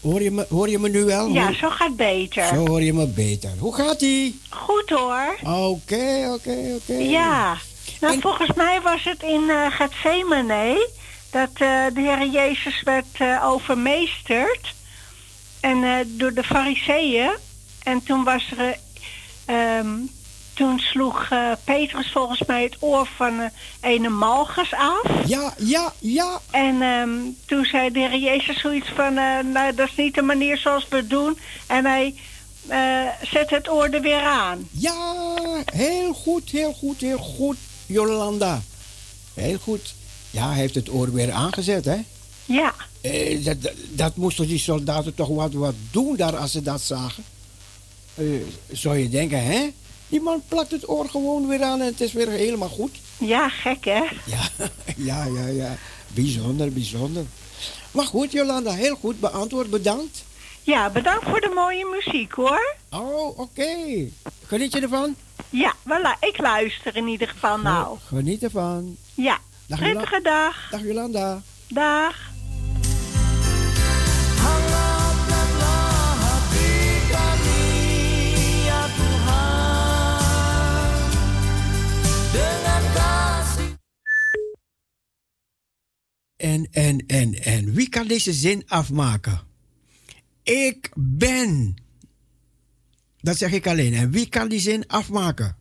Hoor 0.00 0.22
je 0.22 0.30
me, 0.30 0.46
hoor 0.48 0.68
je 0.68 0.78
me 0.78 0.88
nu 0.88 1.04
wel? 1.04 1.28
Ja, 1.28 1.52
zo 1.52 1.70
gaat 1.70 1.96
beter. 1.96 2.46
Zo 2.46 2.66
hoor 2.66 2.82
je 2.82 2.92
me 2.92 3.06
beter. 3.06 3.50
Hoe 3.58 3.74
gaat 3.74 4.02
ie? 4.02 4.40
Goed 4.50 4.90
hoor. 4.90 5.36
Oké, 5.42 6.30
oké, 6.32 6.74
oké. 6.76 6.94
Ja. 6.98 7.56
Nou, 8.00 8.20
volgens 8.20 8.52
mij 8.52 8.80
was 8.80 9.04
het 9.04 9.22
in 9.22 9.42
uh, 9.42 9.66
Gethsemane 9.70 10.88
dat 11.30 11.50
uh, 11.50 11.84
de 11.94 12.00
Heer 12.00 12.26
Jezus 12.26 12.82
werd 12.82 13.18
uh, 13.20 13.46
overmeesterd. 13.46 14.74
En 15.60 16.06
door 16.06 16.32
de 16.32 16.42
fariseeën. 16.42 17.30
En 17.82 18.02
toen 18.02 18.24
was 18.24 18.52
er 18.58 18.76
Um, 19.46 20.10
toen 20.54 20.78
sloeg 20.78 21.28
uh, 21.32 21.52
Petrus 21.64 22.12
volgens 22.12 22.42
mij 22.46 22.62
het 22.62 22.76
oor 22.80 23.08
van 23.16 23.40
uh, 23.40 23.46
ene 23.80 24.08
Malchus 24.08 24.74
af. 24.74 25.26
Ja, 25.26 25.54
ja, 25.58 25.92
ja. 25.98 26.40
En 26.50 26.82
um, 26.82 27.36
toen 27.46 27.64
zei 27.64 27.90
de 27.90 27.98
heer 27.98 28.18
Jezus 28.18 28.60
zoiets 28.60 28.88
van... 28.94 29.18
Uh, 29.18 29.38
nou, 29.52 29.74
dat 29.74 29.88
is 29.88 29.96
niet 29.96 30.14
de 30.14 30.22
manier 30.22 30.58
zoals 30.58 30.86
we 30.88 30.96
het 30.96 31.10
doen. 31.10 31.38
En 31.66 31.84
hij 31.84 32.14
zet 33.22 33.50
het 33.50 33.70
oor 33.70 33.88
er 33.88 34.00
weer 34.00 34.22
aan. 34.22 34.68
Ja, 34.70 35.24
heel 35.64 36.12
goed, 36.12 36.50
heel 36.50 36.72
goed, 36.72 37.00
heel 37.00 37.18
goed, 37.18 37.56
Jolanda. 37.86 38.62
Heel 39.34 39.58
goed. 39.58 39.94
Ja, 40.30 40.48
hij 40.48 40.58
heeft 40.58 40.74
het 40.74 40.90
oor 40.90 41.12
weer 41.12 41.32
aangezet, 41.32 41.84
hè? 41.84 41.96
Ja. 42.44 42.74
dat, 43.44 43.62
dat, 43.62 43.72
dat 43.90 44.16
moesten 44.16 44.46
die 44.46 44.58
soldaten 44.58 45.14
toch 45.14 45.28
wat, 45.28 45.52
wat 45.52 45.74
doen 45.90 46.16
daar 46.16 46.36
als 46.36 46.52
ze 46.52 46.62
dat 46.62 46.80
zagen? 46.80 47.24
Uh, 48.14 48.42
zou 48.70 48.96
je 48.98 49.08
denken, 49.08 49.44
hè? 49.44 49.70
Die 50.08 50.20
man 50.20 50.42
plakt 50.48 50.70
het 50.70 50.88
oor 50.88 51.08
gewoon 51.08 51.46
weer 51.48 51.62
aan 51.62 51.80
en 51.80 51.86
het 51.86 52.00
is 52.00 52.12
weer 52.12 52.28
helemaal 52.28 52.68
goed. 52.68 52.96
Ja, 53.18 53.48
gek 53.48 53.84
hè? 53.84 54.02
Ja, 54.26 54.48
ja, 54.96 55.24
ja, 55.24 55.46
ja. 55.46 55.76
Bijzonder, 56.08 56.72
bijzonder. 56.72 57.24
Maar 57.90 58.04
goed, 58.04 58.32
Jolanda, 58.32 58.72
heel 58.72 58.94
goed 58.94 59.20
beantwoord. 59.20 59.70
Bedankt. 59.70 60.24
Ja, 60.62 60.90
bedankt 60.90 61.24
voor 61.24 61.40
de 61.40 61.52
mooie 61.54 61.86
muziek 61.86 62.32
hoor. 62.32 62.74
Oh, 62.90 63.26
oké. 63.26 63.40
Okay. 63.40 64.12
Geniet 64.46 64.72
je 64.72 64.80
ervan? 64.80 65.14
Ja, 65.50 65.74
voilà. 65.88 66.18
Ik 66.20 66.38
luister 66.38 66.96
in 66.96 67.06
ieder 67.06 67.28
geval 67.28 67.58
nou. 67.58 67.98
Geniet 68.06 68.42
ervan. 68.42 68.96
Ja. 69.14 69.38
Dag, 69.66 69.78
Prettige 69.78 70.20
dag. 70.22 70.68
Dag 70.70 70.82
Jolanda. 70.82 71.42
Dag. 71.68 72.31
En, 86.42 86.68
en, 86.70 87.06
en, 87.06 87.34
en. 87.42 87.72
Wie 87.72 87.88
kan 87.88 88.06
deze 88.06 88.32
zin 88.32 88.62
afmaken? 88.66 89.40
Ik 90.42 90.90
ben. 90.94 91.74
Dat 93.20 93.36
zeg 93.36 93.52
ik 93.52 93.66
alleen. 93.66 93.94
En 93.94 94.10
wie 94.10 94.28
kan 94.28 94.48
die 94.48 94.60
zin 94.60 94.86
afmaken? 94.86 95.56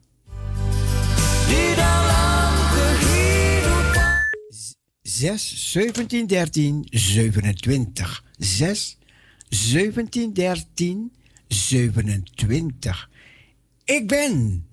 6, 5.02 5.72
17, 5.72 6.28
13, 6.28 6.88
27. 6.90 8.24
6, 8.38 8.98
17, 9.50 10.34
13, 10.34 11.12
27. 11.48 13.10
Ik 13.86 14.08
ben. 14.08 14.66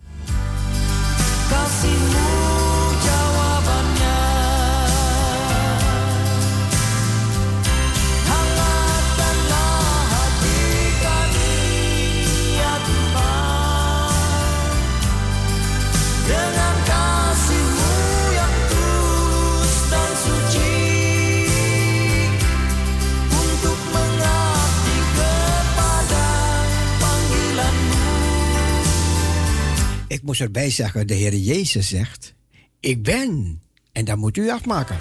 Ik 30.09 30.23
moest 30.23 30.41
erbij 30.41 30.71
zeggen, 30.71 31.07
de 31.07 31.15
Heer 31.15 31.35
Jezus 31.35 31.89
zegt, 31.89 32.35
ik 32.81 33.03
ben. 33.03 33.63
En 33.93 34.05
dat 34.05 34.17
moet 34.17 34.37
u 34.37 34.51
afmaken. 34.51 34.97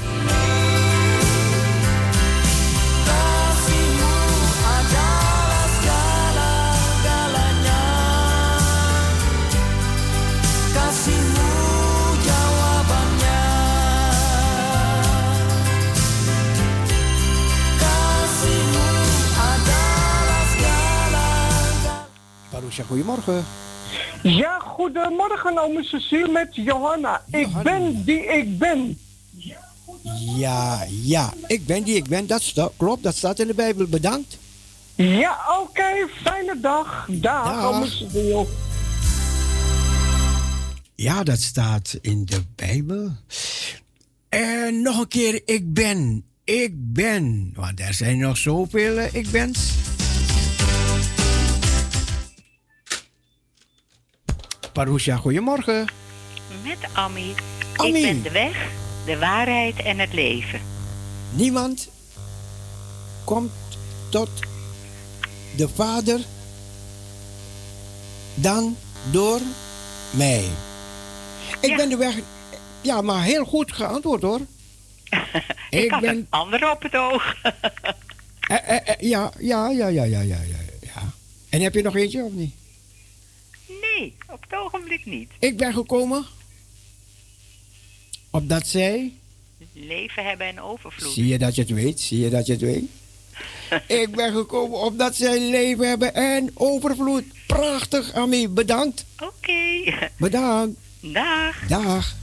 Parusha, 22.49 22.83
goedemorgen. 22.83 23.45
Ja, 24.35 24.59
goedemorgen, 24.59 25.57
ome 25.57 25.83
Cecile 25.83 26.27
met 26.27 26.55
Johanna. 26.55 27.23
Ik 27.31 27.47
ben 27.63 28.03
die 28.03 28.25
ik 28.25 28.57
ben. 28.57 28.97
Ja, 30.35 30.85
ja, 30.89 31.33
ik 31.47 31.65
ben 31.65 31.83
die 31.83 31.95
ik 31.95 32.07
ben. 32.07 32.27
Dat 32.27 32.71
klopt, 32.77 33.03
dat 33.03 33.15
staat 33.15 33.39
in 33.39 33.47
de 33.47 33.53
Bijbel. 33.53 33.87
Bedankt. 33.87 34.37
Ja, 34.95 35.37
oké. 35.61 36.07
Fijne 36.23 36.59
dag. 36.61 37.07
Dag, 37.09 37.65
ome 37.65 37.87
Cecile. 37.87 38.45
Ja, 40.95 41.23
dat 41.23 41.39
staat 41.39 41.97
in 42.01 42.25
de 42.25 42.41
Bijbel. 42.55 43.11
En 44.29 44.81
nog 44.81 44.99
een 44.99 45.07
keer, 45.07 45.41
ik 45.45 45.73
ben. 45.73 46.23
Ik 46.43 46.71
ben. 46.73 47.51
Want 47.55 47.79
er 47.79 47.93
zijn 47.93 48.17
nog 48.17 48.37
zoveel 48.37 48.97
uh, 48.97 49.13
ik 49.13 49.31
bens. 49.31 49.73
Parusha, 54.77 55.15
goedemorgen. 55.15 55.85
Met 56.63 56.77
Ami. 56.93 57.33
Ik 57.83 57.93
ben 57.93 58.21
de 58.21 58.31
weg, 58.31 58.69
de 59.05 59.17
waarheid 59.17 59.81
en 59.81 59.99
het 59.99 60.13
leven. 60.13 60.61
Niemand 61.31 61.89
komt 63.23 63.51
tot 64.09 64.29
de 65.55 65.69
Vader 65.69 66.19
dan 68.35 68.77
door 69.11 69.39
mij. 70.11 70.43
Ik 71.61 71.75
ben 71.75 71.89
de 71.89 71.97
weg. 71.97 72.15
Ja, 72.81 73.01
maar 73.01 73.23
heel 73.23 73.45
goed 73.45 73.71
geantwoord 73.71 74.21
hoor. 74.21 74.39
Ik, 75.69 75.83
ik 75.83 75.91
had 75.91 76.01
ben... 76.01 76.09
een 76.09 76.27
andere 76.29 76.71
op 76.71 76.81
het 76.81 76.95
oog. 76.95 77.35
eh, 78.39 78.69
eh, 78.69 78.87
eh, 78.87 78.95
ja, 78.99 79.31
ja, 79.39 79.69
ja, 79.69 79.87
ja, 79.87 80.03
ja, 80.03 80.21
ja, 80.21 80.39
ja. 80.81 81.13
En 81.49 81.61
heb 81.61 81.73
je 81.73 81.81
nog 81.81 81.95
eentje 81.95 82.23
of 82.23 82.31
niet? 82.31 82.53
Nee, 83.97 84.15
op 84.29 84.41
het 84.41 84.59
ogenblik 84.59 85.05
niet. 85.05 85.31
Ik 85.39 85.57
ben 85.57 85.73
gekomen 85.73 86.25
opdat 88.29 88.67
zij... 88.67 89.13
Leven 89.73 90.25
hebben 90.25 90.47
en 90.47 90.61
overvloed. 90.61 91.11
Zie 91.11 91.27
je 91.27 91.37
dat 91.37 91.55
je 91.55 91.61
het 91.61 91.71
weet? 91.71 91.99
Zie 91.99 92.19
je 92.19 92.29
dat 92.29 92.45
je 92.45 92.51
het 92.51 92.61
weet? 92.61 92.83
ik 94.01 94.15
ben 94.15 94.33
gekomen 94.33 94.79
omdat 94.79 95.15
zij 95.15 95.49
leven 95.49 95.87
hebben 95.89 96.13
en 96.13 96.51
overvloed. 96.53 97.23
Prachtig, 97.47 98.13
Ami. 98.13 98.49
Bedankt. 98.49 99.05
Oké. 99.19 99.93
Bedankt. 100.17 100.79
Dag. 101.01 101.67
Dag. 101.67 102.15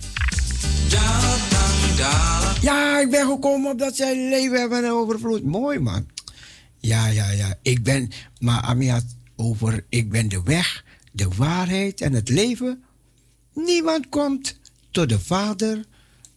Ja, 2.63 3.01
ik 3.01 3.11
ben 3.11 3.27
gekomen 3.27 3.71
omdat 3.71 3.97
zij 3.97 4.29
leven 4.29 4.61
hebben 4.61 4.85
en 4.85 4.91
overvloed. 4.91 5.45
Mooi, 5.45 5.79
man. 5.79 6.07
Ja, 6.79 7.07
ja, 7.07 7.31
ja. 7.31 7.59
Ik 7.63 7.83
ben, 7.83 8.11
maar 8.39 8.61
Ami 8.61 8.89
had 8.91 9.05
over, 9.37 9.85
ik 9.89 10.11
ben 10.11 10.29
de 10.29 10.43
weg, 10.45 10.85
de 11.15 11.28
waarheid 11.36 12.01
en 12.01 12.12
het 12.12 12.28
leven. 12.28 12.85
Niemand 13.53 14.09
komt 14.09 14.59
tot 14.91 15.09
de 15.09 15.20
Vader 15.20 15.85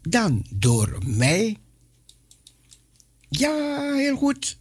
dan 0.01 0.45
door 0.49 0.97
mij. 1.05 1.57
Ja, 3.29 3.93
heel 3.93 4.15
goed. 4.15 4.57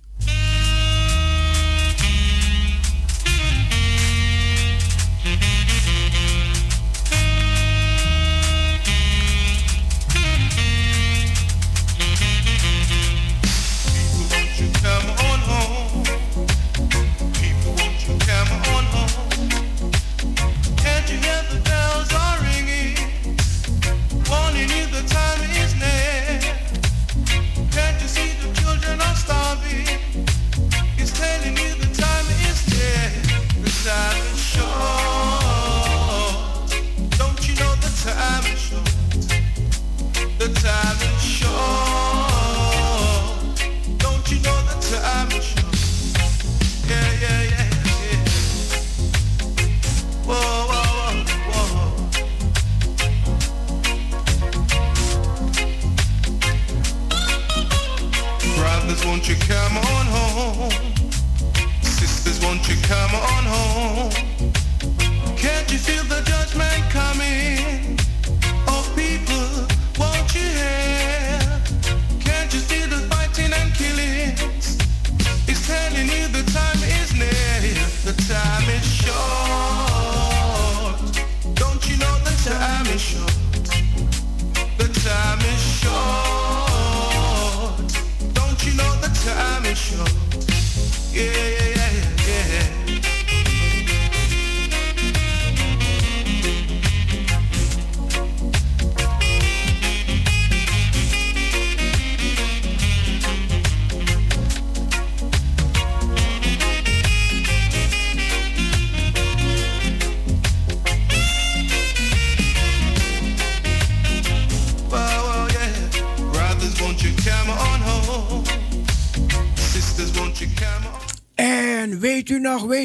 time 33.86 34.26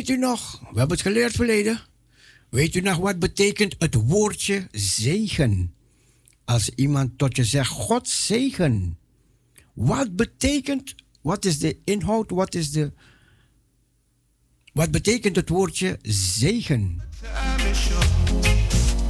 weet 0.07 0.17
u 0.17 0.19
nog, 0.19 0.59
we 0.59 0.79
hebben 0.79 0.97
het 0.97 1.01
geleerd 1.01 1.35
verleden. 1.35 1.79
Weet 2.49 2.75
u 2.75 2.81
nog 2.81 2.97
wat 2.97 3.19
betekent 3.19 3.75
het 3.79 3.95
woordje 3.95 4.67
zegen? 4.71 5.73
Als 6.45 6.69
iemand 6.75 7.17
tot 7.17 7.35
je 7.35 7.43
zegt, 7.43 7.69
God 7.69 8.09
zegen. 8.09 8.97
Wat 9.73 10.15
betekent, 10.15 10.95
wat 11.21 11.45
is 11.45 11.59
de 11.59 11.77
inhoud, 11.83 12.29
wat 12.29 12.55
is 12.55 12.71
de... 12.71 12.91
Wat 14.73 14.91
betekent 14.91 15.35
het 15.35 15.49
woordje 15.49 15.99
zegen? 16.01 17.01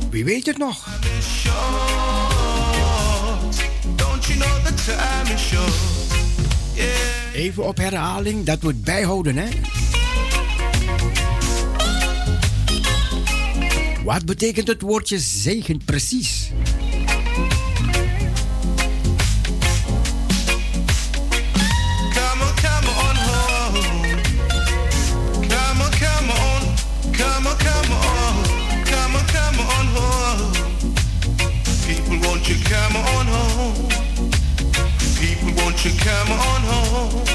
Wie 0.10 0.26
weet 0.26 0.46
het 0.46 0.58
nog? 0.58 1.00
Even 7.34 7.68
op 7.68 7.78
herhaling, 7.78 8.46
dat 8.46 8.62
moet 8.62 8.84
bijhouden, 8.84 9.38
hè? 9.38 9.50
Wat 14.04 14.26
betekent 14.26 14.68
het 14.68 14.82
woordje 14.82 15.20
zegen 15.20 15.82
precies? 15.86 16.52
come 32.72 32.96
on 32.96 33.28
home? 33.28 33.90
People, 35.20 35.72
you 35.84 35.92
come 36.00 36.32
on 36.32 36.62
home? 36.72 37.26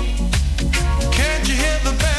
Can't 1.12 1.48
you 1.48 1.54
hear 1.54 1.78
the 1.84 1.92
bells 1.98 2.15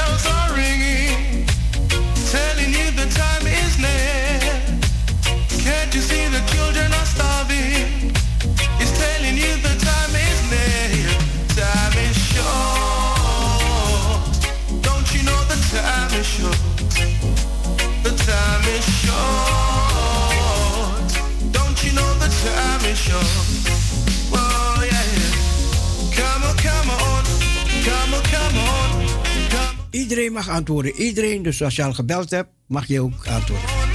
Iedereen 29.91 30.31
mag 30.31 30.49
antwoorden. 30.49 30.95
Iedereen, 30.95 31.43
dus 31.43 31.63
als 31.63 31.75
je 31.75 31.83
al 31.83 31.93
gebeld 31.93 32.29
hebt, 32.29 32.49
mag 32.67 32.87
je 32.87 33.01
ook 33.01 33.27
antwoorden. 33.27 33.86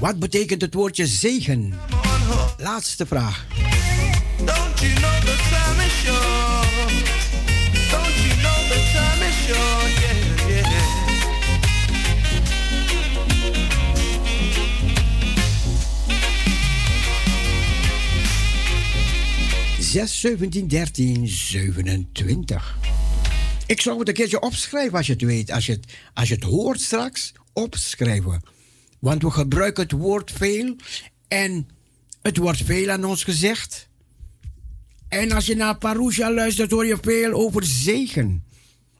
Wat 0.00 0.18
betekent 0.18 0.60
het 0.60 0.74
woordje 0.74 1.06
zegen? 1.06 1.74
Laatste 2.56 3.06
vraag. 3.06 3.46
6, 19.80 20.20
17, 20.20 20.68
13, 20.68 21.28
27. 21.28 22.78
Ik 23.66 23.80
zou 23.80 23.98
het 23.98 24.08
een 24.08 24.14
keertje 24.14 24.40
opschrijven 24.40 24.96
als 24.96 25.06
je 25.06 25.12
het 25.12 25.22
weet. 25.22 25.50
Als 25.50 25.66
je 25.66 25.72
het, 25.72 25.84
als 26.14 26.28
je 26.28 26.34
het 26.34 26.44
hoort 26.44 26.80
straks, 26.80 27.32
opschrijven. 27.52 28.57
Want 28.98 29.22
we 29.22 29.30
gebruiken 29.30 29.82
het 29.82 29.92
woord 29.92 30.30
veel. 30.32 30.76
En 31.28 31.68
het 32.22 32.36
wordt 32.36 32.64
veel 32.64 32.90
aan 32.90 33.04
ons 33.04 33.24
gezegd. 33.24 33.88
En 35.08 35.32
als 35.32 35.46
je 35.46 35.56
naar 35.56 35.78
Parousia 35.78 36.32
luistert, 36.32 36.70
hoor 36.70 36.86
je 36.86 36.98
veel 37.02 37.32
over 37.32 37.64
zegen. 37.64 38.44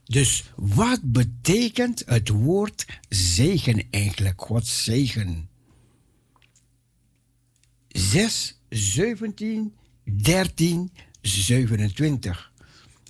Dus 0.04 0.44
wat 0.56 1.00
betekent 1.02 2.02
het 2.06 2.28
woord 2.28 2.86
zegen 3.08 3.82
eigenlijk? 3.90 4.40
God 4.40 4.66
zegen. 4.66 5.48
6, 7.88 8.60
17, 8.68 9.74
13, 10.04 10.92
27. 11.20 12.52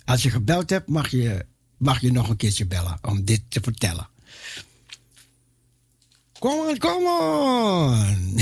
Als 0.05 0.23
je 0.23 0.29
gebeld 0.29 0.69
hebt, 0.69 0.89
mag 0.89 1.09
je, 1.09 1.45
mag 1.77 2.01
je 2.01 2.11
nog 2.11 2.29
een 2.29 2.35
keertje 2.35 2.67
bellen 2.67 2.97
om 3.01 3.25
dit 3.25 3.41
te 3.47 3.59
vertellen. 3.61 4.09
Kom 6.39 6.67
on, 6.67 6.77
kom 6.77 7.05
on. 7.05 8.39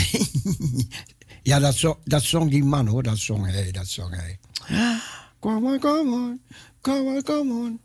ja, 1.49 1.59
dat, 1.59 1.75
zo, 1.75 1.99
dat 2.03 2.23
zong 2.23 2.49
die 2.49 2.63
man 2.63 2.87
hoor, 2.87 3.03
dat 3.03 3.17
zong 3.17 3.45
hij, 3.45 3.71
dat 3.71 3.87
zong 3.87 4.15
hij. 4.15 4.39
Kom 5.39 5.65
on, 5.65 5.79
kom 5.79 6.13
on, 6.13 6.41
kom 6.81 7.07
on, 7.07 7.23
kom 7.23 7.51
on. 7.51 7.79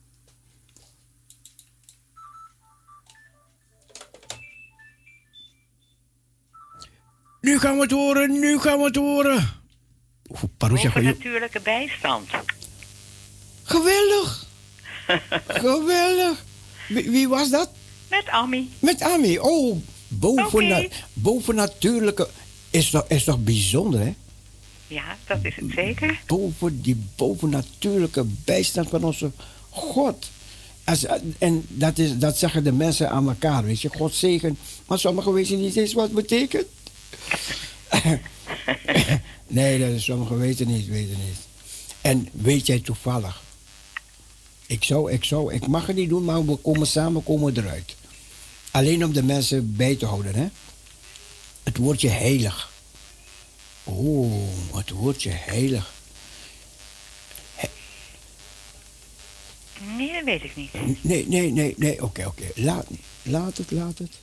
Nu 7.41 7.59
gaan 7.59 7.75
we 7.77 7.83
het 7.83 7.91
horen, 7.91 8.33
nu 8.41 8.59
gaan 8.59 8.79
we 8.79 8.85
het 8.85 8.97
horen. 8.97 9.61
Over 10.59 11.03
natuurlijke 11.03 11.61
bijstand. 11.61 12.29
Geweldig. 13.63 14.47
Geweldig. 15.65 16.45
Wie, 16.89 17.11
wie, 17.11 17.29
was 17.29 17.51
dat? 17.51 17.71
Met 18.11 18.29
Ami. 18.29 18.71
Met 18.79 19.03
Ami. 19.03 19.39
Oh, 19.39 19.77
boven, 20.23 20.89
bovennatuurlijke. 21.13 22.29
Is 22.71 22.91
toch, 22.91 23.05
is 23.09 23.25
toch 23.25 23.39
bijzonder, 23.39 24.01
hè? 24.01 24.15
Ja, 24.87 25.17
dat 25.27 25.39
is 25.43 25.57
het 25.57 25.71
zeker. 25.75 26.21
Boven 26.27 26.83
die 26.83 27.05
bovennatuurlijke 27.17 28.25
bijstand 28.45 28.89
van 28.89 29.05
onze 29.05 29.31
God. 29.71 30.31
Als, 30.85 31.07
en 31.39 31.65
dat, 31.69 31.99
is, 31.99 32.19
dat 32.19 32.39
zeggen 32.39 32.65
de 32.65 32.73
mensen 32.73 33.11
aan 33.11 33.29
elkaar, 33.29 33.65
weet 33.65 33.81
je. 33.81 33.89
God 33.89 34.15
zegen. 34.15 34.59
Maar 34.87 34.99
sommigen 34.99 35.33
weten 35.33 35.61
niet 35.61 35.77
eens 35.77 35.93
wat 35.93 36.05
het 36.05 36.15
betekent. 36.15 36.67
nee, 39.47 39.79
dat 39.79 39.89
is, 39.89 40.05
sommigen 40.05 40.39
weten 40.39 40.67
niet, 40.67 40.87
weten 40.87 41.17
niet. 41.27 41.39
En 42.01 42.29
weet 42.33 42.67
jij 42.67 42.81
toevallig? 42.81 43.43
Ik 44.67 44.85
zou, 44.85 45.13
ik 45.13 45.25
zou, 45.25 45.55
ik 45.55 45.67
mag 45.67 45.87
het 45.87 45.97
niet 45.97 46.09
doen, 46.09 46.25
maar 46.25 46.47
we 46.47 46.57
komen 46.57 46.87
samen, 46.87 47.23
komen 47.23 47.57
eruit. 47.57 47.97
Alleen 48.73 49.05
om 49.05 49.13
de 49.13 49.23
mensen 49.23 49.77
bij 49.77 49.97
te 49.97 50.07
houden, 50.07 50.35
hè? 50.35 50.49
Het 51.63 51.77
woordje 51.77 52.09
heilig. 52.09 52.71
Oh, 53.85 54.77
het 54.77 54.91
woordje 54.91 55.31
heilig. 55.31 55.93
Nee, 59.97 60.13
dat 60.13 60.25
weet 60.25 60.45
ik 60.45 60.57
niet. 60.57 60.73
Nee, 61.03 61.29
nee, 61.29 61.51
nee, 61.51 61.75
nee. 61.77 62.03
Oké, 62.03 62.27
oké. 62.27 62.45
Laat, 62.55 62.87
laat 63.23 63.57
het, 63.57 63.71
laat 63.71 63.99
het. 63.99 64.19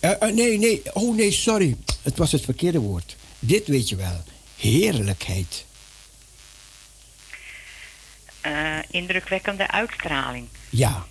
Uh, 0.00 0.10
uh, 0.10 0.34
nee, 0.34 0.58
nee. 0.58 0.94
Oh, 0.94 1.16
nee, 1.16 1.32
sorry. 1.32 1.76
Het 2.02 2.18
was 2.18 2.32
het 2.32 2.44
verkeerde 2.44 2.78
woord. 2.78 3.16
Dit 3.38 3.66
weet 3.66 3.88
je 3.88 3.96
wel. 3.96 4.22
Heerlijkheid. 4.56 5.64
Uh, 8.46 8.78
indrukwekkende 8.90 9.70
uitstraling. 9.70 10.48
Ja. 10.70 11.06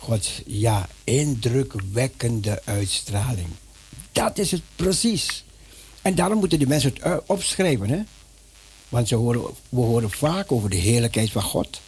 God, 0.00 0.30
ja. 0.46 0.88
Indrukwekkende 1.04 2.62
uitstraling. 2.64 3.48
Dat 4.12 4.38
is 4.38 4.50
het 4.50 4.62
precies. 4.76 5.44
En 6.02 6.14
daarom 6.14 6.38
moeten 6.38 6.58
die 6.58 6.68
mensen 6.68 6.94
het 7.00 7.22
opschrijven, 7.26 7.88
hè? 7.88 8.02
Want 8.88 9.08
ze 9.08 9.14
horen, 9.14 9.42
we 9.68 9.80
horen 9.80 10.10
vaak 10.10 10.52
over 10.52 10.70
de 10.70 10.76
heerlijkheid 10.76 11.30
van 11.30 11.42
God. 11.42 11.80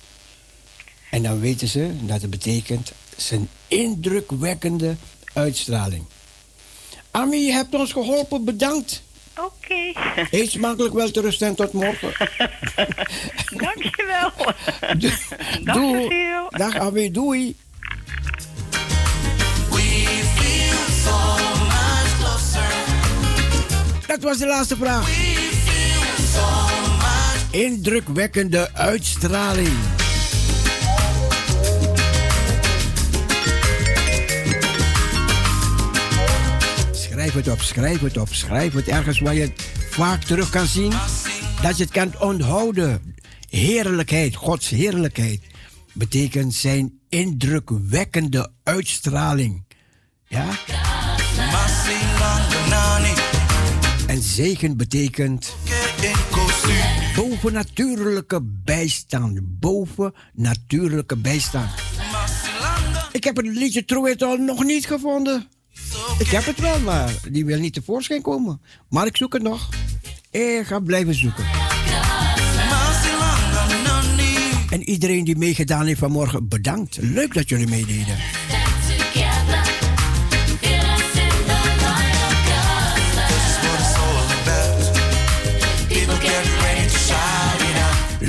En 1.10 1.22
dan 1.22 1.40
weten 1.40 1.68
ze 1.68 1.90
dat 2.00 2.20
het 2.20 2.30
betekent 2.30 2.92
zijn 3.16 3.48
indrukwekkende 3.68 4.96
uitstraling. 5.32 6.04
Ami, 7.10 7.36
je 7.36 7.52
hebt 7.52 7.74
ons 7.74 7.92
geholpen, 7.92 8.44
bedankt. 8.44 9.02
Oké. 9.36 9.50
Okay. 9.92 10.26
Eet 10.40 10.50
smakelijk 10.50 10.94
wel 10.94 11.10
te 11.10 11.20
rusten 11.20 11.48
en 11.48 11.54
tot 11.54 11.72
morgen. 11.72 12.12
Dankjewel. 13.64 14.30
Do 15.64 15.72
doei. 15.72 16.08
Dag 16.50 16.76
Ami, 16.76 17.10
doei. 17.10 17.56
Dat 24.06 24.22
was 24.22 24.38
de 24.38 24.46
laatste 24.46 24.76
vraag. 24.76 25.10
Indrukwekkende 27.50 28.74
uitstraling. 28.74 29.76
Schrijf 36.92 37.32
het 37.32 37.48
op, 37.48 37.60
schrijf 37.60 38.00
het 38.00 38.16
op, 38.16 38.28
schrijf 38.28 38.72
het 38.72 38.88
ergens 38.88 39.20
waar 39.20 39.34
je 39.34 39.40
het 39.40 39.62
vaak 39.90 40.22
terug 40.22 40.50
kan 40.50 40.66
zien. 40.66 40.92
Dat 41.62 41.76
je 41.76 41.82
het 41.82 41.92
kan 41.92 42.12
onthouden. 42.20 43.14
Heerlijkheid, 43.48 44.34
Gods 44.34 44.68
heerlijkheid, 44.68 45.40
betekent 45.92 46.54
zijn 46.54 46.98
indrukwekkende 47.08 48.50
uitstraling. 48.62 49.64
Ja? 50.28 50.46
Zegen 54.32 54.76
betekent 54.76 55.54
bovennatuurlijke 57.16 58.40
bijstand. 58.64 59.40
Bovennatuurlijke 59.60 61.16
bijstand. 61.16 61.70
Ik 63.12 63.24
heb 63.24 63.36
het 63.36 63.46
liedje 63.46 63.84
Troetel 63.84 64.36
nog 64.36 64.64
niet 64.64 64.86
gevonden. 64.86 65.46
Ik 66.18 66.26
heb 66.26 66.44
het 66.44 66.60
wel, 66.60 66.80
maar 66.80 67.14
die 67.30 67.44
wil 67.44 67.58
niet 67.58 67.74
tevoorschijn 67.74 68.22
komen. 68.22 68.60
Maar 68.88 69.06
ik 69.06 69.16
zoek 69.16 69.32
het 69.32 69.42
nog. 69.42 69.68
Ik 70.30 70.62
ga 70.66 70.80
blijven 70.80 71.14
zoeken. 71.14 71.44
En 74.70 74.88
iedereen 74.88 75.24
die 75.24 75.36
meegedaan 75.36 75.86
heeft 75.86 75.98
vanmorgen, 75.98 76.48
bedankt. 76.48 76.98
Leuk 77.00 77.34
dat 77.34 77.48
jullie 77.48 77.68
meededen. 77.68 78.16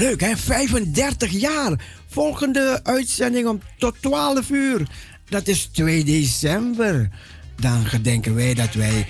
Leuk 0.03 0.21
hè, 0.21 0.37
35 0.37 1.31
jaar. 1.31 1.71
Volgende 2.07 2.79
uitzending 2.83 3.47
om 3.47 3.61
tot 3.77 3.95
12 4.01 4.49
uur. 4.49 4.87
Dat 5.29 5.47
is 5.47 5.65
2 5.65 6.03
december. 6.03 7.09
Dan 7.55 7.85
gedenken 7.85 8.35
wij 8.35 8.53
dat 8.53 8.73
wij 8.73 9.07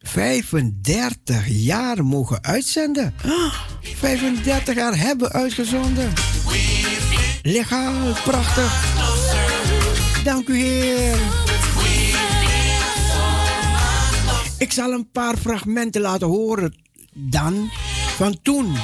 35 0.00 1.46
jaar 1.48 2.04
mogen 2.04 2.42
uitzenden. 2.42 3.14
35 3.80 4.74
jaar 4.74 4.98
hebben 4.98 5.32
uitgezonden. 5.32 6.12
Legaal, 7.42 8.12
prachtig. 8.24 8.94
Dank 10.24 10.48
u, 10.48 10.56
Heer. 10.56 11.18
Ik 14.58 14.72
zal 14.72 14.92
een 14.92 15.10
paar 15.10 15.36
fragmenten 15.36 16.00
laten 16.00 16.26
horen 16.26 16.74
dan 17.12 17.70
van 18.16 18.38
toen. 18.42 18.76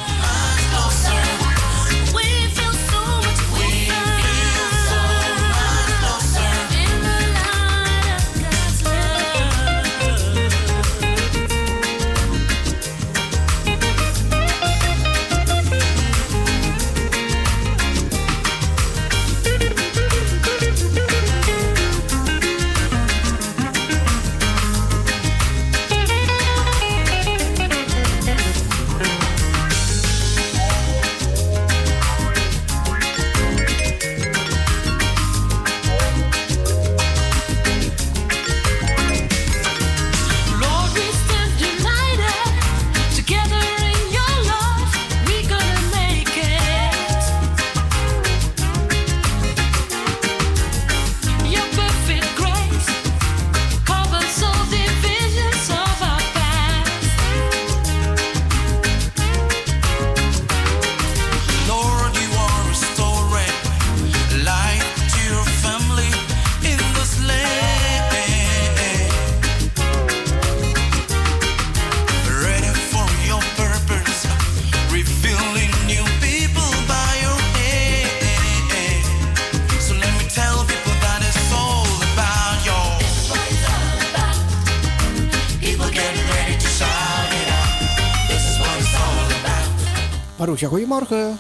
ja 90.61 90.69
goedemorgen. 90.69 91.39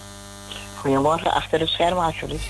Goedemorgen, 0.76 1.32
achter 1.32 1.58
de 1.58 1.66
schermen 1.66 2.04
alsjeblieft. 2.04 2.46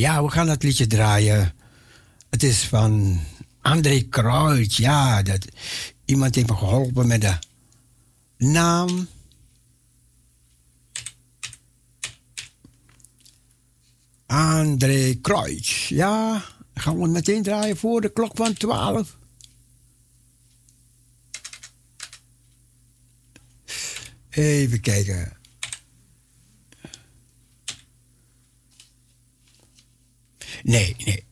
Ja, 0.00 0.24
we 0.24 0.30
gaan 0.30 0.46
dat 0.46 0.62
liedje 0.62 0.86
draaien. 0.86 1.54
Het 2.30 2.42
is 2.42 2.64
van 2.64 3.20
André 3.60 4.00
Kruid. 4.00 4.74
Ja, 4.74 5.22
dat, 5.22 5.44
iemand 6.04 6.34
heeft 6.34 6.48
me 6.48 6.56
geholpen 6.56 7.06
met 7.06 7.20
de 7.20 7.38
naam. 8.36 9.08
André 14.26 15.14
Kruijs. 15.14 15.88
Ja, 15.88 16.44
gaan 16.74 17.00
we 17.00 17.08
meteen 17.08 17.42
draaien 17.42 17.76
voor 17.76 18.00
de 18.00 18.12
klok 18.12 18.36
van 18.36 18.52
12. 18.52 19.16
Even 24.30 24.80
kijken. 24.80 25.39
Nee, 30.70 30.96
nee. 31.04 31.24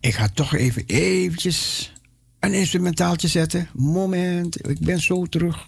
Ik 0.00 0.14
ga 0.14 0.28
toch 0.28 0.54
even 0.54 0.82
eventjes 0.86 1.92
een 2.40 2.54
instrumentaaltje 2.54 3.28
zetten. 3.28 3.68
Moment, 3.74 4.68
ik 4.68 4.78
ben 4.78 5.00
zo 5.00 5.26
terug. 5.26 5.64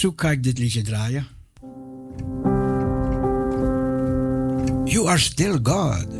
verzoek 0.00 0.20
ga 0.20 0.30
ik 0.30 0.42
dit 0.42 0.58
liedje 0.58 0.82
draaien. 0.82 1.26
You 4.84 5.08
are 5.08 5.18
still 5.18 5.58
God. 5.62 6.19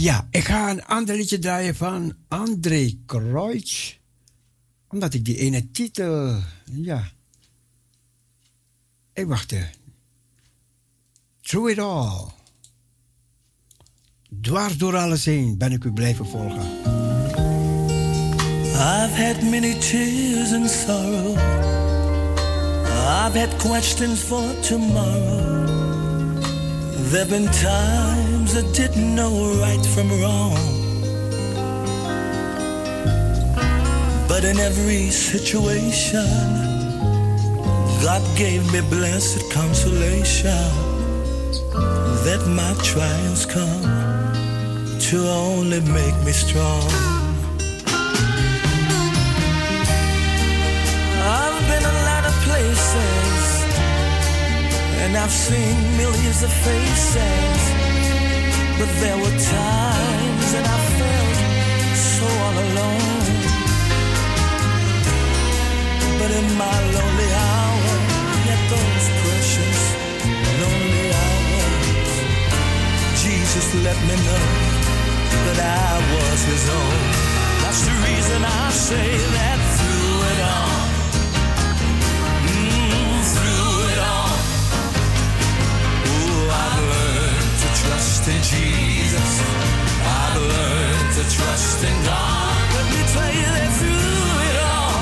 Ja, 0.00 0.26
ik 0.30 0.44
ga 0.44 0.70
een 0.70 0.84
ander 0.84 1.16
liedje 1.16 1.38
draaien 1.38 1.74
van 1.74 2.14
André 2.28 2.98
Kreutz. 3.06 3.96
Omdat 4.88 5.14
ik 5.14 5.24
die 5.24 5.36
ene 5.38 5.70
titel, 5.70 6.36
ja. 6.72 7.10
Ik 9.12 9.26
wacht. 9.26 9.52
eh. 9.52 9.62
Through 11.40 11.70
it 11.70 11.78
all. 11.78 12.26
Dwars 14.40 14.76
door 14.76 14.96
alles 14.96 15.24
heen 15.24 15.58
ben 15.58 15.72
ik 15.72 15.84
u 15.84 15.92
blijven 15.92 16.26
volgen. 16.26 16.66
I've 18.74 19.22
had 19.24 19.42
many 19.42 19.74
tears 19.78 20.52
and 20.52 20.70
sorrow. 20.70 21.36
I've 23.26 23.38
had 23.38 23.56
questions 23.56 24.20
for 24.20 24.60
tomorrow. 24.60 25.66
There've 27.10 27.28
been 27.28 27.50
times 27.50 28.27
I 28.56 28.62
didn't 28.72 29.14
know 29.14 29.54
right 29.60 29.84
from 29.94 30.08
wrong. 30.20 30.56
But 34.28 34.44
in 34.44 34.58
every 34.58 35.10
situation, 35.10 36.26
God 38.02 38.22
gave 38.36 38.72
me 38.72 38.80
blessed 38.88 39.50
consolation 39.52 40.70
that 42.26 42.42
my 42.48 42.74
trials 42.82 43.44
come 43.44 43.82
to 45.08 45.16
only 45.28 45.80
make 45.80 46.16
me 46.24 46.32
strong. 46.32 46.88
I've 51.40 51.60
been 51.70 51.84
a 51.84 51.96
lot 52.10 52.24
of 52.24 52.34
places 52.48 53.58
and 55.02 55.16
I've 55.16 55.30
seen 55.30 55.76
millions 55.96 56.42
of 56.42 56.52
faces, 56.52 57.77
but 58.78 58.90
there 59.00 59.16
were 59.16 59.36
times 59.58 60.46
that 60.54 60.64
I 60.76 60.78
felt 60.98 61.38
so 62.14 62.26
all 62.44 62.56
alone. 62.66 63.24
But 66.20 66.30
in 66.40 66.46
my 66.64 66.78
lonely 66.96 67.30
hour, 67.48 67.92
yet 68.48 68.62
those 68.74 69.06
precious 69.22 69.80
lonely 70.62 71.06
hours, 71.24 72.12
Jesus 73.22 73.66
let 73.86 73.98
me 74.08 74.14
know 74.26 74.46
that 75.46 75.58
I 75.58 75.92
was 76.14 76.38
His 76.52 76.64
own. 76.80 77.00
That's 77.62 77.82
the 77.88 77.94
reason 78.08 78.40
I 78.44 78.70
say 78.70 79.08
that 79.36 79.58
through 79.76 80.18
it 80.32 80.40
all. 80.52 80.77
Trust 87.82 88.28
in 88.28 88.40
Jesus. 88.42 89.30
I've 90.02 90.40
learned 90.52 91.10
to 91.18 91.22
trust 91.36 91.84
in 91.84 91.96
God. 92.04 92.62
Let 92.74 92.86
me 92.94 93.02
tell 93.14 93.32
you 93.40 93.48
that 93.56 93.70
through 93.78 94.38
it 94.48 94.56
all. 94.74 94.96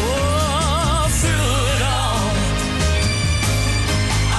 Oh, 0.00 1.04
through 1.20 1.54
it 1.74 1.82
all. 1.98 2.24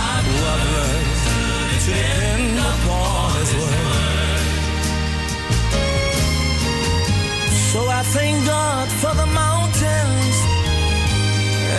I've 0.09 0.29
learned 0.43 1.13
to 1.27 1.37
depend 1.73 2.55
upon 2.71 3.29
His 3.39 3.51
word. 3.61 4.41
So 7.71 7.79
I 7.89 8.01
thank 8.15 8.35
God 8.45 8.87
for 9.01 9.13
the 9.21 9.29
mountains, 9.43 10.35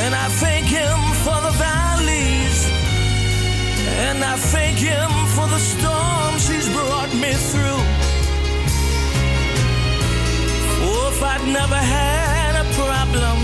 and 0.03 0.15
I 0.15 0.27
thank 0.43 0.67
Him 0.67 0.99
for 1.25 1.39
the 1.47 1.55
valleys, 1.67 2.59
and 4.07 4.23
I 4.25 4.37
thank 4.37 4.79
Him 4.79 5.24
for 5.35 5.49
the 5.49 5.59
storms 5.59 6.49
He's 6.49 6.69
brought 6.69 7.13
me 7.23 7.33
through. 7.51 7.83
Oh, 10.87 11.11
if 11.13 11.21
I'd 11.23 11.47
never 11.61 11.81
had 11.97 12.55
a 12.63 12.67
problem, 12.79 13.37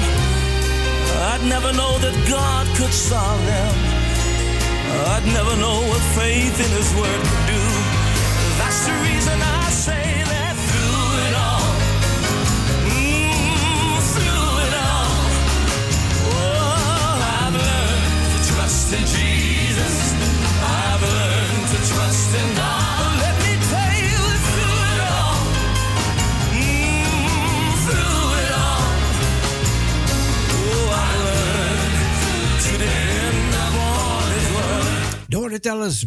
I'd 1.32 1.44
never 1.54 1.72
know 1.72 1.92
that 2.04 2.16
God 2.28 2.64
could 2.78 2.94
solve 2.94 3.42
them. 3.52 3.74
I'd 5.14 5.26
never 5.38 5.54
know 5.62 5.78
what 5.90 6.02
faith 6.18 6.56
in 6.64 6.70
His 6.80 6.90
Word 7.00 7.20
could 7.30 7.46
do. 7.54 7.62
That's 8.60 8.80
the 8.88 8.94
reason 9.08 9.36
I 9.62 9.64
say 9.86 10.06
that 10.32 10.54
through 10.68 11.08
it 11.26 11.34
all. 11.48 11.70
Mm, 12.94 13.98
through 14.14 14.50
it 14.66 14.74
all. 14.90 15.12
Oh, 16.38 17.34
I've 17.40 17.56
learned 17.68 18.26
to 18.34 18.38
trust 18.52 18.92
in. 18.92 19.19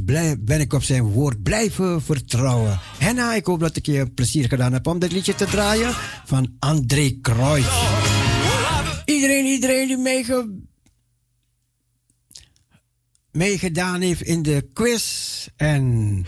Blij- 0.05 0.35
ben 0.39 0.59
ik 0.59 0.73
op 0.73 0.83
zijn 0.83 1.03
woord 1.03 1.43
blijven 1.43 2.01
vertrouwen. 2.01 2.79
Henna, 2.97 3.33
ik 3.33 3.45
hoop 3.45 3.59
dat 3.59 3.75
ik 3.75 3.85
je 3.85 4.09
plezier 4.09 4.47
gedaan 4.47 4.73
heb 4.73 4.87
om 4.87 4.99
dit 4.99 5.11
liedje 5.11 5.35
te 5.35 5.45
draaien 5.45 5.93
van 6.25 6.55
André 6.59 7.17
Kreutz. 7.21 7.67
Iedereen, 9.05 9.45
iedereen 9.45 9.87
die 9.87 9.97
meege, 9.97 10.49
meegedaan 13.31 14.01
heeft 14.01 14.21
in 14.21 14.43
de 14.43 14.69
quiz. 14.73 15.47
En 15.55 16.25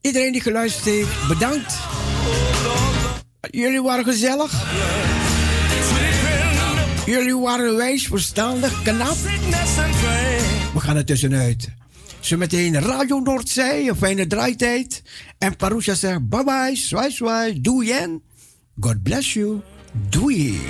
iedereen 0.00 0.32
die 0.32 0.40
geluisterd 0.40 0.84
heeft, 0.84 1.28
bedankt. 1.28 1.78
Jullie 3.50 3.82
waren 3.82 4.04
gezellig. 4.04 4.52
Jullie 7.08 7.36
waren 7.36 7.76
wijs, 7.76 8.06
verstandig, 8.06 8.82
knap. 8.82 9.16
We 10.74 10.80
gaan 10.80 10.96
er 10.96 11.04
tussenuit. 11.04 11.68
Zometeen 12.20 12.80
Radio 12.80 13.20
Noordzee, 13.20 13.88
een 13.88 13.96
fijne 13.96 14.26
draaitijd. 14.26 15.02
En 15.38 15.56
Parusha 15.56 15.94
zegt 15.94 16.28
bye 16.28 16.44
bye, 16.44 16.76
zwaai 16.76 17.10
zwaai, 17.10 17.60
doei 17.60 17.90
en 17.90 18.22
God 18.80 19.02
bless 19.02 19.32
you. 19.32 19.60
Doei. 20.08 20.60